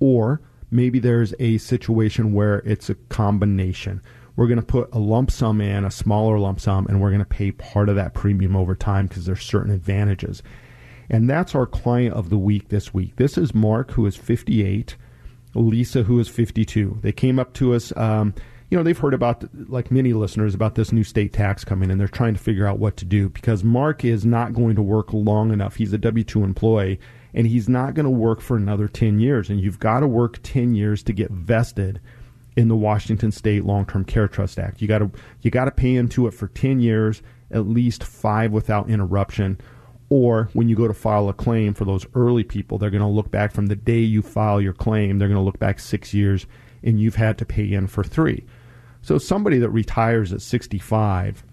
Or 0.00 0.42
maybe 0.70 0.98
there's 0.98 1.32
a 1.38 1.56
situation 1.56 2.34
where 2.34 2.58
it's 2.58 2.90
a 2.90 2.94
combination. 2.94 4.02
We're 4.36 4.48
going 4.48 4.60
to 4.60 4.66
put 4.66 4.92
a 4.92 4.98
lump 4.98 5.30
sum 5.30 5.62
in, 5.62 5.84
a 5.84 5.90
smaller 5.90 6.38
lump 6.38 6.60
sum, 6.60 6.86
and 6.88 7.00
we're 7.00 7.10
going 7.10 7.20
to 7.20 7.24
pay 7.24 7.52
part 7.52 7.88
of 7.88 7.96
that 7.96 8.12
premium 8.12 8.54
over 8.54 8.74
time 8.74 9.06
because 9.06 9.24
there's 9.24 9.42
certain 9.42 9.72
advantages. 9.72 10.42
And 11.10 11.28
that's 11.28 11.54
our 11.54 11.66
client 11.66 12.14
of 12.14 12.30
the 12.30 12.38
week 12.38 12.68
this 12.68 12.94
week. 12.94 13.16
This 13.16 13.36
is 13.36 13.54
Mark, 13.54 13.92
who 13.92 14.06
is 14.06 14.16
58, 14.16 14.96
Lisa, 15.54 16.02
who 16.02 16.18
is 16.18 16.28
52. 16.28 16.98
They 17.02 17.12
came 17.12 17.38
up 17.38 17.52
to 17.54 17.74
us. 17.74 17.94
Um, 17.96 18.34
you 18.70 18.78
know, 18.78 18.84
they've 18.84 18.98
heard 18.98 19.12
about, 19.12 19.44
like 19.68 19.90
many 19.90 20.14
listeners, 20.14 20.54
about 20.54 20.76
this 20.76 20.92
new 20.92 21.04
state 21.04 21.34
tax 21.34 21.62
coming, 21.62 21.90
and 21.90 22.00
they're 22.00 22.08
trying 22.08 22.32
to 22.32 22.40
figure 22.40 22.66
out 22.66 22.78
what 22.78 22.96
to 22.96 23.04
do 23.04 23.28
because 23.28 23.62
Mark 23.62 24.02
is 24.04 24.24
not 24.24 24.54
going 24.54 24.76
to 24.76 24.82
work 24.82 25.12
long 25.12 25.52
enough. 25.52 25.76
He's 25.76 25.92
a 25.92 25.98
W 25.98 26.24
2 26.24 26.42
employee, 26.42 26.98
and 27.34 27.46
he's 27.46 27.68
not 27.68 27.92
going 27.92 28.04
to 28.04 28.10
work 28.10 28.40
for 28.40 28.56
another 28.56 28.88
10 28.88 29.20
years. 29.20 29.50
And 29.50 29.60
you've 29.60 29.78
got 29.78 30.00
to 30.00 30.08
work 30.08 30.38
10 30.42 30.74
years 30.74 31.02
to 31.02 31.12
get 31.12 31.30
vested 31.30 32.00
in 32.56 32.68
the 32.68 32.76
Washington 32.76 33.30
State 33.30 33.64
Long-Term 33.64 34.04
Care 34.04 34.28
Trust 34.28 34.58
Act. 34.58 34.80
You 34.80 34.88
got 34.88 34.98
to 34.98 35.10
you 35.42 35.50
got 35.50 35.66
to 35.66 35.70
pay 35.70 35.94
into 35.94 36.26
it 36.26 36.32
for 36.32 36.48
10 36.48 36.80
years, 36.80 37.22
at 37.50 37.66
least 37.66 38.02
5 38.02 38.52
without 38.52 38.88
interruption 38.88 39.58
or 40.12 40.50
when 40.52 40.68
you 40.68 40.76
go 40.76 40.86
to 40.86 40.92
file 40.92 41.26
a 41.30 41.32
claim 41.32 41.72
for 41.72 41.86
those 41.86 42.04
early 42.14 42.44
people, 42.44 42.76
they're 42.76 42.90
going 42.90 43.00
to 43.00 43.06
look 43.06 43.30
back 43.30 43.50
from 43.50 43.68
the 43.68 43.74
day 43.74 44.00
you 44.00 44.20
file 44.20 44.60
your 44.60 44.74
claim, 44.74 45.18
they're 45.18 45.26
going 45.26 45.40
to 45.40 45.42
look 45.42 45.58
back 45.58 45.80
six 45.80 46.12
years 46.12 46.44
and 46.82 47.00
you've 47.00 47.14
had 47.14 47.38
to 47.38 47.46
pay 47.46 47.72
in 47.72 47.86
for 47.86 48.04
three. 48.04 48.44
So 49.00 49.16
somebody 49.16 49.56
that 49.60 49.70
retires 49.70 50.30
at 50.30 50.42
65, 50.42 51.44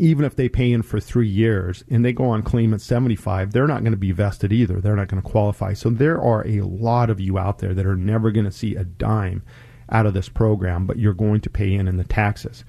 even 0.00 0.24
if 0.24 0.34
they 0.34 0.48
pay 0.48 0.72
in 0.72 0.82
for 0.82 0.98
three 0.98 1.28
years 1.28 1.84
and 1.88 2.04
they 2.04 2.12
go 2.12 2.24
on 2.24 2.42
claim 2.42 2.74
at 2.74 2.80
75, 2.80 3.52
they're 3.52 3.68
not 3.68 3.84
going 3.84 3.92
to 3.92 3.96
be 3.96 4.10
vested 4.10 4.52
either. 4.52 4.80
They're 4.80 4.96
not 4.96 5.06
going 5.06 5.22
to 5.22 5.28
qualify. 5.28 5.74
So 5.74 5.90
there 5.90 6.20
are 6.20 6.44
a 6.48 6.62
lot 6.62 7.08
of 7.08 7.20
you 7.20 7.38
out 7.38 7.60
there 7.60 7.72
that 7.72 7.86
are 7.86 7.94
never 7.94 8.32
going 8.32 8.46
to 8.46 8.50
see 8.50 8.74
a 8.74 8.82
dime 8.82 9.44
out 9.90 10.06
of 10.06 10.14
this 10.14 10.28
program, 10.28 10.86
but 10.86 10.98
you're 10.98 11.14
going 11.14 11.40
to 11.42 11.50
pay 11.50 11.72
in 11.72 11.86
in 11.86 11.98
the 11.98 12.04
taxes. 12.04 12.64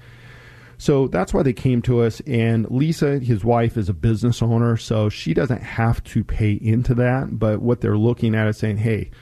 So 0.82 1.06
that's 1.06 1.32
why 1.32 1.44
they 1.44 1.52
came 1.52 1.80
to 1.82 2.00
us. 2.00 2.18
And 2.26 2.68
Lisa, 2.68 3.20
his 3.20 3.44
wife, 3.44 3.76
is 3.76 3.88
a 3.88 3.94
business 3.94 4.42
owner, 4.42 4.76
so 4.76 5.08
she 5.08 5.32
doesn't 5.32 5.62
have 5.62 6.02
to 6.02 6.24
pay 6.24 6.54
into 6.54 6.92
that. 6.96 7.38
But 7.38 7.62
what 7.62 7.80
they're 7.80 7.96
looking 7.96 8.34
at 8.34 8.48
is 8.48 8.56
saying, 8.56 8.78
hey, 8.78 9.12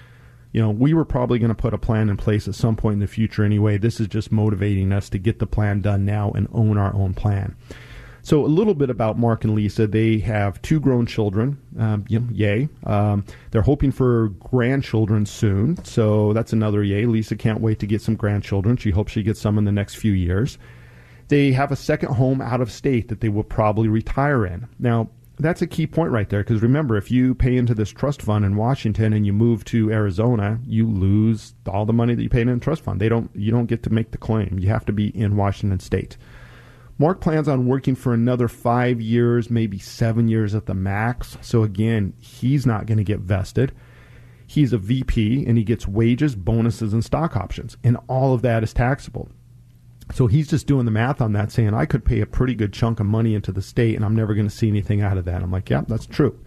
you 0.52 0.62
know, 0.62 0.70
we 0.70 0.94
were 0.94 1.04
probably 1.04 1.38
going 1.38 1.50
to 1.50 1.54
put 1.54 1.74
a 1.74 1.78
plan 1.78 2.08
in 2.08 2.16
place 2.16 2.48
at 2.48 2.54
some 2.54 2.76
point 2.76 2.94
in 2.94 3.00
the 3.00 3.06
future 3.06 3.44
anyway. 3.44 3.76
This 3.76 4.00
is 4.00 4.08
just 4.08 4.32
motivating 4.32 4.90
us 4.90 5.10
to 5.10 5.18
get 5.18 5.38
the 5.38 5.46
plan 5.46 5.82
done 5.82 6.06
now 6.06 6.30
and 6.30 6.48
own 6.50 6.78
our 6.78 6.94
own 6.94 7.12
plan. 7.12 7.54
So, 8.22 8.42
a 8.42 8.48
little 8.48 8.74
bit 8.74 8.88
about 8.88 9.18
Mark 9.18 9.44
and 9.44 9.54
Lisa. 9.54 9.86
They 9.86 10.16
have 10.20 10.62
two 10.62 10.80
grown 10.80 11.04
children. 11.04 11.58
Um, 11.78 12.06
yay. 12.08 12.70
Um, 12.84 13.26
they're 13.50 13.60
hoping 13.60 13.92
for 13.92 14.30
grandchildren 14.30 15.26
soon. 15.26 15.84
So, 15.84 16.32
that's 16.32 16.54
another 16.54 16.82
yay. 16.82 17.04
Lisa 17.04 17.36
can't 17.36 17.60
wait 17.60 17.80
to 17.80 17.86
get 17.86 18.00
some 18.00 18.16
grandchildren. 18.16 18.78
She 18.78 18.92
hopes 18.92 19.12
she 19.12 19.22
gets 19.22 19.42
some 19.42 19.58
in 19.58 19.66
the 19.66 19.72
next 19.72 19.96
few 19.96 20.12
years. 20.12 20.56
They 21.30 21.52
have 21.52 21.70
a 21.70 21.76
second 21.76 22.14
home 22.14 22.40
out 22.40 22.60
of 22.60 22.72
state 22.72 23.06
that 23.08 23.20
they 23.20 23.28
will 23.28 23.44
probably 23.44 23.86
retire 23.86 24.44
in. 24.44 24.68
Now, 24.80 25.10
that's 25.38 25.62
a 25.62 25.66
key 25.68 25.86
point 25.86 26.10
right 26.10 26.28
there 26.28 26.42
because 26.42 26.60
remember, 26.60 26.96
if 26.96 27.08
you 27.08 27.36
pay 27.36 27.56
into 27.56 27.72
this 27.72 27.90
trust 27.90 28.20
fund 28.20 28.44
in 28.44 28.56
Washington 28.56 29.12
and 29.12 29.24
you 29.24 29.32
move 29.32 29.64
to 29.66 29.92
Arizona, 29.92 30.58
you 30.66 30.88
lose 30.88 31.54
all 31.68 31.86
the 31.86 31.92
money 31.92 32.16
that 32.16 32.22
you 32.22 32.28
paid 32.28 32.48
in 32.48 32.54
the 32.54 32.64
trust 32.64 32.82
fund. 32.82 33.00
They 33.00 33.08
don't, 33.08 33.30
you 33.32 33.52
don't 33.52 33.66
get 33.66 33.84
to 33.84 33.90
make 33.90 34.10
the 34.10 34.18
claim. 34.18 34.58
You 34.58 34.70
have 34.70 34.84
to 34.86 34.92
be 34.92 35.16
in 35.16 35.36
Washington 35.36 35.78
State. 35.78 36.16
Mark 36.98 37.20
plans 37.20 37.46
on 37.46 37.68
working 37.68 37.94
for 37.94 38.12
another 38.12 38.48
five 38.48 39.00
years, 39.00 39.48
maybe 39.48 39.78
seven 39.78 40.26
years 40.26 40.52
at 40.56 40.66
the 40.66 40.74
max. 40.74 41.38
So 41.42 41.62
again, 41.62 42.12
he's 42.18 42.66
not 42.66 42.86
going 42.86 42.98
to 42.98 43.04
get 43.04 43.20
vested. 43.20 43.72
He's 44.48 44.72
a 44.72 44.78
VP 44.78 45.46
and 45.46 45.56
he 45.56 45.62
gets 45.62 45.86
wages, 45.86 46.34
bonuses, 46.34 46.92
and 46.92 47.04
stock 47.04 47.36
options, 47.36 47.76
and 47.84 47.96
all 48.08 48.34
of 48.34 48.42
that 48.42 48.64
is 48.64 48.74
taxable. 48.74 49.28
So 50.12 50.26
he's 50.26 50.48
just 50.48 50.66
doing 50.66 50.84
the 50.84 50.90
math 50.90 51.20
on 51.20 51.32
that, 51.34 51.52
saying 51.52 51.74
I 51.74 51.86
could 51.86 52.04
pay 52.04 52.20
a 52.20 52.26
pretty 52.26 52.54
good 52.54 52.72
chunk 52.72 53.00
of 53.00 53.06
money 53.06 53.34
into 53.34 53.52
the 53.52 53.62
state, 53.62 53.94
and 53.96 54.04
I'm 54.04 54.16
never 54.16 54.34
going 54.34 54.48
to 54.48 54.54
see 54.54 54.68
anything 54.68 55.02
out 55.02 55.18
of 55.18 55.24
that. 55.26 55.42
I'm 55.42 55.52
like, 55.52 55.70
yeah, 55.70 55.82
that's 55.86 56.06
true. 56.06 56.38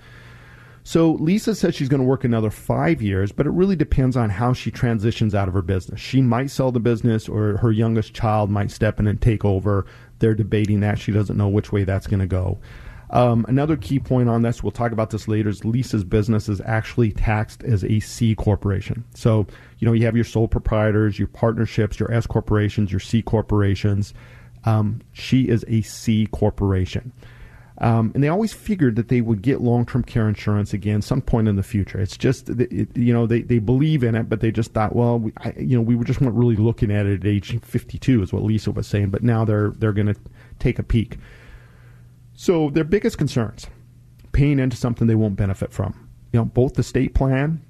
So 0.86 1.14
Lisa 1.14 1.56
says 1.56 1.76
she's 1.76 1.88
going 1.88 2.02
to 2.02 2.08
work 2.08 2.26
another 2.26 2.50
five 2.50 3.02
years, 3.02 3.32
but 3.32 3.48
it 3.48 3.52
really 3.52 3.78
depends 3.78 4.18
on 4.18 4.30
how 4.30 4.52
she 4.52 4.70
transitions 4.70 5.34
out 5.34 5.48
of 5.48 5.54
her 5.54 5.62
business. 5.62 6.02
She 6.02 6.22
might 6.22 6.52
sell 6.52 6.74
the 6.74 6.82
business, 6.82 7.30
or 7.30 7.58
her 7.58 7.72
youngest 7.72 8.14
child 8.14 8.50
might 8.50 8.70
step 8.70 9.00
in 9.00 9.08
and 9.08 9.22
take 9.22 9.46
over. 9.46 9.86
They're 10.20 10.36
debating 10.36 10.82
that. 10.82 11.00
She 11.00 11.14
doesn't 11.14 11.38
know 11.38 11.48
which 11.48 11.72
way 11.72 11.86
that's 11.86 12.08
going 12.08 12.20
to 12.20 12.28
go. 12.28 12.60
Um, 13.14 13.46
another 13.48 13.78
key 13.78 14.00
point 14.00 14.28
on 14.28 14.42
this, 14.42 14.64
we'll 14.64 14.72
talk 14.72 14.92
about 14.92 15.12
this 15.12 15.28
later, 15.28 15.48
is 15.48 15.64
Lisa's 15.64 16.04
business 16.04 16.50
is 16.50 16.60
actually 16.62 17.12
taxed 17.12 17.64
as 17.64 17.86
a 17.86 18.00
C 18.00 18.34
corporation. 18.34 19.06
So, 19.14 19.46
you 19.78 19.86
know, 19.88 19.94
you 19.94 20.04
have 20.06 20.16
your 20.16 20.26
sole 20.26 20.48
proprietors, 20.48 21.20
your 21.20 21.28
partnerships, 21.28 22.00
your 22.00 22.12
S 22.12 22.26
corporations, 22.26 22.92
your 22.92 23.00
C 23.00 23.22
corporations. 23.22 24.16
Um, 24.66 25.00
she 25.12 25.48
is 25.48 25.64
a 25.68 25.84
C 25.84 26.28
corporation. 26.32 27.14
Um, 27.80 28.12
and 28.16 28.24
they 28.24 28.30
always 28.30 28.54
figured 28.54 28.96
that 28.96 29.10
they 29.10 29.22
would 29.22 29.44
get 29.44 29.62
long-term 29.62 30.04
care 30.04 30.28
insurance 30.28 30.74
again 30.74 31.02
some 31.04 31.22
point 31.22 31.48
in 31.48 31.56
the 31.56 31.64
future. 31.64 32.00
It's 32.00 32.18
just, 32.18 32.50
it, 32.50 32.96
you 32.96 33.14
know, 33.14 33.28
they, 33.28 33.42
they 33.42 33.60
believe 33.60 34.04
in 34.04 34.16
it, 34.16 34.28
but 34.28 34.40
they 34.40 34.52
just 34.52 34.74
thought, 34.74 34.96
well, 34.96 35.20
we, 35.20 35.34
I, 35.38 35.54
you 35.58 35.76
know, 35.76 35.82
we 35.82 36.04
just 36.04 36.20
weren't 36.20 36.36
really 36.36 36.56
looking 36.56 36.92
at 36.92 37.06
it 37.06 37.22
at 37.22 37.28
age 37.28 37.60
52, 37.60 38.24
is 38.24 38.34
what 38.34 38.42
Lisa 38.42 38.72
was 38.72 38.88
saying. 38.88 39.10
But 39.10 39.22
now 39.22 39.46
they're 39.46 39.72
they're 39.72 39.94
going 39.94 40.08
to 40.08 40.16
take 40.58 40.80
a 40.80 40.84
peek. 40.84 41.18
So 42.34 42.70
their 42.70 42.84
biggest 42.84 43.18
concerns, 43.18 43.68
paying 44.32 44.60
into 44.60 44.78
something 44.78 45.08
they 45.08 45.16
won't 45.16 45.36
benefit 45.36 45.72
from. 45.72 46.10
You 46.32 46.40
know, 46.40 46.46
both 46.46 46.74
the 46.74 46.84
state 46.84 47.14
plan 47.14 47.64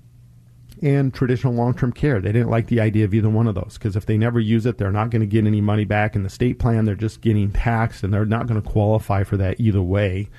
and 0.82 1.13
traditional 1.13 1.54
long 1.54 1.73
term 1.73 1.93
care. 1.93 2.19
They 2.19 2.32
didn't 2.32 2.49
like 2.49 2.67
the 2.67 2.82
idea 2.82 3.06
of 3.06 3.13
either 3.13 3.30
one 3.30 3.47
of 3.47 3.56
those 3.56 3.78
because 3.78 3.95
if 3.95 4.06
they 4.06 4.17
never 4.17 4.39
use 4.39 4.65
it, 4.65 4.78
they're 4.78 4.91
not 4.91 5.10
going 5.10 5.21
to 5.21 5.26
get 5.28 5.45
any 5.45 5.62
money 5.62 5.86
back. 5.86 6.15
In 6.15 6.23
the 6.23 6.30
state 6.30 6.60
plan, 6.60 6.86
they're 6.86 6.95
just 6.95 7.21
getting 7.21 7.52
taxed 7.52 8.04
and 8.04 8.13
they're 8.13 8.26
not 8.26 8.47
going 8.47 8.62
to 8.62 8.69
qualify 8.69 9.23
for 9.23 9.38
that 9.38 9.60
either 9.60 9.82
way. 9.82 10.30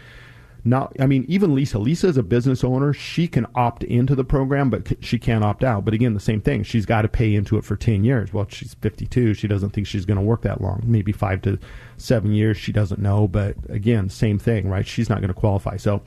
Not, 0.67 0.97
I 0.99 1.07
mean, 1.07 1.27
even 1.29 1.55
Lisa. 1.55 1.79
Lisa 1.79 2.09
is 2.09 2.17
a 2.17 2.23
business 2.23 2.65
owner. 2.65 2.95
She 2.95 3.29
can 3.29 3.47
opt 3.55 3.85
into 3.85 4.15
the 4.15 4.25
program, 4.25 4.71
but 4.71 5.05
she 5.05 5.19
can't 5.19 5.45
opt 5.45 5.63
out. 5.63 5.85
But 5.85 5.93
again, 5.93 6.15
the 6.15 6.21
same 6.21 6.41
thing. 6.41 6.63
She's 6.63 6.87
got 6.87 7.03
to 7.03 7.09
pay 7.09 7.35
into 7.35 7.59
it 7.59 7.65
for 7.65 7.77
10 7.77 8.03
years. 8.03 8.33
Well, 8.33 8.47
she's 8.49 8.73
52. 8.75 9.35
She 9.35 9.47
doesn't 9.47 9.71
think 9.71 9.87
she's 9.87 10.07
going 10.07 10.17
to 10.17 10.23
work 10.23 10.41
that 10.43 10.63
long. 10.63 10.83
Maybe 10.87 11.13
five 11.13 11.43
to 11.43 11.59
seven 11.99 12.33
years. 12.33 12.57
She 12.57 12.73
doesn't 12.73 13.01
know. 13.01 13.29
But 13.29 13.57
again, 13.69 14.09
same 14.09 14.39
thing, 14.39 14.69
right? 14.69 14.87
She's 14.87 15.11
not 15.11 15.19
going 15.21 15.29
to 15.29 15.35
qualify. 15.35 15.77
So 15.77 16.03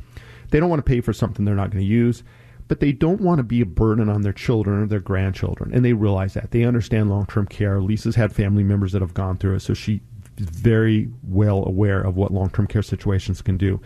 they 0.49 0.59
don't 0.59 0.69
want 0.69 0.83
to 0.83 0.89
pay 0.89 1.01
for 1.01 1.13
something 1.13 1.45
they're 1.45 1.55
not 1.55 1.69
going 1.69 1.83
to 1.83 1.89
use 1.89 2.23
but 2.67 2.79
they 2.79 2.91
don't 2.91 3.21
want 3.21 3.39
to 3.39 3.43
be 3.43 3.61
a 3.61 3.65
burden 3.65 4.09
on 4.09 4.21
their 4.21 4.33
children 4.33 4.83
or 4.83 4.87
their 4.87 4.99
grandchildren. 4.99 5.73
And 5.73 5.85
they 5.85 5.93
realize 5.93 6.33
that. 6.33 6.51
They 6.51 6.63
understand 6.63 7.09
long 7.09 7.25
term 7.25 7.47
care. 7.47 7.79
Lisa's 7.79 8.15
had 8.15 8.33
family 8.33 8.63
members 8.63 8.91
that 8.91 9.01
have 9.01 9.13
gone 9.13 9.37
through 9.37 9.55
it, 9.55 9.61
so 9.61 9.73
she 9.73 10.01
is 10.37 10.49
very 10.49 11.09
well 11.23 11.63
aware 11.65 12.01
of 12.01 12.17
what 12.17 12.33
long 12.33 12.49
term 12.49 12.67
care 12.67 12.81
situations 12.81 13.41
can 13.41 13.57
do. 13.57 13.79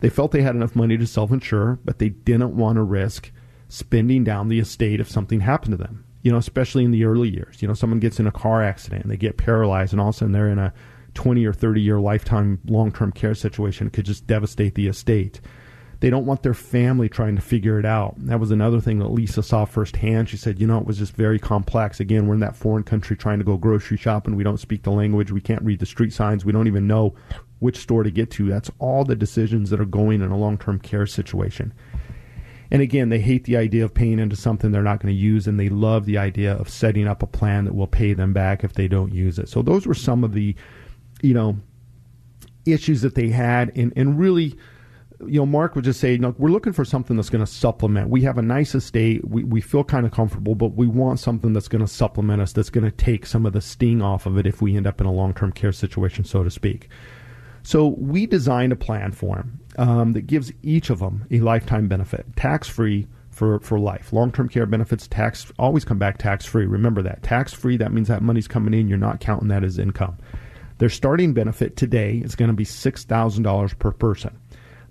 They 0.00 0.08
felt 0.08 0.32
they 0.32 0.42
had 0.42 0.54
enough 0.54 0.76
money 0.76 0.96
to 0.96 1.06
self 1.06 1.30
insure, 1.32 1.78
but 1.84 1.98
they 1.98 2.10
didn't 2.10 2.56
want 2.56 2.76
to 2.76 2.82
risk 2.82 3.30
spending 3.68 4.24
down 4.24 4.48
the 4.48 4.60
estate 4.60 5.00
if 5.00 5.10
something 5.10 5.40
happened 5.40 5.72
to 5.72 5.76
them. 5.76 6.04
You 6.22 6.32
know, 6.32 6.38
especially 6.38 6.84
in 6.84 6.90
the 6.90 7.04
early 7.04 7.28
years. 7.28 7.62
You 7.62 7.68
know, 7.68 7.74
someone 7.74 8.00
gets 8.00 8.18
in 8.18 8.26
a 8.26 8.32
car 8.32 8.62
accident 8.62 9.02
and 9.02 9.10
they 9.10 9.16
get 9.16 9.36
paralyzed, 9.36 9.92
and 9.92 10.00
all 10.00 10.08
of 10.08 10.14
a 10.14 10.18
sudden 10.18 10.32
they're 10.32 10.48
in 10.48 10.58
a 10.58 10.72
20 11.14 11.44
or 11.46 11.52
30 11.52 11.80
year 11.80 12.00
lifetime 12.00 12.60
long 12.66 12.92
term 12.92 13.12
care 13.12 13.34
situation. 13.34 13.86
It 13.86 13.92
could 13.92 14.06
just 14.06 14.26
devastate 14.26 14.74
the 14.74 14.88
estate. 14.88 15.40
They 16.00 16.10
don't 16.10 16.26
want 16.26 16.44
their 16.44 16.54
family 16.54 17.08
trying 17.08 17.34
to 17.34 17.42
figure 17.42 17.80
it 17.80 17.84
out. 17.84 18.14
That 18.18 18.38
was 18.38 18.52
another 18.52 18.80
thing 18.80 19.00
that 19.00 19.08
Lisa 19.08 19.42
saw 19.42 19.64
firsthand. 19.64 20.28
She 20.28 20.36
said, 20.36 20.60
you 20.60 20.66
know, 20.66 20.78
it 20.78 20.86
was 20.86 20.98
just 20.98 21.12
very 21.14 21.40
complex. 21.40 21.98
Again, 21.98 22.28
we're 22.28 22.34
in 22.34 22.40
that 22.40 22.54
foreign 22.54 22.84
country 22.84 23.16
trying 23.16 23.38
to 23.38 23.44
go 23.44 23.56
grocery 23.56 23.96
shopping. 23.96 24.36
We 24.36 24.44
don't 24.44 24.60
speak 24.60 24.84
the 24.84 24.92
language. 24.92 25.32
We 25.32 25.40
can't 25.40 25.62
read 25.62 25.80
the 25.80 25.86
street 25.86 26.12
signs. 26.12 26.44
We 26.44 26.52
don't 26.52 26.68
even 26.68 26.86
know 26.86 27.16
which 27.58 27.78
store 27.78 28.02
to 28.02 28.10
get 28.10 28.30
to. 28.32 28.48
That's 28.48 28.70
all 28.78 29.04
the 29.04 29.16
decisions 29.16 29.70
that 29.70 29.80
are 29.80 29.86
going 29.86 30.22
in 30.22 30.30
a 30.30 30.36
long 30.36 30.58
term 30.58 30.78
care 30.78 31.06
situation. 31.06 31.72
And 32.70 32.82
again, 32.82 33.08
they 33.08 33.20
hate 33.20 33.44
the 33.44 33.56
idea 33.56 33.84
of 33.84 33.94
paying 33.94 34.18
into 34.18 34.36
something 34.36 34.70
they're 34.70 34.82
not 34.82 35.00
going 35.00 35.14
to 35.14 35.18
use, 35.20 35.46
and 35.46 35.58
they 35.58 35.70
love 35.70 36.04
the 36.04 36.18
idea 36.18 36.52
of 36.52 36.68
setting 36.68 37.08
up 37.08 37.22
a 37.22 37.26
plan 37.26 37.64
that 37.64 37.74
will 37.74 37.86
pay 37.86 38.12
them 38.12 38.32
back 38.32 38.62
if 38.62 38.74
they 38.74 38.88
don't 38.88 39.12
use 39.12 39.38
it. 39.38 39.48
So 39.48 39.62
those 39.62 39.86
were 39.86 39.94
some 39.94 40.22
of 40.22 40.34
the, 40.34 40.54
you 41.22 41.32
know, 41.32 41.56
issues 42.66 43.00
that 43.02 43.14
they 43.14 43.30
had, 43.30 43.72
and 43.74 43.92
and 43.96 44.18
really 44.18 44.54
you 45.26 45.40
know, 45.40 45.46
Mark 45.46 45.74
would 45.74 45.84
just 45.84 46.00
say, 46.00 46.16
know, 46.16 46.34
we're 46.38 46.50
looking 46.50 46.72
for 46.72 46.84
something 46.84 47.16
that's 47.16 47.30
going 47.30 47.44
to 47.44 47.50
supplement. 47.50 48.08
We 48.08 48.22
have 48.22 48.38
a 48.38 48.42
nice 48.42 48.74
estate. 48.74 49.26
We, 49.28 49.42
we 49.42 49.60
feel 49.60 49.82
kind 49.82 50.06
of 50.06 50.12
comfortable, 50.12 50.54
but 50.54 50.74
we 50.74 50.86
want 50.86 51.18
something 51.18 51.52
that's 51.52 51.68
going 51.68 51.84
to 51.84 51.92
supplement 51.92 52.40
us, 52.40 52.52
that's 52.52 52.70
going 52.70 52.84
to 52.84 52.92
take 52.92 53.26
some 53.26 53.44
of 53.44 53.52
the 53.52 53.60
sting 53.60 54.00
off 54.00 54.26
of 54.26 54.38
it 54.38 54.46
if 54.46 54.62
we 54.62 54.76
end 54.76 54.86
up 54.86 55.00
in 55.00 55.06
a 55.06 55.12
long 55.12 55.34
term 55.34 55.52
care 55.52 55.72
situation, 55.72 56.24
so 56.24 56.44
to 56.44 56.50
speak. 56.50 56.88
So 57.68 57.88
we 57.98 58.24
designed 58.24 58.72
a 58.72 58.76
plan 58.76 59.12
for 59.12 59.36
them 59.36 59.60
um, 59.76 60.12
that 60.14 60.22
gives 60.22 60.50
each 60.62 60.88
of 60.88 61.00
them 61.00 61.26
a 61.30 61.40
lifetime 61.40 61.86
benefit, 61.86 62.24
tax 62.34 62.66
free 62.66 63.06
for, 63.28 63.60
for 63.60 63.78
life. 63.78 64.10
Long 64.10 64.32
term 64.32 64.48
care 64.48 64.64
benefits, 64.64 65.06
tax 65.06 65.52
always 65.58 65.84
come 65.84 65.98
back 65.98 66.16
tax 66.16 66.46
free. 66.46 66.64
Remember 66.64 67.02
that. 67.02 67.22
Tax 67.22 67.52
free, 67.52 67.76
that 67.76 67.92
means 67.92 68.08
that 68.08 68.22
money's 68.22 68.48
coming 68.48 68.72
in. 68.72 68.88
You're 68.88 68.96
not 68.96 69.20
counting 69.20 69.48
that 69.48 69.64
as 69.64 69.78
income. 69.78 70.16
Their 70.78 70.88
starting 70.88 71.34
benefit 71.34 71.76
today 71.76 72.22
is 72.24 72.34
going 72.34 72.48
to 72.48 72.56
be 72.56 72.64
$6,000 72.64 73.78
per 73.78 73.92
person 73.92 74.38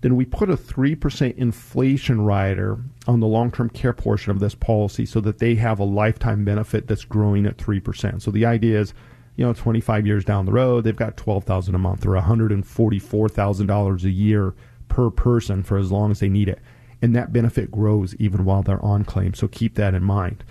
then 0.02 0.16
we 0.16 0.26
put 0.26 0.50
a 0.50 0.56
3% 0.56 1.36
inflation 1.38 2.22
rider 2.22 2.78
on 3.08 3.20
the 3.20 3.28
long 3.28 3.52
term 3.52 3.70
care 3.70 3.94
portion 3.94 4.32
of 4.32 4.40
this 4.40 4.54
policy 4.54 5.08
so 5.08 5.20
that 5.22 5.40
they 5.40 5.56
have 5.56 5.80
a 5.80 5.84
lifetime 5.84 6.46
benefit 6.46 6.88
that's 6.88 7.04
growing 7.04 7.48
at 7.48 7.58
3%. 7.58 8.22
So 8.22 8.30
the 8.30 8.46
idea 8.46 8.80
is, 8.80 8.94
you 9.38 9.46
know, 9.46 9.54
25 9.54 10.06
years 10.06 10.26
down 10.26 10.46
the 10.46 10.52
road, 10.52 10.84
they've 10.84 10.96
got 10.96 11.16
12000 11.16 11.74
a 11.74 11.78
month 11.78 12.06
or 12.06 12.12
$144,000 12.12 14.04
a 14.04 14.10
year 14.10 14.54
per 14.90 15.10
person 15.10 15.64
for 15.64 15.78
as 15.78 15.92
long 15.92 16.12
as 16.12 16.20
they 16.20 16.28
need 16.28 16.50
it. 16.50 16.60
And 17.02 17.16
that 17.16 17.32
benefit 17.32 17.72
grows 17.72 18.16
even 18.16 18.44
while 18.44 18.64
they're 18.64 18.84
on 18.84 19.06
claim. 19.06 19.36
So 19.36 19.48
keep 19.48 19.76
that 19.76 19.94
in 19.94 20.04
mind. 20.04 20.44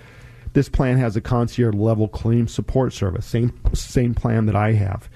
This 0.53 0.69
plan 0.69 0.97
has 0.99 1.17
a 1.17 1.21
concierge 1.21 1.75
level 1.75 2.09
claim 2.09 2.49
support 2.49 2.93
service, 2.93 3.27
same 3.27 3.53
same 3.75 4.15
plan 4.15 4.47
that 4.47 4.57
I 4.57 4.73
have. 4.73 5.11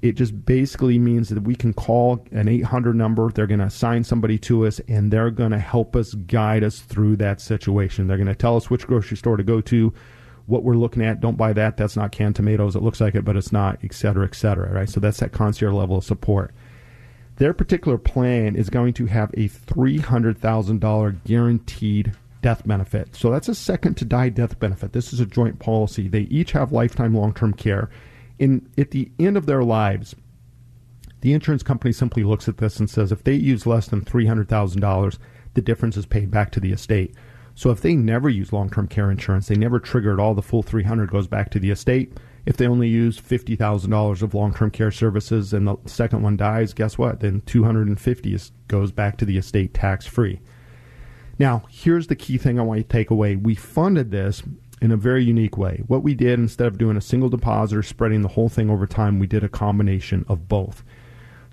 It 0.00 0.12
just 0.12 0.46
basically 0.46 0.98
means 0.98 1.28
that 1.30 1.42
we 1.42 1.56
can 1.56 1.74
call 1.74 2.24
an 2.30 2.48
800 2.48 2.94
number. 2.94 3.30
They're 3.30 3.46
going 3.46 3.60
to 3.60 3.66
assign 3.66 4.04
somebody 4.04 4.38
to 4.40 4.66
us 4.66 4.80
and 4.88 5.10
they're 5.10 5.30
going 5.30 5.50
to 5.50 5.58
help 5.58 5.96
us 5.96 6.14
guide 6.14 6.62
us 6.62 6.80
through 6.80 7.16
that 7.16 7.40
situation. 7.40 8.06
They're 8.06 8.16
going 8.16 8.28
to 8.28 8.34
tell 8.34 8.56
us 8.56 8.70
which 8.70 8.86
grocery 8.86 9.16
store 9.16 9.36
to 9.36 9.42
go 9.42 9.60
to, 9.62 9.92
what 10.46 10.62
we're 10.62 10.76
looking 10.76 11.04
at. 11.04 11.20
Don't 11.20 11.36
buy 11.36 11.52
that. 11.52 11.76
That's 11.76 11.96
not 11.96 12.12
canned 12.12 12.36
tomatoes. 12.36 12.76
It 12.76 12.82
looks 12.82 13.00
like 13.00 13.14
it, 13.14 13.24
but 13.24 13.36
it's 13.36 13.52
not, 13.52 13.78
et 13.82 13.92
cetera, 13.92 14.26
et 14.26 14.34
cetera. 14.34 14.72
Right? 14.72 14.88
So 14.88 15.00
that's 15.00 15.20
that 15.20 15.32
concierge 15.32 15.74
level 15.74 15.98
of 15.98 16.04
support. 16.04 16.54
Their 17.36 17.52
particular 17.52 17.98
plan 17.98 18.56
is 18.56 18.70
going 18.70 18.94
to 18.94 19.06
have 19.06 19.30
a 19.34 19.48
$300,000 19.48 21.24
guaranteed 21.24 22.12
death 22.40 22.66
benefit. 22.66 23.14
So 23.14 23.30
that's 23.30 23.48
a 23.48 23.54
second 23.54 23.96
to 23.98 24.04
die 24.04 24.30
death 24.30 24.58
benefit. 24.58 24.92
This 24.92 25.12
is 25.12 25.20
a 25.20 25.26
joint 25.26 25.58
policy. 25.58 26.08
They 26.08 26.22
each 26.22 26.52
have 26.52 26.72
lifetime 26.72 27.14
long 27.14 27.34
term 27.34 27.52
care 27.52 27.90
in 28.38 28.68
at 28.76 28.90
the 28.90 29.10
end 29.18 29.36
of 29.36 29.46
their 29.46 29.62
lives, 29.62 30.14
the 31.20 31.32
insurance 31.32 31.62
company 31.62 31.92
simply 31.92 32.24
looks 32.24 32.48
at 32.48 32.58
this 32.58 32.78
and 32.78 32.88
says 32.88 33.10
if 33.10 33.24
they 33.24 33.34
use 33.34 33.66
less 33.66 33.88
than 33.88 34.02
$300,000, 34.02 35.18
the 35.54 35.62
difference 35.62 35.96
is 35.96 36.06
paid 36.06 36.30
back 36.30 36.52
to 36.52 36.60
the 36.60 36.72
estate. 36.72 37.14
So 37.56 37.70
if 37.70 37.80
they 37.80 37.94
never 37.94 38.28
use 38.28 38.52
long-term 38.52 38.88
care 38.88 39.10
insurance, 39.10 39.48
they 39.48 39.56
never 39.56 39.80
trigger 39.80 40.12
it 40.12 40.20
all, 40.20 40.34
the 40.34 40.42
full 40.42 40.62
300 40.62 41.10
goes 41.10 41.26
back 41.26 41.50
to 41.50 41.58
the 41.58 41.70
estate. 41.70 42.12
If 42.44 42.58
they 42.58 42.68
only 42.68 42.86
use 42.86 43.18
$50,000 43.18 44.22
of 44.22 44.34
long-term 44.34 44.70
care 44.70 44.90
services 44.92 45.54
and 45.54 45.66
the 45.66 45.76
second 45.86 46.22
one 46.22 46.36
dies, 46.36 46.74
guess 46.74 46.98
what? 46.98 47.20
Then 47.20 47.40
250 47.46 48.34
is, 48.34 48.52
goes 48.68 48.92
back 48.92 49.16
to 49.16 49.24
the 49.24 49.38
estate 49.38 49.72
tax-free. 49.72 50.38
Now, 51.38 51.64
here's 51.70 52.06
the 52.06 52.14
key 52.14 52.36
thing 52.36 52.60
I 52.60 52.62
want 52.62 52.78
you 52.78 52.84
to 52.84 52.88
take 52.88 53.10
away. 53.10 53.36
We 53.36 53.54
funded 53.54 54.10
this 54.10 54.42
in 54.82 54.92
a 54.92 54.96
very 54.96 55.24
unique 55.24 55.56
way. 55.56 55.82
What 55.86 56.02
we 56.02 56.14
did, 56.14 56.38
instead 56.38 56.66
of 56.66 56.78
doing 56.78 56.98
a 56.98 57.02
single 57.02 57.30
deposit 57.30 57.78
or 57.78 57.82
spreading 57.82 58.20
the 58.20 58.28
whole 58.28 58.50
thing 58.50 58.68
over 58.68 58.86
time, 58.86 59.18
we 59.18 59.26
did 59.26 59.42
a 59.42 59.48
combination 59.48 60.26
of 60.28 60.46
both. 60.46 60.84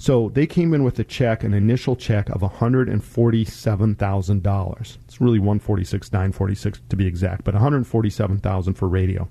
So 0.04 0.28
they 0.28 0.46
came 0.46 0.74
in 0.74 0.84
with 0.84 1.00
a 1.00 1.06
check, 1.06 1.46
an 1.46 1.54
initial 1.54 1.96
check 1.96 2.30
of 2.30 2.42
$147,000. 2.42 4.98
It's 5.06 5.22
really 5.22 5.40
146,946 5.40 6.82
to 6.90 6.98
be 6.98 7.08
exact, 7.08 7.46
but 7.46 7.54
147,000 7.54 8.74
for 8.74 8.90
radio. 8.90 9.30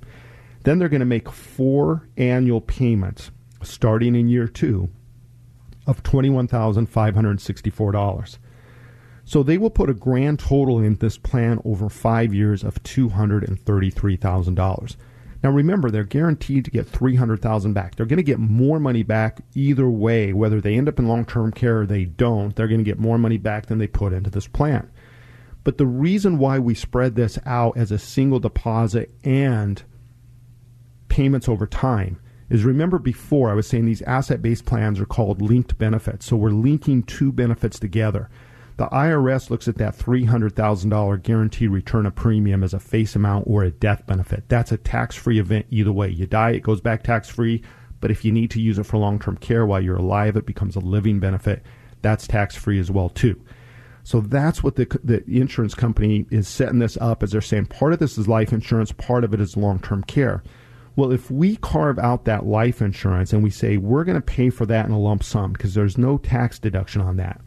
Then 0.65 0.79
they're 0.79 0.89
going 0.89 1.01
to 1.01 1.05
make 1.05 1.29
four 1.29 2.09
annual 2.17 2.63
payments 2.63 3.31
starting 3.63 4.15
in 4.15 4.31
year 4.31 4.49
2 4.49 4.89
of 5.87 6.03
$21,564. 6.05 8.39
So 9.27 9.43
they 9.43 9.59
will 9.59 9.69
put 9.69 9.91
a 9.91 9.95
grand 9.95 10.39
total 10.39 10.79
in 10.79 10.95
this 10.95 11.19
plan 11.19 11.61
over 11.67 11.91
5 11.91 12.33
years 12.33 12.65
of 12.65 12.83
$233,000. 12.83 14.97
Now 15.43 15.51
remember, 15.51 15.91
they're 15.91 16.05
guaranteed 16.05 16.65
to 16.67 16.71
get 16.71 16.87
300,000 16.87 17.73
back. 17.73 17.97
They're 17.97 18.07
going 18.07 18.19
to 18.19 18.23
get 18.23 18.39
more 18.39 18.79
money 18.79 19.03
back 19.03 19.41
either 19.55 19.89
way, 19.89 20.33
whether 20.33 20.61
they 20.61 20.77
end 20.77 20.89
up 20.89 20.99
in 20.99 21.09
long-term 21.09 21.53
care 21.53 21.81
or 21.81 21.87
they 21.87 22.05
don't. 22.05 22.55
They're 22.55 22.69
going 22.69 22.79
to 22.79 22.85
get 22.85 22.99
more 22.99 23.19
money 23.19 23.39
back 23.39 23.67
than 23.67 23.79
they 23.79 23.89
put 23.89 24.13
into 24.13 24.31
this 24.31 24.47
plan. 24.47 24.91
But 25.65 25.79
the 25.79 25.87
reason 25.87 26.39
why 26.39 26.59
we 26.59 26.75
spread 26.75 27.17
this 27.17 27.39
out 27.45 27.77
as 27.77 27.91
a 27.91 27.99
single 27.99 28.41
deposit 28.41 29.13
and 29.25 29.83
payments 31.09 31.49
over 31.49 31.67
time 31.67 32.21
is 32.49 32.65
remember 32.65 32.99
before 32.99 33.51
I 33.51 33.55
was 33.55 33.67
saying 33.67 33.87
these 33.87 34.03
asset-based 34.03 34.65
plans 34.65 35.01
are 35.01 35.07
called 35.07 35.43
linked 35.43 35.79
benefits. 35.79 36.27
So 36.27 36.37
we're 36.37 36.51
linking 36.51 37.03
two 37.03 37.33
benefits 37.33 37.79
together. 37.79 38.29
The 38.83 38.89
IRS 38.89 39.49
looks 39.49 39.69
at 39.69 39.77
that 39.77 39.97
$300,000 39.97 41.23
guaranteed 41.23 41.71
return 41.71 42.05
of 42.05 42.17
premium 42.17 42.65
as 42.65 42.75
a 42.75 42.81
face 42.81 43.15
amount 43.15 43.45
or 43.47 43.63
a 43.63 43.71
death 43.71 44.05
benefit. 44.09 44.49
That's 44.49 44.73
a 44.73 44.77
tax 44.77 45.15
free 45.15 45.39
event 45.39 45.67
either 45.71 45.93
way. 45.93 46.09
You 46.09 46.27
die, 46.27 46.51
it 46.51 46.65
goes 46.65 46.81
back 46.81 47.05
tax 47.05 47.29
free. 47.29 47.63
But 48.01 48.11
if 48.11 48.25
you 48.25 48.33
need 48.33 48.51
to 48.51 48.61
use 48.61 48.81
it 48.81 48.87
for 48.87 48.97
long 48.97 49.21
term 49.21 49.37
care 49.37 49.65
while 49.67 49.81
you're 49.81 49.99
alive, 49.99 50.37
it 50.37 50.47
becomes 50.47 50.75
a 50.75 50.81
living 50.81 51.21
benefit. 51.21 51.63
That's 52.01 52.27
tax 52.27 52.57
free 52.57 52.81
as 52.81 52.91
well, 52.91 53.09
too. 53.09 53.41
So 54.03 54.21
that's 54.21 54.65
what 54.65 54.75
the, 54.75 54.87
the 55.05 55.23
insurance 55.29 55.77
company 55.77 56.27
is 56.33 56.49
setting 56.49 56.81
this 56.81 56.99
up 57.01 57.23
as 57.23 57.31
they're 57.31 57.41
saying 57.41 57.67
part 57.67 57.93
of 57.93 58.01
this 58.01 58.19
is 58.19 58.27
life 58.27 58.53
insurance, 58.53 58.91
part 58.91 59.23
of 59.23 59.33
it 59.33 59.41
is 59.41 59.57
long 59.57 59.79
term 59.79 60.03
care. 60.03 60.43
Well, 60.97 61.13
if 61.13 61.31
we 61.31 61.55
carve 61.55 62.01
out 62.01 62.25
that 62.25 62.47
life 62.47 62.83
insurance 62.83 63.33
and 63.33 63.45
we 63.45 63.51
say 63.51 63.77
we're 63.77 64.03
going 64.03 64.21
to 64.21 64.21
pay 64.21 64.51
for 64.51 64.67
that 64.67 64.87
in 64.87 64.91
a 64.91 64.99
lump 64.99 65.23
sum 65.23 65.53
because 65.53 65.73
there's 65.73 65.97
no 65.97 66.19
tax 66.19 66.59
deduction 66.59 67.01
on 67.01 67.17
that 67.19 67.41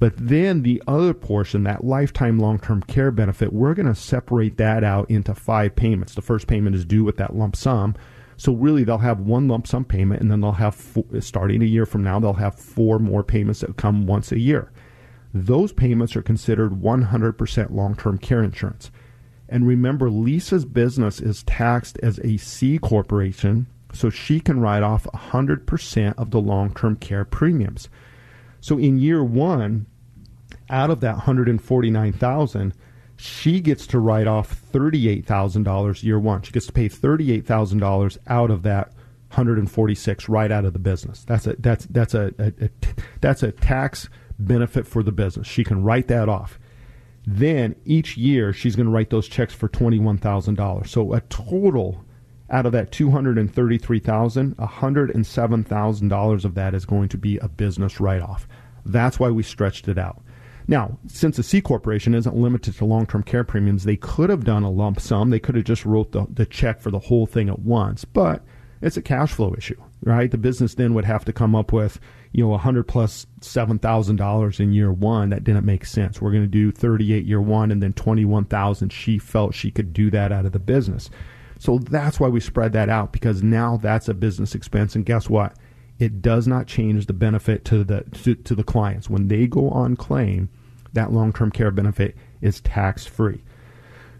but 0.00 0.14
then 0.16 0.62
the 0.62 0.82
other 0.88 1.12
portion, 1.12 1.62
that 1.64 1.84
lifetime 1.84 2.38
long 2.38 2.58
term 2.58 2.82
care 2.82 3.10
benefit, 3.10 3.52
we're 3.52 3.74
going 3.74 3.86
to 3.86 3.94
separate 3.94 4.56
that 4.56 4.82
out 4.82 5.08
into 5.10 5.34
five 5.34 5.76
payments. 5.76 6.14
The 6.14 6.22
first 6.22 6.46
payment 6.46 6.74
is 6.74 6.86
due 6.86 7.04
with 7.04 7.18
that 7.18 7.36
lump 7.36 7.54
sum. 7.54 7.94
So 8.38 8.54
really, 8.54 8.82
they'll 8.82 8.96
have 8.96 9.20
one 9.20 9.46
lump 9.46 9.66
sum 9.66 9.84
payment, 9.84 10.22
and 10.22 10.30
then 10.30 10.40
they'll 10.40 10.52
have, 10.52 10.74
four, 10.74 11.04
starting 11.20 11.60
a 11.60 11.66
year 11.66 11.84
from 11.84 12.02
now, 12.02 12.18
they'll 12.18 12.32
have 12.32 12.58
four 12.58 12.98
more 12.98 13.22
payments 13.22 13.60
that 13.60 13.76
come 13.76 14.06
once 14.06 14.32
a 14.32 14.38
year. 14.38 14.72
Those 15.34 15.70
payments 15.70 16.16
are 16.16 16.22
considered 16.22 16.80
100% 16.80 17.70
long 17.70 17.94
term 17.94 18.16
care 18.16 18.42
insurance. 18.42 18.90
And 19.50 19.66
remember, 19.66 20.08
Lisa's 20.08 20.64
business 20.64 21.20
is 21.20 21.42
taxed 21.42 21.98
as 22.02 22.18
a 22.20 22.38
C 22.38 22.78
corporation, 22.78 23.66
so 23.92 24.08
she 24.08 24.40
can 24.40 24.60
write 24.60 24.82
off 24.82 25.04
100% 25.12 26.14
of 26.16 26.30
the 26.30 26.40
long 26.40 26.72
term 26.72 26.96
care 26.96 27.26
premiums. 27.26 27.90
So 28.60 28.78
in 28.78 28.98
year 28.98 29.24
one, 29.24 29.86
out 30.68 30.90
of 30.90 31.00
that 31.00 31.16
149,000, 31.16 32.74
she 33.16 33.60
gets 33.60 33.86
to 33.88 33.98
write 33.98 34.26
off 34.26 34.54
$38,000 34.72 36.02
year 36.02 36.18
one. 36.18 36.42
She 36.42 36.52
gets 36.52 36.66
to 36.66 36.72
pay 36.72 36.88
$38,000 36.88 38.18
out 38.26 38.50
of 38.50 38.62
that 38.62 38.88
146 39.30 40.28
right 40.28 40.50
out 40.50 40.64
of 40.64 40.72
the 40.72 40.78
business. 40.78 41.24
That's 41.24 41.46
a 41.46 41.54
that's 41.58 41.86
that's 41.86 42.14
a, 42.14 42.34
a, 42.38 42.64
a 42.64 42.70
that's 43.20 43.42
a 43.44 43.52
tax 43.52 44.08
benefit 44.38 44.86
for 44.86 45.02
the 45.02 45.12
business. 45.12 45.46
She 45.46 45.62
can 45.62 45.84
write 45.84 46.08
that 46.08 46.28
off. 46.28 46.58
Then 47.26 47.76
each 47.84 48.16
year 48.16 48.52
she's 48.52 48.74
going 48.74 48.86
to 48.86 48.92
write 48.92 49.10
those 49.10 49.28
checks 49.28 49.54
for 49.54 49.68
$21,000. 49.68 50.88
So 50.88 51.12
a 51.12 51.20
total 51.22 52.04
out 52.50 52.66
of 52.66 52.72
that 52.72 52.90
233,000, 52.92 54.56
$107,000 54.56 56.44
of 56.44 56.54
that 56.54 56.74
is 56.74 56.84
going 56.84 57.08
to 57.08 57.18
be 57.18 57.38
a 57.38 57.48
business 57.48 58.00
write-off. 58.00 58.48
That's 58.84 59.18
why 59.20 59.30
we 59.30 59.42
stretched 59.42 59.88
it 59.88 59.98
out. 59.98 60.22
Now, 60.66 60.98
since 61.06 61.38
a 61.38 61.42
C 61.42 61.60
corporation 61.60 62.14
isn't 62.14 62.36
limited 62.36 62.74
to 62.76 62.84
long-term 62.84 63.24
care 63.24 63.44
premiums, 63.44 63.84
they 63.84 63.96
could 63.96 64.30
have 64.30 64.44
done 64.44 64.62
a 64.62 64.70
lump 64.70 65.00
sum. 65.00 65.30
They 65.30 65.40
could 65.40 65.56
have 65.56 65.64
just 65.64 65.84
wrote 65.84 66.12
the, 66.12 66.26
the 66.32 66.46
check 66.46 66.80
for 66.80 66.90
the 66.90 66.98
whole 66.98 67.26
thing 67.26 67.48
at 67.48 67.58
once, 67.58 68.04
but 68.04 68.44
it's 68.80 68.96
a 68.96 69.02
cash 69.02 69.32
flow 69.32 69.54
issue, 69.56 69.80
right? 70.04 70.30
The 70.30 70.38
business 70.38 70.74
then 70.74 70.94
would 70.94 71.04
have 71.04 71.24
to 71.26 71.32
come 71.32 71.54
up 71.54 71.72
with, 71.72 72.00
you 72.32 72.44
know, 72.44 72.54
a 72.54 72.58
hundred 72.58 72.84
plus 72.84 73.26
seven 73.40 73.78
thousand 73.78 74.16
dollars 74.16 74.60
in 74.60 74.72
year 74.72 74.92
one. 74.92 75.30
That 75.30 75.44
didn't 75.44 75.66
make 75.66 75.84
sense. 75.84 76.20
We're 76.20 76.30
going 76.30 76.44
to 76.44 76.48
do 76.48 76.70
thirty-eight 76.70 77.26
year 77.26 77.40
one, 77.42 77.70
and 77.70 77.82
then 77.82 77.92
twenty-one 77.92 78.46
thousand. 78.46 78.92
She 78.92 79.18
felt 79.18 79.54
she 79.54 79.70
could 79.70 79.92
do 79.92 80.10
that 80.10 80.32
out 80.32 80.46
of 80.46 80.52
the 80.52 80.58
business. 80.58 81.10
So 81.60 81.76
that's 81.76 82.18
why 82.18 82.28
we 82.28 82.40
spread 82.40 82.72
that 82.72 82.88
out 82.88 83.12
because 83.12 83.42
now 83.42 83.76
that's 83.76 84.08
a 84.08 84.14
business 84.14 84.54
expense. 84.54 84.96
And 84.96 85.04
guess 85.04 85.28
what? 85.28 85.56
It 85.98 86.22
does 86.22 86.46
not 86.48 86.66
change 86.66 87.04
the 87.04 87.12
benefit 87.12 87.66
to 87.66 87.84
the 87.84 88.00
to, 88.22 88.34
to 88.34 88.54
the 88.54 88.64
clients 88.64 89.10
when 89.10 89.28
they 89.28 89.46
go 89.46 89.68
on 89.68 89.94
claim. 89.94 90.48
That 90.94 91.12
long-term 91.12 91.50
care 91.52 91.70
benefit 91.70 92.16
is 92.40 92.62
tax-free. 92.62 93.44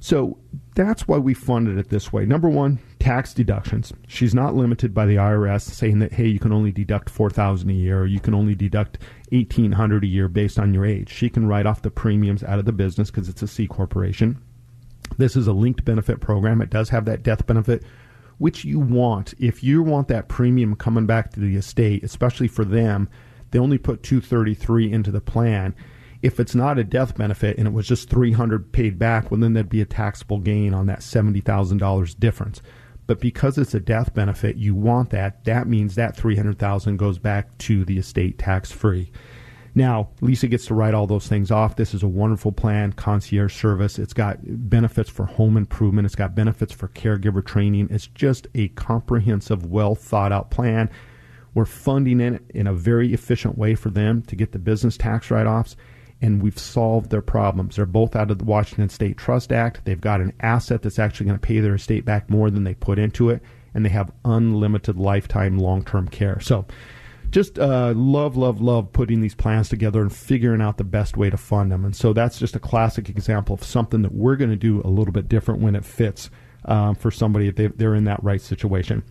So 0.01 0.37
that's 0.75 1.09
why 1.09 1.17
we 1.17 1.33
funded 1.33 1.79
it 1.79 1.89
this 1.89 2.13
way. 2.13 2.27
Number 2.27 2.49
one, 2.51 2.79
tax 2.99 3.33
deductions. 3.33 3.93
She's 4.07 4.35
not 4.35 4.55
limited 4.55 4.93
by 4.93 5.07
the 5.07 5.17
IRS 5.17 5.63
saying 5.63 5.99
that 6.01 6.13
hey, 6.13 6.27
you 6.27 6.39
can 6.39 6.53
only 6.53 6.73
deduct 6.73 7.09
four 7.09 7.31
thousand 7.31 7.71
a 7.71 7.73
year, 7.73 8.03
or 8.03 8.07
you 8.07 8.21
can 8.21 8.35
only 8.35 8.55
deduct 8.55 8.99
eighteen 9.33 9.73
hundred 9.73 10.05
a 10.05 10.09
year 10.09 10.29
based 10.29 10.59
on 10.59 10.75
your 10.75 10.85
age. 10.85 11.11
She 11.11 11.31
can 11.31 11.49
write 11.49 11.65
off 11.65 11.81
the 11.81 11.91
premiums 11.91 12.45
out 12.45 12.59
of 12.59 12.67
the 12.67 12.73
business 12.73 13.11
because 13.11 13.31
it's 13.31 13.41
a 13.41 13.49
C 13.49 13.67
corporation. 13.67 14.43
This 15.19 15.37
is 15.37 15.47
a 15.47 15.53
linked 15.53 15.85
benefit 15.85 16.21
program. 16.21 16.61
It 16.61 16.71
does 16.71 16.89
have 16.91 17.05
that 17.07 17.23
death 17.23 17.47
benefit, 17.47 17.83
which 18.39 18.65
you 18.65 18.81
want. 18.81 19.35
If 19.39 19.63
you 19.63 19.83
want 19.83 20.09
that 20.09 20.29
premium 20.29 20.77
coming 20.77 21.07
back 21.07 21.33
to 21.33 21.41
the 21.41 21.57
estate, 21.57 22.03
especially 22.05 22.49
for 22.49 22.65
them, 22.65 23.09
they 23.51 23.59
only 23.59 23.79
put 23.79 24.03
233 24.03 24.93
into 24.93 25.11
the 25.11 25.21
plan. 25.21 25.75
If 26.23 26.39
it's 26.39 26.55
not 26.55 26.79
a 26.79 26.85
death 26.85 27.17
benefit 27.17 27.59
and 27.59 27.67
it 27.67 27.73
was 27.73 27.89
just 27.89 28.11
300 28.11 28.73
paid 28.73 28.99
back, 28.99 29.31
well 29.31 29.41
then 29.41 29.55
there'd 29.55 29.69
be 29.69 29.81
a 29.81 29.87
taxable 29.87 30.39
gain 30.39 30.75
on 30.75 30.87
that 30.87 31.01
$70,000 31.01 32.19
difference. 32.21 32.63
But 33.07 33.21
because 33.21 33.59
it's 33.59 33.75
a 33.75 33.81
death 33.81 34.15
benefit, 34.15 34.57
you 34.57 34.75
want 34.75 35.11
that. 35.11 35.45
That 35.45 35.67
means 35.67 35.97
that 35.97 36.17
300,000 36.17 36.97
goes 36.97 37.19
back 37.19 37.59
to 37.59 37.85
the 37.85 37.99
estate 37.99 38.39
tax 38.39 38.71
free. 38.71 39.11
Now, 39.75 40.09
Lisa 40.21 40.49
gets 40.49 40.67
to 40.67 40.75
write 40.75 40.95
all 40.95 41.07
those 41.07 41.29
things 41.29 41.51
off. 41.51 41.77
This 41.77 41.95
is 41.95 42.03
a 42.03 42.09
wonderful 42.09 42.53
plan, 42.53 42.93
concierge 42.93 43.55
service. 43.55 43.99
It's 43.99 44.13
got 44.13 44.39
benefits 44.43 45.09
for 45.09 45.27
home 45.27 45.57
improvement. 45.57 46.07
It's 46.07 46.17
got 46.17 46.35
benefits 46.35 46.73
for 46.73 46.89
caregiver 46.89 47.45
training. 47.45 47.89
It's 47.91 48.09
just 48.09 48.49
a 48.55 48.69
comprehensive, 48.69 49.67
well 49.67 49.95
thought 49.95 50.33
out 50.33 50.51
plan. 50.51 50.91
We're 51.55 51.65
funding 51.65 52.21
it 52.21 52.43
in 52.51 52.67
a 52.67 52.73
very 52.73 53.13
efficient 53.13 53.59
way 53.59 53.75
for 53.75 53.91
them 53.91 54.23
to 54.23 54.37
get 54.37 54.53
the 54.53 54.59
business 54.59 54.97
tax 54.97 55.31
write 55.31 55.47
offs, 55.47 55.77
and 56.21 56.43
we've 56.43 56.59
solved 56.59 57.11
their 57.11 57.23
problems. 57.23 57.77
They're 57.77 57.87
both 57.87 58.15
out 58.15 58.31
of 58.31 58.39
the 58.39 58.45
Washington 58.45 58.89
State 58.89 59.17
Trust 59.17 59.53
Act. 59.53 59.85
They've 59.85 60.01
got 60.01 60.21
an 60.21 60.33
asset 60.41 60.83
that's 60.83 60.99
actually 60.99 61.27
going 61.27 61.39
to 61.39 61.47
pay 61.47 61.61
their 61.61 61.75
estate 61.75 62.05
back 62.05 62.31
more 62.31 62.51
than 62.51 62.65
they 62.65 62.75
put 62.75 62.99
into 62.99 63.31
it, 63.31 63.43
and 63.75 63.85
they 63.85 63.91
have 63.91 64.13
unlimited 64.25 64.97
lifetime 64.97 65.59
long 65.59 65.85
term 65.85 66.09
care. 66.09 66.41
So, 66.41 66.67
just 67.31 67.59
uh, 67.59 67.93
love, 67.97 68.37
love, 68.37 68.61
love 68.61 68.93
putting 68.93 69.21
these 69.21 69.35
plans 69.35 69.69
together 69.69 70.01
and 70.01 70.15
figuring 70.15 70.61
out 70.61 70.77
the 70.77 70.85
best 70.85 71.17
way 71.17 71.31
to 71.31 71.37
fund 71.37 71.71
them. 71.71 71.85
And 71.85 71.95
so 71.95 72.13
that's 72.13 72.39
just 72.39 72.57
a 72.57 72.61
classic 72.61 73.09
example 73.09 73.55
of 73.55 73.63
something 73.63 74.03
that 74.03 74.13
we're 74.13 74.37
going 74.37 74.51
to 74.51 74.57
do 74.57 74.83
a 74.85 74.89
little 74.89 75.13
bit 75.13 75.29
different 75.29 75.61
when 75.61 75.75
it 75.75 75.85
fits 75.85 76.31
um, 76.65 76.95
for 76.95 77.11
somebody 77.11 77.49
if 77.49 77.57
they, 77.57 77.69
they're 77.69 77.95
in 77.95 78.05
that 78.05 78.23
right 78.23 78.41
situation. 78.41 79.03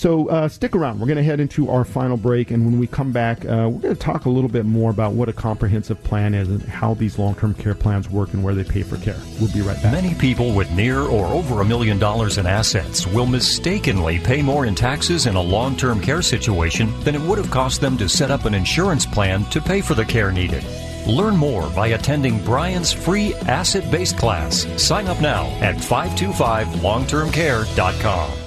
So 0.00 0.30
uh, 0.30 0.48
stick 0.48 0.74
around. 0.74 0.98
We're 0.98 1.08
going 1.08 1.18
to 1.18 1.22
head 1.22 1.40
into 1.40 1.68
our 1.68 1.84
final 1.84 2.16
break, 2.16 2.50
and 2.50 2.64
when 2.64 2.78
we 2.78 2.86
come 2.86 3.12
back, 3.12 3.44
uh, 3.44 3.68
we're 3.70 3.82
going 3.82 3.94
to 3.94 4.00
talk 4.00 4.24
a 4.24 4.30
little 4.30 4.48
bit 4.48 4.64
more 4.64 4.90
about 4.90 5.12
what 5.12 5.28
a 5.28 5.32
comprehensive 5.34 6.02
plan 6.02 6.32
is 6.32 6.48
and 6.48 6.62
how 6.62 6.94
these 6.94 7.18
long-term 7.18 7.52
care 7.52 7.74
plans 7.74 8.08
work 8.08 8.32
and 8.32 8.42
where 8.42 8.54
they 8.54 8.64
pay 8.64 8.82
for 8.82 8.96
care. 8.96 9.18
We'll 9.38 9.52
be 9.52 9.60
right 9.60 9.76
back. 9.82 9.92
Many 9.92 10.14
people 10.14 10.54
with 10.54 10.70
near 10.70 11.00
or 11.00 11.26
over 11.26 11.60
a 11.60 11.66
million 11.66 11.98
dollars 11.98 12.38
in 12.38 12.46
assets 12.46 13.06
will 13.06 13.26
mistakenly 13.26 14.18
pay 14.18 14.40
more 14.40 14.64
in 14.64 14.74
taxes 14.74 15.26
in 15.26 15.36
a 15.36 15.42
long-term 15.42 16.00
care 16.00 16.22
situation 16.22 16.98
than 17.04 17.14
it 17.14 17.20
would 17.20 17.36
have 17.36 17.50
cost 17.50 17.82
them 17.82 17.98
to 17.98 18.08
set 18.08 18.30
up 18.30 18.46
an 18.46 18.54
insurance 18.54 19.04
plan 19.04 19.44
to 19.50 19.60
pay 19.60 19.82
for 19.82 19.92
the 19.92 20.06
care 20.06 20.32
needed. 20.32 20.64
Learn 21.06 21.36
more 21.36 21.68
by 21.76 21.88
attending 21.88 22.42
Brian's 22.42 22.90
free 22.90 23.34
asset 23.34 23.90
based 23.90 24.16
class. 24.16 24.66
Sign 24.82 25.08
up 25.08 25.20
now 25.20 25.44
at 25.60 25.76
525longtermcare.com. 25.76 28.39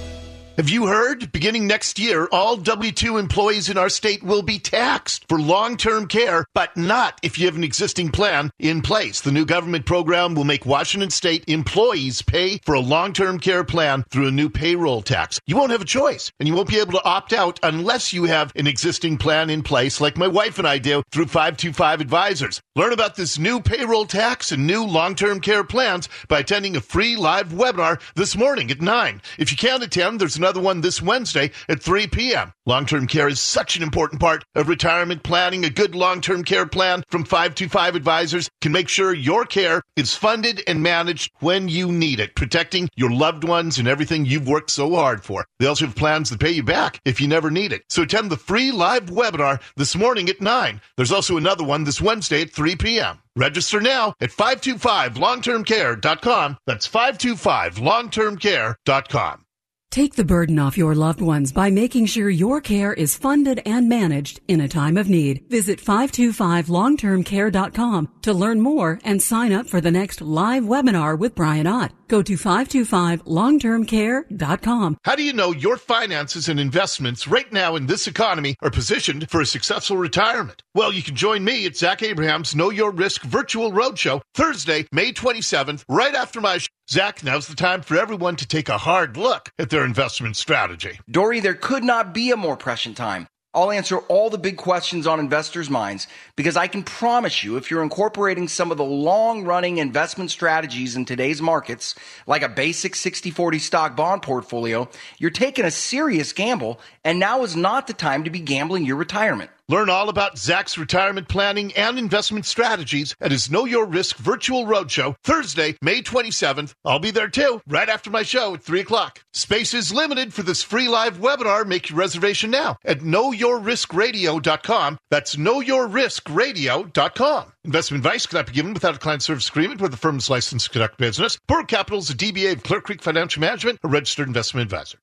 Have 0.57 0.69
you 0.69 0.85
heard? 0.85 1.31
Beginning 1.31 1.65
next 1.65 1.97
year, 1.97 2.27
all 2.31 2.57
W 2.57 2.91
2 2.91 3.17
employees 3.17 3.69
in 3.69 3.77
our 3.79 3.89
state 3.89 4.21
will 4.21 4.43
be 4.43 4.59
taxed 4.59 5.25
for 5.27 5.41
long 5.41 5.77
term 5.77 6.05
care, 6.05 6.45
but 6.53 6.77
not 6.77 7.19
if 7.23 7.39
you 7.39 7.47
have 7.47 7.55
an 7.55 7.63
existing 7.63 8.09
plan 8.09 8.51
in 8.59 8.83
place. 8.83 9.21
The 9.21 9.31
new 9.31 9.45
government 9.45 9.87
program 9.87 10.35
will 10.35 10.43
make 10.43 10.63
Washington 10.63 11.09
state 11.09 11.43
employees 11.47 12.21
pay 12.21 12.59
for 12.63 12.75
a 12.75 12.79
long 12.79 13.13
term 13.13 13.39
care 13.39 13.63
plan 13.63 14.03
through 14.11 14.27
a 14.27 14.31
new 14.31 14.47
payroll 14.47 15.01
tax. 15.01 15.39
You 15.47 15.55
won't 15.55 15.71
have 15.71 15.81
a 15.81 15.85
choice, 15.85 16.31
and 16.39 16.47
you 16.47 16.53
won't 16.53 16.69
be 16.69 16.79
able 16.79 16.91
to 16.93 17.03
opt 17.03 17.33
out 17.33 17.59
unless 17.63 18.13
you 18.13 18.25
have 18.25 18.53
an 18.55 18.67
existing 18.67 19.17
plan 19.17 19.49
in 19.49 19.63
place, 19.63 19.99
like 19.99 20.17
my 20.17 20.27
wife 20.27 20.59
and 20.59 20.67
I 20.67 20.77
do 20.77 21.01
through 21.11 21.25
525 21.25 21.99
Advisors. 21.99 22.61
Learn 22.75 22.93
about 22.93 23.15
this 23.15 23.39
new 23.39 23.59
payroll 23.59 24.05
tax 24.05 24.51
and 24.51 24.67
new 24.67 24.85
long 24.85 25.15
term 25.15 25.39
care 25.39 25.63
plans 25.63 26.09
by 26.27 26.37
attending 26.37 26.75
a 26.75 26.81
free 26.81 27.15
live 27.15 27.47
webinar 27.47 27.99
this 28.13 28.37
morning 28.37 28.69
at 28.69 28.81
9. 28.81 29.19
If 29.39 29.49
you 29.49 29.57
can't 29.57 29.81
attend, 29.81 30.21
there's 30.21 30.42
another 30.43 30.59
one 30.59 30.81
this 30.81 31.01
Wednesday 31.01 31.51
at 31.69 31.81
3 31.81 32.07
p.m. 32.07 32.51
Long 32.65 32.85
term 32.85 33.07
care 33.07 33.29
is 33.29 33.39
such 33.39 33.77
an 33.77 33.83
important 33.83 34.19
part 34.19 34.43
of 34.55 34.67
retirement 34.67 35.23
planning. 35.23 35.63
A 35.63 35.69
good 35.69 35.95
long 35.95 36.19
term 36.19 36.43
care 36.43 36.65
plan 36.65 37.01
from 37.09 37.23
525 37.23 37.95
Advisors 37.95 38.49
can 38.61 38.73
make 38.73 38.89
sure 38.89 39.13
your 39.13 39.45
care 39.45 39.81
is 39.95 40.13
funded 40.13 40.61
and 40.67 40.83
managed 40.83 41.31
when 41.39 41.69
you 41.69 41.93
need 41.93 42.19
it, 42.19 42.35
protecting 42.35 42.89
your 42.95 43.11
loved 43.11 43.45
ones 43.45 43.77
and 43.77 43.87
everything 43.87 44.25
you've 44.25 44.47
worked 44.47 44.69
so 44.69 44.93
hard 44.95 45.23
for. 45.23 45.45
They 45.59 45.67
also 45.67 45.85
have 45.85 45.95
plans 45.95 46.29
that 46.29 46.41
pay 46.41 46.51
you 46.51 46.63
back 46.63 46.99
if 47.05 47.21
you 47.21 47.29
never 47.29 47.49
need 47.49 47.71
it. 47.71 47.83
So 47.87 48.01
attend 48.01 48.29
the 48.29 48.35
free 48.37 48.71
live 48.71 49.05
webinar 49.05 49.61
this 49.77 49.95
morning 49.95 50.27
at 50.27 50.41
9. 50.41 50.81
There's 50.97 51.13
also 51.13 51.37
another 51.37 51.63
one 51.63 51.85
this 51.85 52.01
Wednesday 52.01 52.41
at 52.41 52.51
3 52.51 52.75
p.m. 52.75 53.19
Register 53.35 53.79
now 53.79 54.13
at 54.19 54.31
525longtermcare.com. 54.31 56.57
That's 56.67 56.87
525longtermcare.com. 56.87 59.45
Take 59.93 60.15
the 60.15 60.25
burden 60.25 60.57
off 60.57 60.75
your 60.75 60.95
loved 60.95 61.21
ones 61.21 61.51
by 61.51 61.69
making 61.69 62.07
sure 62.07 62.27
your 62.27 62.61
care 62.61 62.93
is 62.93 63.15
funded 63.15 63.61
and 63.63 63.87
managed 63.87 64.39
in 64.47 64.59
a 64.59 64.67
time 64.67 64.97
of 64.97 65.07
need. 65.07 65.43
Visit 65.51 65.79
525longtermcare.com 65.79 68.09
to 68.23 68.33
learn 68.33 68.59
more 68.59 68.99
and 69.03 69.21
sign 69.21 69.53
up 69.53 69.67
for 69.67 69.81
the 69.81 69.91
next 69.91 70.19
live 70.19 70.63
webinar 70.63 71.19
with 71.19 71.35
Brian 71.35 71.67
Ott. 71.67 71.91
Go 72.13 72.21
to 72.21 72.33
525longtermcare.com. 72.33 74.97
How 75.03 75.15
do 75.15 75.23
you 75.23 75.33
know 75.33 75.51
your 75.51 75.77
finances 75.77 76.47
and 76.47 76.59
investments 76.59 77.27
right 77.27 77.51
now 77.51 77.75
in 77.75 77.87
this 77.87 78.05
economy 78.05 78.55
are 78.61 78.69
positioned 78.69 79.31
for 79.31 79.41
a 79.41 79.47
successful 79.47 79.97
retirement? 79.97 80.61
Well, 80.75 80.93
you 80.93 81.01
can 81.01 81.15
join 81.15 81.43
me 81.43 81.65
at 81.65 81.75
Zach 81.75 82.03
Abraham's 82.03 82.53
Know 82.53 82.69
Your 82.69 82.91
Risk 82.91 83.23
virtual 83.23 83.71
roadshow 83.71 84.21
Thursday, 84.35 84.85
May 84.91 85.11
27th, 85.11 85.85
right 85.89 86.13
after 86.13 86.39
my 86.39 86.59
show. 86.59 86.67
Zach, 86.87 87.23
now's 87.23 87.47
the 87.47 87.55
time 87.55 87.81
for 87.81 87.97
everyone 87.97 88.35
to 88.35 88.45
take 88.45 88.69
a 88.69 88.77
hard 88.77 89.17
look 89.17 89.49
at 89.57 89.71
their 89.71 89.83
investment 89.83 90.35
strategy. 90.35 90.99
Dori, 91.09 91.39
there 91.39 91.55
could 91.55 91.83
not 91.83 92.13
be 92.13 92.29
a 92.29 92.37
more 92.37 92.57
prescient 92.57 92.95
time. 92.95 93.27
I'll 93.55 93.69
answer 93.69 93.97
all 93.97 94.31
the 94.31 94.39
big 94.39 94.57
questions 94.57 95.05
on 95.05 95.19
investors' 95.19 95.69
minds 95.69 96.07
because 96.35 96.57
I 96.57 96.67
can 96.67 96.81
promise 96.81 97.43
you 97.43 97.55
if 97.55 97.69
you're 97.69 97.83
incorporating 97.83 98.47
some 98.47 98.71
of 98.71 98.77
the 98.77 98.83
long 98.83 99.43
running 99.43 99.77
investment 99.77 100.31
strategies 100.31 100.95
in 100.95 101.05
today's 101.05 101.39
markets, 101.39 101.93
like 102.25 102.41
a 102.41 102.49
basic 102.49 102.95
60 102.95 103.29
40 103.29 103.59
stock 103.59 103.95
bond 103.95 104.23
portfolio, 104.23 104.89
you're 105.19 105.29
taking 105.29 105.65
a 105.65 105.71
serious 105.71 106.33
gamble, 106.33 106.79
and 107.03 107.19
now 107.19 107.43
is 107.43 107.55
not 107.55 107.85
the 107.85 107.93
time 107.93 108.23
to 108.23 108.31
be 108.31 108.39
gambling 108.39 108.85
your 108.85 108.97
retirement. 108.97 109.51
Learn 109.69 109.89
all 109.89 110.09
about 110.09 110.37
Zach's 110.37 110.77
retirement 110.77 111.29
planning 111.29 111.71
and 111.73 111.97
investment 111.97 112.45
strategies 112.45 113.15
at 113.21 113.31
his 113.31 113.49
Know 113.49 113.63
Your 113.63 113.85
Risk 113.85 114.17
virtual 114.17 114.65
roadshow 114.65 115.15
Thursday, 115.23 115.77
May 115.81 116.01
27th. 116.01 116.73
I'll 116.83 116.99
be 116.99 117.11
there 117.11 117.29
too, 117.29 117.61
right 117.65 117.87
after 117.87 118.09
my 118.09 118.23
show 118.23 118.55
at 118.55 118.63
3 118.63 118.81
o'clock. 118.81 119.23
Space 119.31 119.73
is 119.73 119.93
limited 119.93 120.33
for 120.33 120.43
this 120.43 120.63
free 120.63 120.89
live 120.89 121.19
webinar. 121.19 121.65
Make 121.65 121.89
your 121.89 121.99
reservation 121.99 122.51
now 122.51 122.75
at 122.83 122.99
knowyourriskradio.com. 122.99 124.97
That's 125.09 125.37
knowyourriskradio.com. 125.37 127.53
Investment 127.63 128.05
advice 128.05 128.25
cannot 128.25 128.47
be 128.47 128.51
given 128.51 128.73
without 128.73 128.95
a 128.95 128.99
client 128.99 129.23
service 129.23 129.47
agreement 129.47 129.79
with 129.79 129.91
the 129.91 129.97
firm's 129.97 130.29
license 130.29 130.65
to 130.65 130.71
conduct 130.71 130.97
business. 130.97 131.39
Burr 131.47 131.63
Capital 131.63 131.99
is 131.99 132.09
a 132.09 132.15
DBA 132.15 132.51
of 132.53 132.63
Clear 132.63 132.81
Creek 132.81 133.01
Financial 133.01 133.39
Management, 133.39 133.79
a 133.81 133.87
registered 133.87 134.27
investment 134.27 134.65
advisor. 134.65 134.97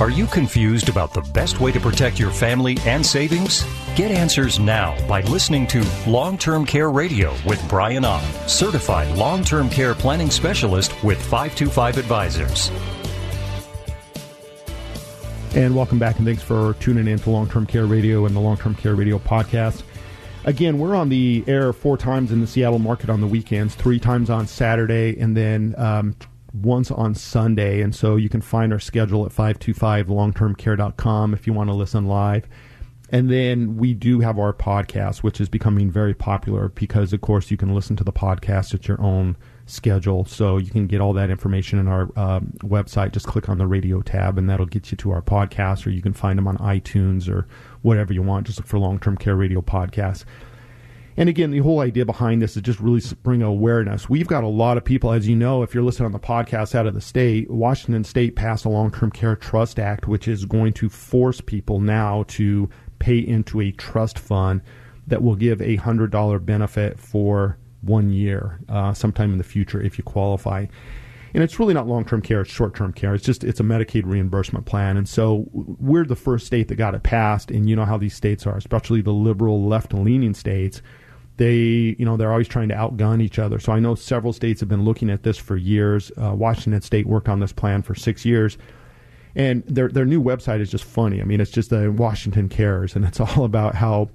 Are 0.00 0.10
you 0.10 0.26
confused 0.26 0.88
about 0.88 1.14
the 1.14 1.20
best 1.20 1.60
way 1.60 1.70
to 1.70 1.78
protect 1.78 2.18
your 2.18 2.32
family 2.32 2.76
and 2.84 3.06
savings? 3.06 3.64
Get 3.94 4.10
answers 4.10 4.58
now 4.58 4.96
by 5.06 5.20
listening 5.22 5.68
to 5.68 5.86
Long 6.08 6.36
Term 6.36 6.66
Care 6.66 6.90
Radio 6.90 7.32
with 7.46 7.64
Brian 7.68 8.04
Ott, 8.04 8.24
certified 8.48 9.16
long 9.16 9.44
term 9.44 9.70
care 9.70 9.94
planning 9.94 10.30
specialist 10.30 10.92
with 11.04 11.22
525 11.22 11.98
Advisors. 11.98 12.72
And 15.54 15.76
welcome 15.76 16.00
back, 16.00 16.16
and 16.16 16.26
thanks 16.26 16.42
for 16.42 16.74
tuning 16.80 17.06
in 17.06 17.20
to 17.20 17.30
Long 17.30 17.48
Term 17.48 17.64
Care 17.64 17.86
Radio 17.86 18.26
and 18.26 18.34
the 18.34 18.40
Long 18.40 18.56
Term 18.56 18.74
Care 18.74 18.96
Radio 18.96 19.20
podcast. 19.20 19.84
Again, 20.44 20.78
we're 20.78 20.96
on 20.96 21.08
the 21.08 21.44
air 21.46 21.72
four 21.72 21.96
times 21.96 22.32
in 22.32 22.40
the 22.40 22.48
Seattle 22.48 22.80
market 22.80 23.10
on 23.10 23.20
the 23.20 23.28
weekends, 23.28 23.76
three 23.76 24.00
times 24.00 24.28
on 24.28 24.48
Saturday, 24.48 25.16
and 25.20 25.36
then 25.36 25.76
um, 25.78 26.16
once 26.54 26.90
on 26.90 27.14
Sunday. 27.14 27.82
And 27.82 27.94
so 27.94 28.16
you 28.16 28.28
can 28.28 28.40
find 28.40 28.72
our 28.72 28.80
schedule 28.80 29.26
at 29.26 29.32
525longtermcare.com 29.32 31.34
if 31.34 31.46
you 31.46 31.52
want 31.52 31.68
to 31.68 31.74
listen 31.74 32.06
live. 32.06 32.48
And 33.10 33.30
then 33.30 33.76
we 33.76 33.92
do 33.92 34.20
have 34.20 34.38
our 34.38 34.52
podcast, 34.52 35.18
which 35.18 35.40
is 35.40 35.48
becoming 35.48 35.90
very 35.90 36.14
popular 36.14 36.70
because, 36.70 37.12
of 37.12 37.20
course, 37.20 37.50
you 37.50 37.56
can 37.56 37.74
listen 37.74 37.96
to 37.96 38.04
the 38.04 38.12
podcast 38.12 38.74
at 38.74 38.88
your 38.88 39.00
own 39.00 39.36
schedule. 39.66 40.24
So 40.24 40.56
you 40.56 40.70
can 40.70 40.86
get 40.86 41.00
all 41.00 41.12
that 41.12 41.30
information 41.30 41.78
in 41.78 41.86
our 41.86 42.02
um, 42.16 42.54
website. 42.60 43.12
Just 43.12 43.26
click 43.26 43.48
on 43.48 43.58
the 43.58 43.66
radio 43.66 44.00
tab, 44.00 44.38
and 44.38 44.48
that'll 44.48 44.66
get 44.66 44.90
you 44.90 44.96
to 44.96 45.10
our 45.10 45.22
podcast, 45.22 45.86
or 45.86 45.90
you 45.90 46.02
can 46.02 46.14
find 46.14 46.38
them 46.38 46.48
on 46.48 46.56
iTunes 46.58 47.28
or 47.28 47.46
whatever 47.82 48.12
you 48.12 48.22
want. 48.22 48.46
Just 48.46 48.58
look 48.58 48.66
for 48.66 48.78
Long 48.78 48.98
Term 48.98 49.16
Care 49.16 49.36
Radio 49.36 49.60
Podcast. 49.60 50.24
And 51.16 51.28
again, 51.28 51.52
the 51.52 51.58
whole 51.58 51.80
idea 51.80 52.04
behind 52.04 52.42
this 52.42 52.56
is 52.56 52.62
just 52.62 52.80
really 52.80 53.00
bring 53.22 53.40
awareness. 53.40 54.08
We've 54.08 54.26
got 54.26 54.42
a 54.42 54.48
lot 54.48 54.76
of 54.76 54.84
people, 54.84 55.12
as 55.12 55.28
you 55.28 55.36
know, 55.36 55.62
if 55.62 55.72
you're 55.72 55.84
listening 55.84 56.06
on 56.06 56.12
the 56.12 56.18
podcast 56.18 56.74
out 56.74 56.86
of 56.86 56.94
the 56.94 57.00
state, 57.00 57.48
Washington 57.50 58.02
State 58.02 58.34
passed 58.34 58.64
a 58.64 58.68
Long 58.68 58.90
Term 58.90 59.10
Care 59.10 59.36
Trust 59.36 59.78
Act, 59.78 60.08
which 60.08 60.26
is 60.26 60.44
going 60.44 60.72
to 60.74 60.88
force 60.88 61.40
people 61.40 61.80
now 61.80 62.24
to 62.28 62.68
pay 62.98 63.18
into 63.18 63.60
a 63.60 63.70
trust 63.70 64.18
fund 64.18 64.60
that 65.06 65.22
will 65.22 65.36
give 65.36 65.62
a 65.62 65.76
hundred 65.76 66.10
dollar 66.10 66.38
benefit 66.38 66.98
for 66.98 67.58
one 67.82 68.10
year, 68.10 68.58
uh, 68.68 68.92
sometime 68.92 69.30
in 69.30 69.38
the 69.38 69.44
future, 69.44 69.80
if 69.80 69.98
you 69.98 70.04
qualify. 70.04 70.66
And 71.34 71.42
it's 71.42 71.58
really 71.58 71.74
not 71.74 71.86
long 71.86 72.04
term 72.04 72.22
care; 72.22 72.40
it's 72.40 72.50
short 72.50 72.74
term 72.74 72.92
care. 72.92 73.14
It's 73.14 73.24
just 73.24 73.44
it's 73.44 73.60
a 73.60 73.64
Medicaid 73.64 74.04
reimbursement 74.04 74.66
plan, 74.66 74.96
and 74.96 75.08
so 75.08 75.46
we're 75.52 76.04
the 76.04 76.16
first 76.16 76.46
state 76.46 76.68
that 76.68 76.76
got 76.76 76.94
it 76.94 77.02
passed. 77.04 77.50
And 77.50 77.68
you 77.68 77.76
know 77.76 77.84
how 77.84 77.98
these 77.98 78.14
states 78.14 78.46
are, 78.46 78.56
especially 78.56 79.00
the 79.00 79.12
liberal 79.12 79.64
left 79.64 79.92
leaning 79.92 80.34
states 80.34 80.80
they 81.36 81.96
you 81.98 82.04
know 82.04 82.16
they're 82.16 82.30
always 82.30 82.48
trying 82.48 82.68
to 82.68 82.74
outgun 82.74 83.20
each 83.20 83.38
other. 83.38 83.58
So 83.58 83.72
i 83.72 83.80
know 83.80 83.94
several 83.94 84.32
states 84.32 84.60
have 84.60 84.68
been 84.68 84.84
looking 84.84 85.10
at 85.10 85.22
this 85.22 85.36
for 85.36 85.56
years. 85.56 86.12
Uh, 86.16 86.34
washington 86.34 86.80
state 86.82 87.06
worked 87.06 87.28
on 87.28 87.40
this 87.40 87.52
plan 87.52 87.82
for 87.82 87.94
six 87.94 88.24
years. 88.24 88.56
And 89.36 89.64
their 89.64 89.88
their 89.88 90.04
new 90.04 90.22
website 90.22 90.60
is 90.60 90.70
just 90.70 90.84
funny. 90.84 91.20
I 91.20 91.24
mean 91.24 91.40
it's 91.40 91.50
just 91.50 91.70
the 91.70 91.90
washington 91.90 92.48
cares 92.48 92.94
and 92.94 93.04
it's 93.04 93.20
all 93.20 93.44
about 93.44 93.74
how 93.74 94.10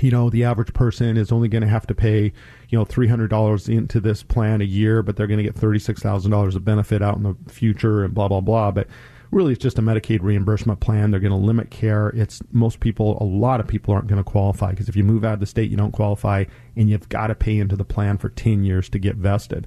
you 0.00 0.10
know 0.10 0.30
the 0.30 0.44
average 0.44 0.72
person 0.72 1.16
is 1.16 1.32
only 1.32 1.48
going 1.48 1.62
to 1.62 1.68
have 1.68 1.86
to 1.88 1.94
pay 1.94 2.32
you 2.68 2.78
know 2.78 2.84
$300 2.84 3.68
into 3.68 4.00
this 4.00 4.22
plan 4.22 4.60
a 4.60 4.64
year 4.64 5.02
but 5.02 5.16
they're 5.16 5.26
going 5.26 5.38
to 5.38 5.44
get 5.44 5.56
$36000 5.56 6.56
of 6.56 6.64
benefit 6.64 7.02
out 7.02 7.16
in 7.16 7.24
the 7.24 7.36
future 7.52 8.04
and 8.04 8.14
blah 8.14 8.28
blah 8.28 8.40
blah. 8.40 8.70
But 8.70 8.86
really 9.30 9.52
it's 9.52 9.62
just 9.62 9.78
a 9.78 9.82
Medicaid 9.82 10.20
reimbursement 10.22 10.80
plan. 10.80 11.10
They're 11.10 11.20
going 11.20 11.30
to 11.30 11.36
limit 11.36 11.70
care. 11.70 12.08
It's 12.08 12.40
most 12.52 12.80
people, 12.80 13.18
a 13.20 13.24
lot 13.24 13.60
of 13.60 13.66
people 13.66 13.94
aren't 13.94 14.08
going 14.08 14.22
to 14.22 14.28
qualify 14.28 14.70
because 14.70 14.88
if 14.88 14.96
you 14.96 15.04
move 15.04 15.24
out 15.24 15.34
of 15.34 15.40
the 15.40 15.46
state, 15.46 15.70
you 15.70 15.76
don't 15.76 15.92
qualify, 15.92 16.44
and 16.76 16.90
you've 16.90 17.08
got 17.08 17.28
to 17.28 17.34
pay 17.34 17.58
into 17.58 17.76
the 17.76 17.84
plan 17.84 18.18
for 18.18 18.28
ten 18.28 18.64
years 18.64 18.88
to 18.90 18.98
get 18.98 19.16
vested. 19.16 19.66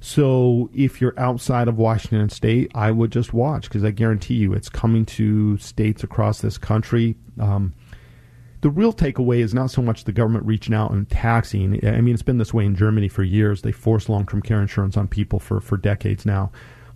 So 0.00 0.70
if 0.72 1.00
you're 1.00 1.18
outside 1.18 1.66
of 1.66 1.76
Washington 1.76 2.28
State, 2.28 2.70
I 2.74 2.90
would 2.90 3.10
just 3.10 3.32
watch 3.32 3.64
because 3.64 3.84
I 3.84 3.90
guarantee 3.90 4.34
you 4.34 4.52
it's 4.52 4.68
coming 4.68 5.04
to 5.06 5.58
states 5.58 6.04
across 6.04 6.40
this 6.40 6.56
country. 6.56 7.16
Um, 7.40 7.74
the 8.60 8.70
real 8.70 8.92
takeaway 8.92 9.38
is 9.38 9.54
not 9.54 9.70
so 9.70 9.82
much 9.82 10.04
the 10.04 10.12
government 10.12 10.46
reaching 10.46 10.74
out 10.74 10.90
and 10.90 11.08
taxing. 11.08 11.84
I 11.86 12.00
mean, 12.00 12.14
it's 12.14 12.22
been 12.22 12.38
this 12.38 12.54
way 12.54 12.64
in 12.64 12.76
Germany 12.76 13.08
for 13.08 13.22
years. 13.22 13.62
They 13.62 13.72
force 13.72 14.08
long 14.08 14.26
term 14.26 14.42
care 14.42 14.60
insurance 14.60 14.96
on 14.96 15.08
people 15.08 15.40
for, 15.40 15.60
for 15.60 15.76
decades 15.76 16.26
now. 16.26 16.50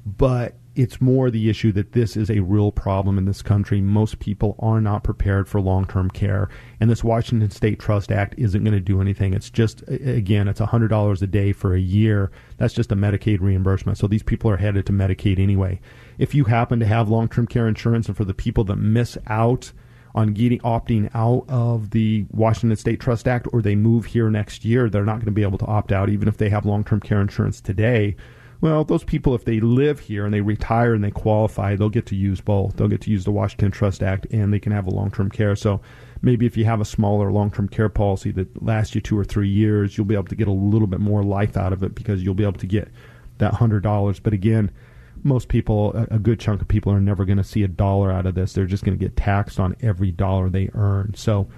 But 0.04 0.56
it's 0.74 1.00
more 1.00 1.30
the 1.30 1.50
issue 1.50 1.70
that 1.72 1.92
this 1.92 2.16
is 2.16 2.30
a 2.30 2.40
real 2.40 2.72
problem 2.72 3.18
in 3.18 3.26
this 3.26 3.42
country. 3.42 3.80
Most 3.80 4.18
people 4.18 4.56
are 4.58 4.80
not 4.80 5.04
prepared 5.04 5.48
for 5.48 5.60
long 5.60 5.86
term 5.86 6.10
care. 6.10 6.48
And 6.80 6.90
this 6.90 7.04
Washington 7.04 7.50
State 7.50 7.78
Trust 7.78 8.10
Act 8.10 8.34
isn't 8.38 8.64
going 8.64 8.74
to 8.74 8.80
do 8.80 9.00
anything. 9.00 9.34
It's 9.34 9.50
just, 9.50 9.82
again, 9.88 10.48
it's 10.48 10.60
$100 10.60 11.22
a 11.22 11.26
day 11.26 11.52
for 11.52 11.74
a 11.74 11.80
year. 11.80 12.30
That's 12.56 12.74
just 12.74 12.92
a 12.92 12.96
Medicaid 12.96 13.40
reimbursement. 13.40 13.98
So 13.98 14.06
these 14.06 14.22
people 14.22 14.50
are 14.50 14.56
headed 14.56 14.86
to 14.86 14.92
Medicaid 14.92 15.38
anyway. 15.38 15.80
If 16.18 16.34
you 16.34 16.44
happen 16.44 16.80
to 16.80 16.86
have 16.86 17.08
long 17.08 17.28
term 17.28 17.46
care 17.46 17.68
insurance, 17.68 18.08
and 18.08 18.16
for 18.16 18.24
the 18.24 18.34
people 18.34 18.64
that 18.64 18.76
miss 18.76 19.18
out, 19.26 19.72
on 20.14 20.34
getting 20.34 20.58
opting 20.58 21.10
out 21.14 21.42
of 21.48 21.88
the 21.90 22.26
Washington 22.30 22.76
State 22.76 23.00
Trust 23.00 23.26
Act 23.26 23.48
or 23.50 23.62
they 23.62 23.74
move 23.74 24.04
here 24.04 24.28
next 24.28 24.62
year, 24.62 24.90
they're 24.90 25.06
not 25.06 25.14
going 25.14 25.24
to 25.24 25.30
be 25.30 25.42
able 25.42 25.56
to 25.56 25.64
opt 25.64 25.90
out 25.90 26.10
even 26.10 26.28
if 26.28 26.36
they 26.36 26.50
have 26.50 26.66
long-term 26.66 27.00
care 27.00 27.22
insurance 27.22 27.62
today 27.62 28.14
Well, 28.62 28.84
those 28.84 29.02
people, 29.02 29.34
if 29.34 29.44
they 29.44 29.58
live 29.58 29.98
here 29.98 30.24
and 30.24 30.32
they 30.32 30.40
retire 30.40 30.94
and 30.94 31.02
they 31.02 31.10
qualify, 31.10 31.74
they'll 31.74 31.88
get 31.88 32.06
to 32.06 32.16
use 32.16 32.40
both. 32.40 32.76
They'll 32.76 32.86
get 32.86 33.00
to 33.02 33.10
use 33.10 33.24
the 33.24 33.32
Washington 33.32 33.72
Trust 33.72 34.04
Act 34.04 34.24
and 34.30 34.52
they 34.52 34.60
can 34.60 34.70
have 34.70 34.86
a 34.86 34.90
long 34.90 35.10
term 35.10 35.30
care. 35.30 35.56
So 35.56 35.80
maybe 36.22 36.46
if 36.46 36.56
you 36.56 36.64
have 36.64 36.80
a 36.80 36.84
smaller 36.84 37.32
long 37.32 37.50
term 37.50 37.68
care 37.68 37.88
policy 37.88 38.30
that 38.30 38.62
lasts 38.62 38.94
you 38.94 39.00
two 39.00 39.18
or 39.18 39.24
three 39.24 39.48
years, 39.48 39.98
you'll 39.98 40.06
be 40.06 40.14
able 40.14 40.26
to 40.26 40.36
get 40.36 40.46
a 40.46 40.52
little 40.52 40.86
bit 40.86 41.00
more 41.00 41.24
life 41.24 41.56
out 41.56 41.72
of 41.72 41.82
it 41.82 41.96
because 41.96 42.22
you'll 42.22 42.34
be 42.34 42.44
able 42.44 42.60
to 42.60 42.68
get 42.68 42.88
that 43.38 43.54
$100. 43.54 44.22
But 44.22 44.32
again, 44.32 44.70
most 45.24 45.48
people, 45.48 45.92
a 45.94 46.20
good 46.20 46.38
chunk 46.38 46.62
of 46.62 46.68
people, 46.68 46.92
are 46.92 47.00
never 47.00 47.24
going 47.24 47.38
to 47.38 47.44
see 47.44 47.64
a 47.64 47.68
dollar 47.68 48.12
out 48.12 48.26
of 48.26 48.36
this. 48.36 48.52
They're 48.52 48.66
just 48.66 48.84
going 48.84 48.96
to 48.96 49.04
get 49.04 49.16
taxed 49.16 49.58
on 49.58 49.74
every 49.80 50.12
dollar 50.12 50.48
they 50.48 50.70
earn. 50.72 51.14
So 51.16 51.48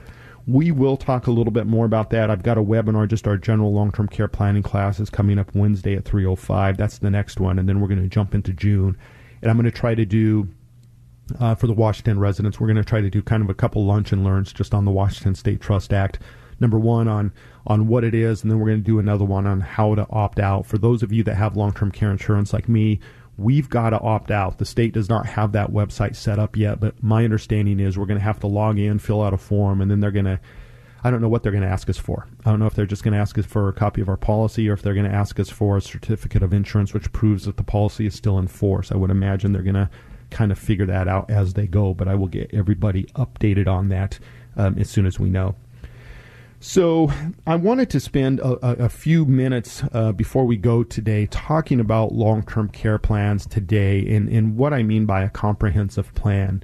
we 0.47 0.71
will 0.71 0.97
talk 0.97 1.27
a 1.27 1.31
little 1.31 1.53
bit 1.53 1.67
more 1.67 1.87
about 1.87 2.11
that. 2.11 2.31
I've 2.31 2.43
got 2.43 2.59
a 2.59 2.63
webinar, 2.63 3.09
just 3.09 3.27
our 3.27 3.37
general 3.37 3.73
long-term 3.73 4.09
care 4.09 4.29
planning 4.29 4.63
classes 4.63 5.09
coming 5.09 5.39
up 5.39 5.55
Wednesday 5.55 5.95
at 5.95 6.05
3:05. 6.05 6.77
That's 6.77 6.99
the 6.99 7.11
next 7.11 7.41
one, 7.41 7.59
and 7.59 7.69
then 7.69 7.81
we're 7.81 7.89
going 7.89 8.03
to 8.03 8.09
jump 8.09 8.35
into 8.35 8.53
June, 8.53 8.97
and 9.41 9.51
I'm 9.51 9.57
going 9.57 9.65
to 9.65 9.71
try 9.71 9.95
to 9.95 10.05
do 10.05 10.49
uh, 11.41 11.55
for 11.55 11.67
the 11.67 11.73
Washington 11.73 12.19
residents. 12.19 12.61
We're 12.61 12.67
going 12.67 12.77
to 12.77 12.85
try 12.85 13.01
to 13.01 13.11
do 13.11 13.23
kind 13.23 13.43
of 13.43 13.49
a 13.49 13.55
couple 13.55 13.85
lunch 13.87 14.13
and 14.13 14.23
learns 14.23 14.53
just 14.53 14.75
on 14.75 14.85
the 14.85 14.91
Washington 14.91 15.35
State 15.35 15.61
Trust 15.61 15.93
Act. 15.93 16.19
Number 16.61 16.79
one 16.79 17.09
on 17.09 17.33
on 17.67 17.89
what 17.89 18.05
it 18.05 18.15
is, 18.15 18.43
and 18.43 18.51
then 18.51 18.59
we're 18.59 18.69
going 18.69 18.83
to 18.83 18.87
do 18.87 18.99
another 18.99 19.25
one 19.25 19.47
on 19.47 19.61
how 19.61 19.95
to 19.95 20.07
opt 20.11 20.39
out. 20.39 20.67
For 20.67 20.77
those 20.77 21.03
of 21.03 21.11
you 21.11 21.23
that 21.25 21.37
have 21.37 21.57
long-term 21.57 21.91
care 21.91 22.11
insurance 22.11 22.53
like 22.53 22.69
me, 22.69 23.01
we've 23.37 23.69
got 23.69 23.91
to 23.91 24.01
opt 24.01 24.31
out. 24.31 24.59
The 24.59 24.65
state 24.65 24.95
does 24.95 25.09
not 25.09 25.27
have 25.27 25.53
that 25.53 25.71
website 25.71 26.17
set 26.17 26.39
up 26.39 26.57
yet, 26.57 26.81
but 26.81 27.03
my 27.03 27.25
understanding 27.25 27.81
is 27.81 27.99
we're 27.99 28.07
going 28.07 28.19
to 28.19 28.25
have 28.25 28.41
to 28.41 28.47
log 28.47 28.79
in, 28.79 28.99
fill 28.99 29.23
out 29.23 29.35
a 29.35 29.39
form, 29.39 29.81
and 29.81 29.91
then 29.91 30.01
they're 30.01 30.11
going 30.11 30.25
to. 30.27 30.41
I 31.07 31.11
don't 31.11 31.21
know 31.21 31.29
what 31.29 31.43
they're 31.43 31.53
going 31.53 31.65
to 31.65 31.69
ask 31.69 31.91
us 31.91 31.99
for. 31.99 32.27
I 32.47 32.51
don't 32.51 32.59
know 32.59 32.67
if 32.67 32.73
they're 32.73 32.87
just 32.87 33.03
going 33.03 33.13
to 33.13 33.21
ask 33.21 33.37
us 33.37 33.45
for 33.45 33.69
a 33.69 33.75
copy 33.75 34.01
of 34.01 34.09
our 34.09 34.17
policy 34.17 34.71
or 34.71 34.73
if 34.73 34.81
they're 34.81 34.95
going 34.95 35.11
to 35.11 35.15
ask 35.15 35.39
us 35.39 35.51
for 35.51 35.77
a 35.77 35.83
certificate 35.83 36.43
of 36.43 36.55
insurance 36.55 36.95
which 36.95 37.13
proves 37.13 37.45
that 37.45 37.59
the 37.59 37.63
policy 37.63 38.07
is 38.07 38.15
still 38.15 38.39
in 38.39 38.47
force. 38.47 38.91
I 38.91 38.97
would 38.97 39.11
imagine 39.11 39.53
they're 39.53 39.61
going 39.61 39.75
to 39.75 39.91
kind 40.31 40.51
of 40.51 40.59
figure 40.59 40.87
that 40.87 41.07
out 41.07 41.31
as 41.31 41.53
they 41.53 41.67
go, 41.67 41.93
but 41.93 42.09
I 42.09 42.15
will 42.15 42.29
get 42.29 42.55
everybody 42.55 43.05
updated 43.17 43.69
on 43.69 43.91
that 43.91 44.19
um, 44.57 44.79
as 44.79 44.89
soon 44.89 45.05
as 45.05 45.21
we 45.21 45.29
know. 45.29 45.55
So, 46.67 47.13
I 47.47 47.57
wanted 47.57 47.91
to 47.91 48.01
spend 48.01 48.41
a, 48.41 48.85
a 48.85 48.89
few 48.89 49.27
minutes 49.27 49.83
uh, 49.93 50.13
before 50.13 50.47
we 50.47 50.57
go 50.57 50.83
today 50.83 51.27
talking 51.27 51.79
about 51.79 52.13
long 52.13 52.43
term 52.43 52.71
care 52.71 52.97
plans 52.97 53.45
today 53.45 54.01
and, 54.17 54.31
and 54.31 54.57
what 54.57 54.73
I 54.73 54.83
mean 54.83 55.05
by 55.05 55.25
a 55.25 55.29
comprehensive 55.29 56.15
plan. 56.15 56.63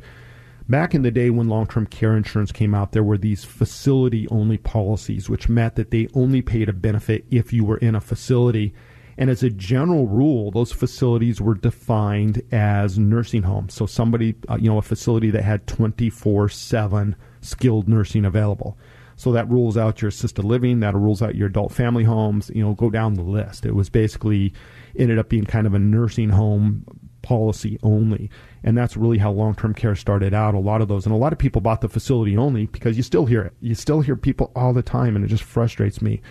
Back 0.71 0.95
in 0.95 1.03
the 1.03 1.11
day 1.11 1.29
when 1.29 1.51
long 1.51 1.67
term 1.67 1.85
care 1.85 2.17
insurance 2.17 2.51
came 2.51 2.75
out, 2.75 2.93
there 2.93 3.03
were 3.03 3.19
these 3.19 3.45
facility 3.45 4.27
only 4.29 4.57
policies, 4.57 5.29
which 5.29 5.51
meant 5.51 5.75
that 5.75 5.91
they 5.91 6.09
only 6.15 6.41
paid 6.41 6.71
a 6.71 6.73
benefit 6.73 7.27
if 7.31 7.53
you 7.53 7.63
were 7.63 7.77
in 7.77 7.95
a 7.95 8.01
facility. 8.01 8.73
And 9.19 9.29
as 9.29 9.43
a 9.43 9.51
general 9.51 10.07
rule, 10.07 10.51
those 10.51 10.73
facilities 10.73 11.43
were 11.43 11.55
defined 11.55 12.41
as 12.53 12.99
nursing 12.99 13.43
homes. 13.43 13.75
So, 13.75 13.85
somebody, 13.85 14.35
uh, 14.49 14.57
you 14.59 14.71
know, 14.71 14.79
a 14.79 14.83
facility 14.83 15.31
that 15.33 15.45
had 15.45 15.67
24 15.67 16.49
7 16.49 17.17
skilled 17.43 17.87
nursing 17.87 18.25
available. 18.25 18.79
So 19.21 19.33
that 19.33 19.51
rules 19.51 19.77
out 19.77 20.01
your 20.01 20.09
assisted 20.09 20.47
living, 20.47 20.81
that 20.81 20.95
rules 20.95 21.21
out 21.21 21.35
your 21.35 21.49
adult 21.49 21.73
family 21.73 22.05
homes, 22.05 22.51
you 22.55 22.63
know, 22.63 22.73
go 22.73 22.89
down 22.89 23.13
the 23.13 23.23
list. 23.23 23.67
It 23.67 23.75
was 23.75 23.91
basically 23.91 24.55
ended 24.97 25.19
up 25.19 25.29
being 25.29 25.45
kind 25.45 25.67
of 25.67 25.75
a 25.75 25.79
nursing 25.79 26.31
home 26.31 26.87
policy 27.21 27.79
only. 27.83 28.31
And 28.65 28.79
that's 28.79 28.97
really 28.97 29.19
how 29.19 29.31
long 29.31 29.55
term 29.55 29.75
care 29.75 29.95
started 29.95 30.33
out. 30.33 30.55
A 30.55 30.59
lot 30.59 30.81
of 30.81 30.89
those, 30.89 31.05
and 31.05 31.15
a 31.15 31.19
lot 31.19 31.35
of 31.35 31.39
people 31.39 31.61
bought 31.61 31.83
the 31.83 31.89
facility 31.91 32.35
only 32.35 32.65
because 32.65 32.97
you 32.97 33.03
still 33.03 33.27
hear 33.27 33.43
it. 33.43 33.53
You 33.61 33.75
still 33.75 34.01
hear 34.01 34.17
people 34.17 34.53
all 34.57 34.73
the 34.73 34.81
time, 34.81 35.15
and 35.17 35.23
it 35.23 35.29
just 35.29 35.43
frustrates 35.43 36.01
me. 36.01 36.23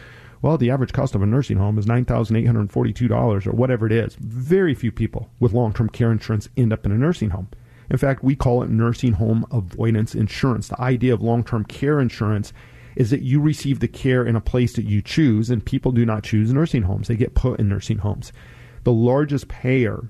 Well, 0.42 0.58
the 0.58 0.72
average 0.72 0.92
cost 0.92 1.14
of 1.14 1.22
a 1.22 1.28
nursing 1.28 1.58
home 1.58 1.78
is 1.78 1.86
$9,842 1.86 3.46
or 3.46 3.52
whatever 3.52 3.86
it 3.86 3.92
is. 3.92 4.16
Very 4.16 4.74
few 4.74 4.92
people 4.92 5.30
with 5.40 5.54
long 5.54 5.74
term 5.74 5.90
care 5.90 6.12
insurance 6.12 6.50
end 6.58 6.74
up 6.74 6.88
in 6.88 6.92
a 6.92 6.98
nursing 6.98 7.30
home. 7.30 7.50
In 7.92 7.98
fact, 7.98 8.24
we 8.24 8.36
call 8.36 8.64
it 8.64 8.72
nursing 8.72 9.14
home 9.14 9.46
avoidance 9.52 10.16
insurance. 10.16 10.70
The 10.70 10.82
idea 10.82 11.14
of 11.14 11.22
long 11.22 11.44
term 11.44 11.66
care 11.66 12.00
insurance 12.00 12.52
is 13.00 13.10
that 13.10 13.22
you 13.22 13.40
receive 13.40 13.80
the 13.80 13.88
care 13.88 14.26
in 14.26 14.36
a 14.36 14.42
place 14.42 14.74
that 14.74 14.84
you 14.84 15.02
choose, 15.02 15.50
and 15.50 15.66
people 15.66 15.94
do 15.94 16.06
not 16.06 16.22
choose 16.22 16.54
nursing 16.54 16.84
homes. 16.84 17.08
They 17.08 17.16
get 17.16 17.34
put 17.34 17.58
in 17.58 17.70
nursing 17.70 18.00
homes. 18.00 18.34
The 18.84 18.92
largest 18.92 19.48
payer 19.48 20.04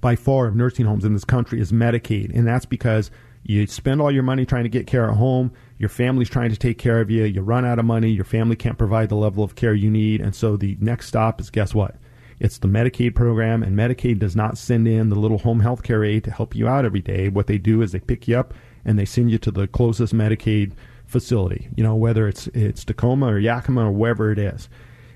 by 0.00 0.16
far 0.16 0.46
of 0.46 0.56
nursing 0.56 0.86
homes 0.86 1.04
in 1.04 1.12
this 1.12 1.26
country 1.26 1.60
is 1.60 1.72
Medicaid, 1.72 2.34
and 2.34 2.46
that's 2.46 2.64
because 2.64 3.10
you 3.42 3.66
spend 3.66 4.00
all 4.00 4.10
your 4.10 4.22
money 4.22 4.46
trying 4.46 4.62
to 4.62 4.70
get 4.70 4.86
care 4.86 5.10
at 5.10 5.16
home, 5.16 5.52
your 5.76 5.90
family's 5.90 6.30
trying 6.30 6.48
to 6.48 6.56
take 6.56 6.78
care 6.78 7.02
of 7.02 7.10
you, 7.10 7.24
you 7.24 7.42
run 7.42 7.66
out 7.66 7.78
of 7.78 7.84
money, 7.84 8.08
your 8.08 8.24
family 8.24 8.56
can't 8.56 8.78
provide 8.78 9.10
the 9.10 9.14
level 9.14 9.44
of 9.44 9.54
care 9.54 9.74
you 9.74 9.90
need, 9.90 10.22
and 10.22 10.34
so 10.34 10.56
the 10.56 10.78
next 10.80 11.06
stop 11.06 11.38
is 11.38 11.50
guess 11.50 11.74
what? 11.74 11.96
It's 12.38 12.56
the 12.56 12.68
Medicaid 12.68 13.14
program, 13.14 13.62
and 13.62 13.76
Medicaid 13.76 14.18
does 14.18 14.34
not 14.34 14.56
send 14.56 14.88
in 14.88 15.10
the 15.10 15.16
little 15.16 15.38
home 15.38 15.60
health 15.60 15.82
care 15.82 16.02
aide 16.02 16.24
to 16.24 16.30
help 16.30 16.54
you 16.54 16.66
out 16.66 16.86
every 16.86 17.02
day. 17.02 17.28
What 17.28 17.46
they 17.46 17.58
do 17.58 17.82
is 17.82 17.92
they 17.92 18.00
pick 18.00 18.26
you 18.26 18.38
up 18.38 18.54
and 18.86 18.98
they 18.98 19.04
send 19.04 19.30
you 19.30 19.36
to 19.36 19.50
the 19.50 19.68
closest 19.68 20.14
Medicaid 20.14 20.72
facility, 21.10 21.68
you 21.76 21.82
know, 21.82 21.94
whether 21.94 22.28
it's 22.28 22.46
it's 22.48 22.84
Tacoma 22.84 23.26
or 23.26 23.38
Yakima 23.38 23.86
or 23.86 23.92
wherever 23.92 24.30
it 24.30 24.38
is. 24.38 24.68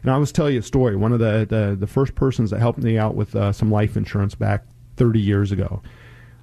And 0.02 0.10
I 0.10 0.18
was 0.18 0.32
tell 0.32 0.50
you 0.50 0.58
a 0.58 0.62
story. 0.62 0.96
One 0.96 1.12
of 1.12 1.18
the, 1.18 1.46
the, 1.48 1.76
the 1.78 1.86
first 1.86 2.14
persons 2.14 2.50
that 2.50 2.60
helped 2.60 2.80
me 2.80 2.98
out 2.98 3.14
with 3.14 3.34
uh, 3.34 3.52
some 3.52 3.70
life 3.70 3.96
insurance 3.96 4.34
back 4.34 4.66
30 4.96 5.18
years 5.18 5.50
ago, 5.50 5.82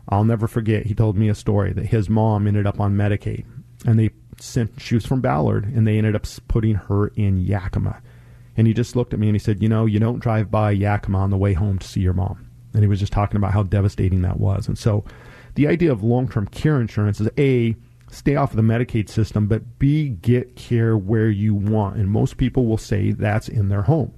I'll 0.10 0.24
never 0.24 0.48
forget. 0.48 0.88
He 0.88 0.96
told 0.96 1.16
me 1.16 1.30
a 1.30 1.36
story 1.36 1.72
that 1.74 1.86
his 1.86 2.10
mom 2.10 2.48
ended 2.48 2.66
up 2.66 2.80
on 2.80 2.96
Medicaid, 2.96 3.46
and 3.86 4.00
they 4.00 4.10
sent. 4.40 4.82
She 4.82 4.96
was 4.96 5.06
from 5.06 5.22
Ballard, 5.22 5.66
and 5.66 5.86
they 5.86 5.98
ended 5.98 6.16
up 6.16 6.26
putting 6.48 6.76
her 6.76 7.08
in 7.10 7.42
Yakima. 7.42 8.02
And 8.58 8.68
he 8.68 8.74
just 8.74 8.96
looked 8.96 9.14
at 9.14 9.20
me 9.20 9.28
and 9.28 9.36
he 9.36 9.40
said, 9.40 9.62
"You 9.62 9.70
know, 9.70 9.86
you 9.86 10.00
don't 10.00 10.20
drive 10.20 10.50
by 10.50 10.72
Yakima 10.72 11.20
on 11.20 11.30
the 11.30 11.38
way 11.38 11.54
home 11.54 11.78
to 11.78 11.88
see 11.88 12.02
your 12.02 12.14
mom." 12.14 12.48
And 12.74 12.84
he 12.84 12.88
was 12.88 13.00
just 13.00 13.14
talking 13.14 13.38
about 13.38 13.54
how 13.54 13.64
devastating 13.64 14.22
that 14.24 14.40
was. 14.40 14.68
And 14.68 14.78
so, 14.78 15.04
the 15.56 15.68
idea 15.68 15.92
of 15.92 16.04
long-term 16.04 16.48
care 16.48 16.82
insurance 16.82 17.22
is 17.22 17.30
a 17.38 17.76
stay 18.12 18.36
off 18.36 18.52
of 18.52 18.58
the 18.58 18.62
Medicaid 18.62 19.10
system, 19.10 19.48
but 19.48 19.80
B, 19.80 20.10
get 20.10 20.56
care 20.56 20.98
where 20.98 21.30
you 21.30 21.56
want. 21.56 21.98
And 21.98 22.10
most 22.10 22.38
people 22.38 22.66
will 22.66 22.78
say 22.78 23.12
that's 23.12 23.50
in 23.50 23.70
their 23.70 23.84
home. 23.84 24.14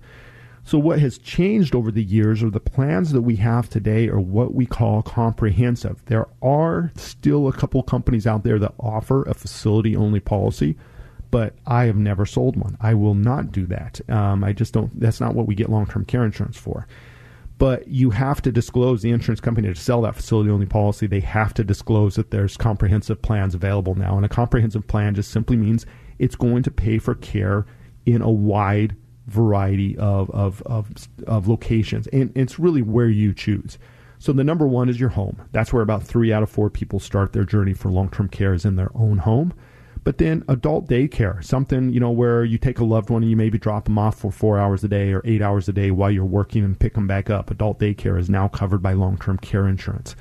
So, 0.65 0.77
what 0.77 0.99
has 0.99 1.17
changed 1.17 1.75
over 1.75 1.91
the 1.91 2.03
years 2.03 2.41
are 2.41 2.49
the 2.49 2.59
plans 2.59 3.11
that 3.11 3.21
we 3.21 3.35
have 3.37 3.69
today 3.69 4.07
are 4.07 4.19
what 4.19 4.53
we 4.53 4.65
call 4.65 5.01
comprehensive. 5.01 6.03
There 6.05 6.27
are 6.41 6.91
still 6.95 7.47
a 7.47 7.53
couple 7.53 7.83
companies 7.83 8.25
out 8.25 8.43
there 8.43 8.59
that 8.59 8.73
offer 8.79 9.23
a 9.23 9.33
facility 9.33 9.93
only 9.95 10.21
policy, 10.21 10.77
but 11.31 11.53
I 11.67 11.85
have 11.85 11.97
never 11.97 12.25
sold 12.25 12.55
one. 12.55 12.77
I 12.79 12.93
will 12.93 13.13
not 13.13 13.51
do 13.51 13.65
that. 13.65 13.99
Um, 14.09 14.43
I 14.43 14.53
just 14.53 14.73
don't, 14.73 14.97
that's 14.97 15.19
not 15.19 15.35
what 15.35 15.47
we 15.47 15.55
get 15.55 15.69
long 15.69 15.85
term 15.85 16.05
care 16.05 16.23
insurance 16.23 16.57
for 16.57 16.87
but 17.57 17.87
you 17.87 18.09
have 18.09 18.41
to 18.41 18.51
disclose 18.51 19.01
the 19.01 19.11
insurance 19.11 19.39
company 19.39 19.67
to 19.67 19.79
sell 19.79 20.01
that 20.01 20.15
facility 20.15 20.49
only 20.49 20.65
policy. 20.65 21.07
They 21.07 21.19
have 21.21 21.53
to 21.55 21.63
disclose 21.63 22.15
that 22.15 22.31
there's 22.31 22.57
comprehensive 22.57 23.21
plans 23.21 23.55
available 23.55 23.95
now. 23.95 24.17
And 24.17 24.25
a 24.25 24.29
comprehensive 24.29 24.87
plan 24.87 25.15
just 25.15 25.31
simply 25.31 25.55
means 25.55 25.85
it's 26.19 26.35
going 26.35 26.63
to 26.63 26.71
pay 26.71 26.97
for 26.97 27.15
care 27.15 27.65
in 28.05 28.21
a 28.21 28.29
wide 28.29 28.95
variety 29.27 29.97
of, 29.97 30.29
of, 30.31 30.61
of, 30.63 30.89
of 31.27 31.47
locations. 31.47 32.07
And 32.07 32.31
it's 32.35 32.59
really 32.59 32.81
where 32.81 33.09
you 33.09 33.33
choose. 33.33 33.77
So 34.19 34.33
the 34.33 34.43
number 34.43 34.67
one 34.67 34.89
is 34.89 34.99
your 34.99 35.09
home. 35.09 35.41
That's 35.51 35.71
where 35.73 35.83
about 35.83 36.03
three 36.03 36.31
out 36.33 36.43
of 36.43 36.49
four 36.49 36.69
people 36.69 36.99
start 36.99 37.33
their 37.33 37.43
journey 37.43 37.73
for 37.73 37.91
long 37.91 38.09
term 38.09 38.29
care 38.29 38.53
is 38.53 38.65
in 38.65 38.77
their 38.77 38.91
own 38.95 39.17
home. 39.19 39.53
But 40.03 40.17
then 40.17 40.43
adult 40.49 40.89
daycare, 40.89 41.43
something, 41.43 41.91
you 41.91 41.99
know, 41.99 42.11
where 42.11 42.43
you 42.43 42.57
take 42.57 42.79
a 42.79 42.83
loved 42.83 43.09
one 43.09 43.23
and 43.23 43.29
you 43.29 43.37
maybe 43.37 43.57
drop 43.57 43.85
them 43.85 43.97
off 43.97 44.19
for 44.19 44.31
four 44.31 44.59
hours 44.59 44.83
a 44.83 44.89
day 44.89 45.13
or 45.13 45.21
eight 45.23 45.41
hours 45.41 45.69
a 45.69 45.73
day 45.73 45.91
while 45.91 46.11
you're 46.11 46.25
working 46.25 46.63
and 46.63 46.77
pick 46.77 46.95
them 46.95 47.07
back 47.07 47.29
up. 47.29 47.49
Adult 47.49 47.79
daycare 47.79 48.19
is 48.19 48.29
now 48.29 48.47
covered 48.49 48.81
by 48.81 48.93
long 48.93 49.17
term 49.17 49.37
care 49.37 49.67
insurance. 49.67 50.15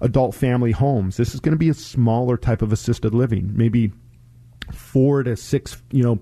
Adult 0.00 0.34
family 0.34 0.72
homes, 0.72 1.16
this 1.16 1.34
is 1.34 1.40
going 1.40 1.52
to 1.52 1.58
be 1.58 1.68
a 1.68 1.74
smaller 1.74 2.36
type 2.36 2.62
of 2.62 2.72
assisted 2.72 3.14
living, 3.14 3.52
maybe 3.54 3.92
four 4.72 5.22
to 5.22 5.36
six, 5.36 5.80
you 5.92 6.02
know, 6.02 6.18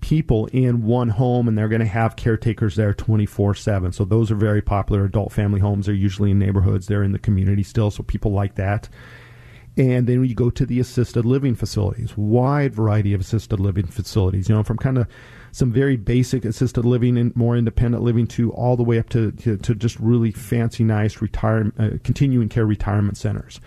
people 0.00 0.46
in 0.52 0.84
one 0.84 1.08
home 1.08 1.48
and 1.48 1.56
they're 1.56 1.68
going 1.68 1.80
to 1.80 1.86
have 1.86 2.14
caretakers 2.14 2.76
there 2.76 2.92
24/7. 2.92 3.92
So 3.92 4.04
those 4.04 4.30
are 4.30 4.36
very 4.36 4.62
popular 4.62 5.04
adult 5.04 5.32
family 5.32 5.58
homes. 5.58 5.86
They're 5.86 5.94
usually 5.94 6.30
in 6.30 6.38
neighborhoods, 6.38 6.86
they're 6.86 7.02
in 7.02 7.12
the 7.12 7.18
community 7.18 7.64
still, 7.64 7.90
so 7.90 8.04
people 8.04 8.30
like 8.30 8.54
that. 8.54 8.88
And 9.76 10.06
then 10.06 10.24
you 10.24 10.34
go 10.34 10.50
to 10.50 10.64
the 10.64 10.78
assisted 10.78 11.24
living 11.24 11.56
facilities, 11.56 12.16
wide 12.16 12.72
variety 12.74 13.12
of 13.12 13.20
assisted 13.20 13.58
living 13.58 13.86
facilities, 13.86 14.48
you 14.48 14.54
know, 14.54 14.62
from 14.62 14.76
kind 14.76 14.98
of 14.98 15.08
some 15.50 15.72
very 15.72 15.96
basic 15.96 16.44
assisted 16.44 16.84
living 16.84 17.18
and 17.18 17.34
more 17.34 17.56
independent 17.56 18.02
living 18.04 18.26
to 18.28 18.52
all 18.52 18.76
the 18.76 18.84
way 18.84 18.98
up 18.98 19.08
to, 19.08 19.32
to, 19.32 19.56
to 19.56 19.74
just 19.74 19.98
really 19.98 20.30
fancy, 20.30 20.84
nice 20.84 21.20
retirement, 21.20 21.74
uh, 21.78 21.98
continuing 22.04 22.48
care 22.48 22.66
retirement 22.66 23.16
centers. 23.16 23.60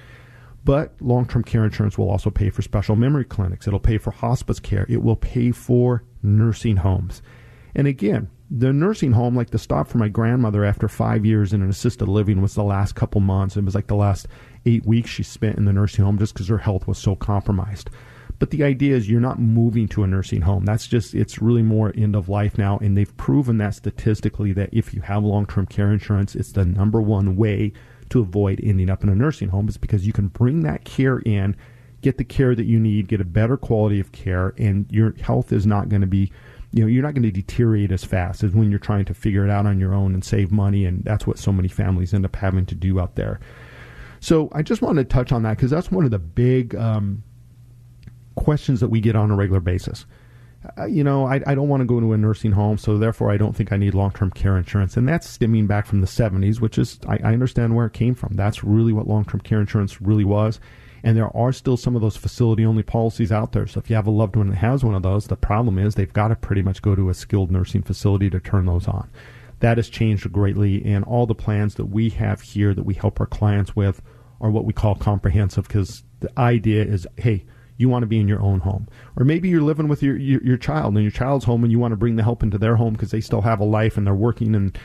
But 0.63 0.93
long 1.01 1.25
term 1.27 1.43
care 1.43 1.65
insurance 1.65 1.97
will 1.97 2.09
also 2.09 2.29
pay 2.29 2.49
for 2.49 2.61
special 2.61 2.95
memory 2.95 3.25
clinics. 3.25 3.67
It'll 3.67 3.79
pay 3.79 3.97
for 3.97 4.11
hospice 4.11 4.59
care. 4.59 4.85
It 4.89 5.01
will 5.01 5.15
pay 5.15 5.51
for 5.51 6.03
nursing 6.21 6.77
homes. 6.77 7.21
And 7.73 7.87
again, 7.87 8.29
the 8.49 8.71
nursing 8.71 9.11
home, 9.11 9.35
like 9.35 9.49
the 9.49 9.59
stop 9.59 9.87
for 9.87 9.97
my 9.97 10.07
grandmother 10.07 10.63
after 10.63 10.87
five 10.87 11.25
years 11.25 11.53
in 11.53 11.61
an 11.61 11.69
assisted 11.69 12.07
living, 12.07 12.41
was 12.41 12.55
the 12.55 12.63
last 12.63 12.95
couple 12.95 13.21
months. 13.21 13.57
It 13.57 13.65
was 13.65 13.75
like 13.75 13.87
the 13.87 13.95
last 13.95 14.27
eight 14.65 14.85
weeks 14.85 15.09
she 15.09 15.23
spent 15.23 15.57
in 15.57 15.65
the 15.65 15.73
nursing 15.73 16.05
home 16.05 16.17
just 16.17 16.33
because 16.33 16.47
her 16.47 16.57
health 16.57 16.87
was 16.87 16.97
so 16.97 17.15
compromised. 17.15 17.89
But 18.39 18.51
the 18.51 18.63
idea 18.63 18.95
is 18.95 19.09
you're 19.09 19.19
not 19.19 19.39
moving 19.39 19.87
to 19.89 20.03
a 20.03 20.07
nursing 20.07 20.41
home. 20.41 20.65
That's 20.65 20.85
just, 20.85 21.15
it's 21.15 21.41
really 21.41 21.63
more 21.63 21.91
end 21.95 22.15
of 22.15 22.29
life 22.29 22.57
now. 22.57 22.77
And 22.77 22.95
they've 22.95 23.17
proven 23.17 23.57
that 23.57 23.73
statistically 23.73 24.53
that 24.53 24.69
if 24.71 24.93
you 24.93 25.01
have 25.01 25.23
long 25.23 25.47
term 25.47 25.65
care 25.65 25.91
insurance, 25.91 26.35
it's 26.35 26.51
the 26.51 26.65
number 26.65 27.01
one 27.01 27.35
way 27.35 27.73
to 28.09 28.21
avoid 28.21 28.59
ending 28.63 28.89
up 28.89 29.03
in 29.03 29.09
a 29.09 29.15
nursing 29.15 29.49
home 29.49 29.67
is 29.67 29.77
because 29.77 30.05
you 30.05 30.13
can 30.13 30.27
bring 30.27 30.61
that 30.63 30.85
care 30.85 31.19
in, 31.19 31.55
get 32.01 32.17
the 32.17 32.23
care 32.23 32.53
that 32.53 32.65
you 32.65 32.79
need, 32.79 33.07
get 33.07 33.21
a 33.21 33.25
better 33.25 33.57
quality 33.57 33.99
of 33.99 34.11
care, 34.11 34.53
and 34.57 34.85
your 34.91 35.13
health 35.21 35.51
is 35.51 35.65
not 35.65 35.89
going 35.89 36.01
to 36.01 36.07
be 36.07 36.31
you 36.73 36.81
know 36.81 36.87
you're 36.87 37.01
not 37.01 37.13
going 37.13 37.23
to 37.23 37.31
deteriorate 37.31 37.91
as 37.91 38.03
fast 38.03 38.43
as 38.43 38.51
when 38.51 38.69
you're 38.69 38.77
trying 38.77 39.05
to 39.05 39.13
figure 39.13 39.45
it 39.45 39.49
out 39.49 39.65
on 39.65 39.79
your 39.79 39.93
own 39.93 40.13
and 40.13 40.23
save 40.23 40.51
money 40.51 40.83
and 40.83 41.03
that's 41.05 41.25
what 41.25 41.39
so 41.39 41.51
many 41.51 41.69
families 41.69 42.13
end 42.13 42.25
up 42.25 42.35
having 42.35 42.65
to 42.65 42.75
do 42.75 42.99
out 42.99 43.15
there 43.15 43.39
so 44.19 44.49
i 44.53 44.61
just 44.61 44.81
wanted 44.81 45.09
to 45.09 45.13
touch 45.13 45.31
on 45.31 45.43
that 45.43 45.57
because 45.57 45.71
that's 45.71 45.91
one 45.91 46.05
of 46.05 46.11
the 46.11 46.19
big 46.19 46.75
um, 46.75 47.23
questions 48.35 48.79
that 48.79 48.89
we 48.89 48.99
get 48.99 49.15
on 49.15 49.31
a 49.31 49.35
regular 49.35 49.59
basis 49.59 50.05
uh, 50.77 50.85
you 50.85 51.03
know 51.03 51.25
I, 51.25 51.41
I 51.45 51.55
don't 51.55 51.69
want 51.69 51.81
to 51.81 51.85
go 51.85 51.99
to 51.99 52.13
a 52.13 52.17
nursing 52.17 52.51
home 52.51 52.77
so 52.77 52.97
therefore 52.97 53.31
i 53.31 53.37
don't 53.37 53.55
think 53.55 53.71
i 53.71 53.77
need 53.77 53.93
long-term 53.93 54.31
care 54.31 54.57
insurance 54.57 54.97
and 54.97 55.07
that's 55.07 55.29
stemming 55.29 55.67
back 55.67 55.85
from 55.85 56.01
the 56.01 56.07
70s 56.07 56.59
which 56.59 56.77
is 56.77 56.99
I, 57.07 57.19
I 57.23 57.33
understand 57.33 57.75
where 57.75 57.85
it 57.85 57.93
came 57.93 58.15
from 58.15 58.35
that's 58.35 58.63
really 58.63 58.93
what 58.93 59.07
long-term 59.07 59.41
care 59.41 59.59
insurance 59.59 60.01
really 60.01 60.25
was 60.25 60.59
and 61.03 61.15
there 61.15 61.35
are 61.35 61.51
still 61.53 61.77
some 61.77 61.95
of 61.95 62.01
those 62.01 62.17
facility 62.17 62.65
only 62.65 62.83
policies 62.83 63.31
out 63.31 63.51
there. 63.51 63.67
So 63.67 63.79
if 63.79 63.89
you 63.89 63.95
have 63.95 64.07
a 64.07 64.11
loved 64.11 64.35
one 64.35 64.49
that 64.49 64.57
has 64.57 64.83
one 64.83 64.95
of 64.95 65.03
those, 65.03 65.27
the 65.27 65.35
problem 65.35 65.77
is 65.77 65.95
they've 65.95 66.11
got 66.11 66.29
to 66.29 66.35
pretty 66.35 66.61
much 66.61 66.81
go 66.81 66.95
to 66.95 67.09
a 67.09 67.13
skilled 67.13 67.51
nursing 67.51 67.81
facility 67.81 68.29
to 68.29 68.39
turn 68.39 68.65
those 68.65 68.87
on. 68.87 69.09
That 69.59 69.77
has 69.77 69.89
changed 69.89 70.31
greatly, 70.31 70.83
and 70.85 71.03
all 71.05 71.25
the 71.25 71.35
plans 71.35 71.75
that 71.75 71.85
we 71.85 72.09
have 72.11 72.41
here 72.41 72.73
that 72.73 72.83
we 72.83 72.93
help 72.93 73.19
our 73.19 73.25
clients 73.25 73.75
with 73.75 74.01
are 74.39 74.51
what 74.51 74.65
we 74.65 74.73
call 74.73 74.95
comprehensive 74.95 75.67
because 75.67 76.03
the 76.19 76.31
idea 76.39 76.83
is 76.83 77.07
hey, 77.17 77.45
you 77.77 77.89
want 77.89 78.03
to 78.03 78.07
be 78.07 78.19
in 78.19 78.27
your 78.27 78.41
own 78.41 78.59
home. 78.59 78.87
Or 79.15 79.23
maybe 79.23 79.49
you're 79.49 79.61
living 79.61 79.87
with 79.87 80.01
your, 80.01 80.17
your, 80.17 80.43
your 80.43 80.57
child 80.57 80.95
and 80.95 81.03
your 81.03 81.11
child's 81.11 81.45
home 81.45 81.63
and 81.63 81.71
you 81.71 81.79
want 81.79 81.91
to 81.91 81.97
bring 81.97 82.15
the 82.15 82.23
help 82.23 82.43
into 82.43 82.57
their 82.57 82.75
home 82.75 82.93
because 82.93 83.11
they 83.11 83.21
still 83.21 83.41
have 83.41 83.59
a 83.59 83.65
life 83.65 83.97
and 83.97 84.05
they're 84.05 84.15
working 84.15 84.55
and 84.55 84.77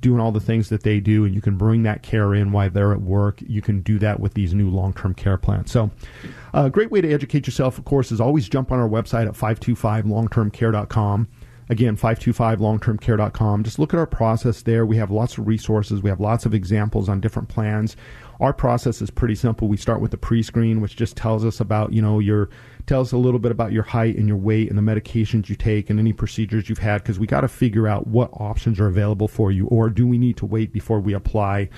doing 0.00 0.20
all 0.20 0.32
the 0.32 0.40
things 0.40 0.68
that 0.70 0.82
they 0.82 1.00
do, 1.00 1.24
and 1.24 1.34
you 1.34 1.40
can 1.40 1.56
bring 1.56 1.82
that 1.82 2.02
care 2.02 2.34
in 2.34 2.52
while 2.52 2.70
they're 2.70 2.92
at 2.92 3.00
work. 3.02 3.42
You 3.46 3.60
can 3.60 3.80
do 3.82 3.98
that 3.98 4.20
with 4.20 4.34
these 4.34 4.54
new 4.54 4.70
long 4.70 4.92
term 4.92 5.14
care 5.14 5.36
plans. 5.36 5.70
So, 5.70 5.90
a 6.54 6.70
great 6.70 6.90
way 6.90 7.00
to 7.00 7.12
educate 7.12 7.46
yourself, 7.46 7.78
of 7.78 7.84
course, 7.84 8.10
is 8.10 8.20
always 8.20 8.48
jump 8.48 8.72
on 8.72 8.78
our 8.78 8.88
website 8.88 9.26
at 9.26 9.34
525longtermcare.com. 9.34 11.28
Again, 11.70 11.96
525longtermcare.com. 11.96 13.62
Just 13.62 13.78
look 13.78 13.94
at 13.94 14.00
our 14.00 14.06
process 14.06 14.62
there. 14.62 14.84
We 14.84 14.96
have 14.96 15.12
lots 15.12 15.38
of 15.38 15.46
resources. 15.46 16.02
We 16.02 16.10
have 16.10 16.18
lots 16.18 16.44
of 16.44 16.52
examples 16.52 17.08
on 17.08 17.20
different 17.20 17.48
plans. 17.48 17.96
Our 18.40 18.52
process 18.52 19.00
is 19.00 19.08
pretty 19.08 19.36
simple. 19.36 19.68
We 19.68 19.76
start 19.76 20.00
with 20.00 20.10
the 20.10 20.16
pre-screen, 20.16 20.80
which 20.80 20.96
just 20.96 21.16
tells 21.16 21.44
us 21.44 21.60
about, 21.60 21.92
you 21.92 22.02
know, 22.02 22.18
your 22.18 22.50
tells 22.86 23.10
us 23.10 23.12
a 23.12 23.18
little 23.18 23.38
bit 23.38 23.52
about 23.52 23.70
your 23.70 23.84
height 23.84 24.16
and 24.16 24.26
your 24.26 24.36
weight 24.36 24.68
and 24.68 24.76
the 24.76 24.82
medications 24.82 25.48
you 25.48 25.54
take 25.54 25.90
and 25.90 26.00
any 26.00 26.12
procedures 26.12 26.68
you've 26.68 26.78
had 26.78 27.02
because 27.04 27.20
we 27.20 27.26
got 27.26 27.42
to 27.42 27.48
figure 27.48 27.86
out 27.86 28.08
what 28.08 28.30
options 28.32 28.80
are 28.80 28.88
available 28.88 29.28
for 29.28 29.52
you 29.52 29.68
or 29.68 29.88
do 29.88 30.08
we 30.08 30.18
need 30.18 30.36
to 30.36 30.46
wait 30.46 30.72
before 30.72 30.98
we 30.98 31.12
apply 31.12 31.68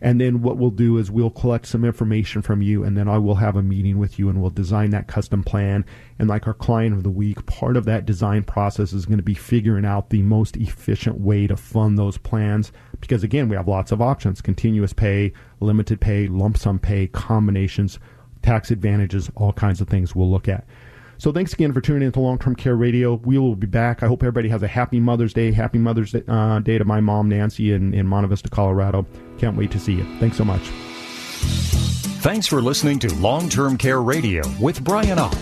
and 0.00 0.20
then 0.20 0.42
what 0.42 0.56
we'll 0.56 0.70
do 0.70 0.98
is 0.98 1.10
we'll 1.10 1.30
collect 1.30 1.66
some 1.66 1.84
information 1.84 2.42
from 2.42 2.62
you, 2.62 2.84
and 2.84 2.96
then 2.96 3.08
I 3.08 3.18
will 3.18 3.36
have 3.36 3.56
a 3.56 3.62
meeting 3.62 3.98
with 3.98 4.18
you, 4.18 4.28
and 4.28 4.40
we'll 4.40 4.50
design 4.50 4.90
that 4.90 5.08
custom 5.08 5.42
plan. 5.42 5.84
And 6.18 6.28
like 6.28 6.46
our 6.46 6.54
client 6.54 6.94
of 6.94 7.02
the 7.02 7.10
week, 7.10 7.46
part 7.46 7.76
of 7.76 7.84
that 7.86 8.06
design 8.06 8.42
process 8.42 8.92
is 8.92 9.06
going 9.06 9.18
to 9.18 9.22
be 9.22 9.34
figuring 9.34 9.84
out 9.84 10.10
the 10.10 10.22
most 10.22 10.56
efficient 10.56 11.20
way 11.20 11.46
to 11.46 11.56
fund 11.56 11.98
those 11.98 12.18
plans. 12.18 12.72
Because 13.00 13.22
again, 13.22 13.48
we 13.48 13.56
have 13.56 13.68
lots 13.68 13.92
of 13.92 14.02
options: 14.02 14.40
continuous 14.40 14.92
pay, 14.92 15.32
limited 15.60 16.00
pay, 16.00 16.26
lump 16.28 16.56
sum 16.56 16.78
pay, 16.78 17.06
combinations, 17.06 17.98
tax 18.42 18.70
advantages, 18.70 19.30
all 19.34 19.52
kinds 19.52 19.80
of 19.80 19.88
things 19.88 20.14
we'll 20.14 20.30
look 20.30 20.48
at. 20.48 20.64
So 21.18 21.32
thanks 21.32 21.52
again 21.52 21.72
for 21.72 21.80
tuning 21.80 22.06
in 22.06 22.12
to 22.12 22.20
Long 22.20 22.38
Term 22.38 22.54
Care 22.54 22.76
Radio. 22.76 23.14
We 23.14 23.38
will 23.38 23.56
be 23.56 23.66
back. 23.66 24.02
I 24.02 24.06
hope 24.06 24.22
everybody 24.22 24.48
has 24.50 24.62
a 24.62 24.68
happy 24.68 25.00
Mother's 25.00 25.32
Day. 25.32 25.50
Happy 25.52 25.78
Mother's 25.78 26.12
Day, 26.12 26.22
uh, 26.28 26.58
Day 26.60 26.78
to 26.78 26.84
my 26.84 27.00
mom, 27.00 27.28
Nancy, 27.28 27.72
in, 27.72 27.94
in 27.94 28.06
Monte 28.06 28.28
Vista, 28.28 28.50
Colorado. 28.50 29.06
Can't 29.38 29.56
wait 29.56 29.70
to 29.72 29.80
see 29.80 29.94
you. 29.94 30.04
Thanks 30.18 30.36
so 30.36 30.44
much. 30.44 30.62
Thanks 32.20 32.46
for 32.46 32.60
listening 32.60 32.98
to 33.00 33.12
Long 33.14 33.48
Term 33.48 33.78
Care 33.78 34.02
Radio 34.02 34.42
with 34.60 34.84
Brian 34.84 35.18
Ott. 35.18 35.36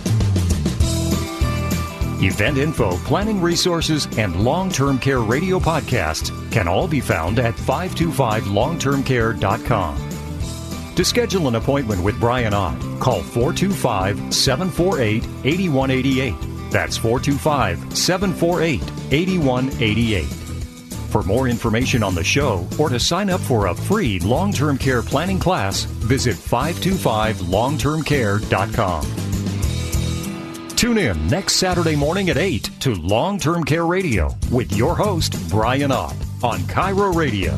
Event 2.22 2.59
info, 2.59 2.97
planning 2.99 3.41
resources, 3.41 4.07
and 4.16 4.45
long 4.45 4.70
term 4.70 4.99
care 4.99 5.20
radio 5.20 5.59
podcasts 5.59 6.31
can 6.51 6.68
all 6.68 6.87
be 6.89 7.01
found 7.01 7.39
at 7.39 7.55
525longtermcare.com. 7.55 10.13
To 10.97 11.05
schedule 11.05 11.49
an 11.49 11.57
appointment 11.57 12.03
with 12.03 12.18
Brian 12.20 12.55
Ott, 12.55 12.78
call 13.01 13.20
425 13.22 14.32
748 14.32 15.24
8188. 15.45 16.34
That's 16.70 16.97
425 16.97 17.97
748 17.97 18.82
8188. 19.12 20.24
For 21.11 21.22
more 21.22 21.49
information 21.49 22.03
on 22.03 22.14
the 22.14 22.24
show 22.24 22.66
or 22.78 22.88
to 22.88 22.99
sign 22.99 23.28
up 23.30 23.40
for 23.40 23.66
a 23.66 23.74
free 23.74 24.18
long 24.20 24.53
term 24.53 24.78
care 24.78 25.03
planning 25.03 25.38
class, 25.38 25.84
visit 25.84 26.36
525longtermcare.com. 26.36 29.07
Tune 30.76 30.99
in 30.99 31.26
next 31.28 31.55
Saturday 31.55 31.95
morning 31.97 32.28
at 32.30 32.36
8 32.36 32.68
to 32.80 32.95
Long 32.97 33.38
Term 33.38 33.62
Care 33.64 33.86
Radio 33.86 34.34
with 34.51 34.76
your 34.76 34.97
host, 34.97 35.36
Brian 35.49 35.92
Ott, 35.92 36.16
on 36.42 36.59
KIRO 36.62 37.14
Radio. 37.14 37.55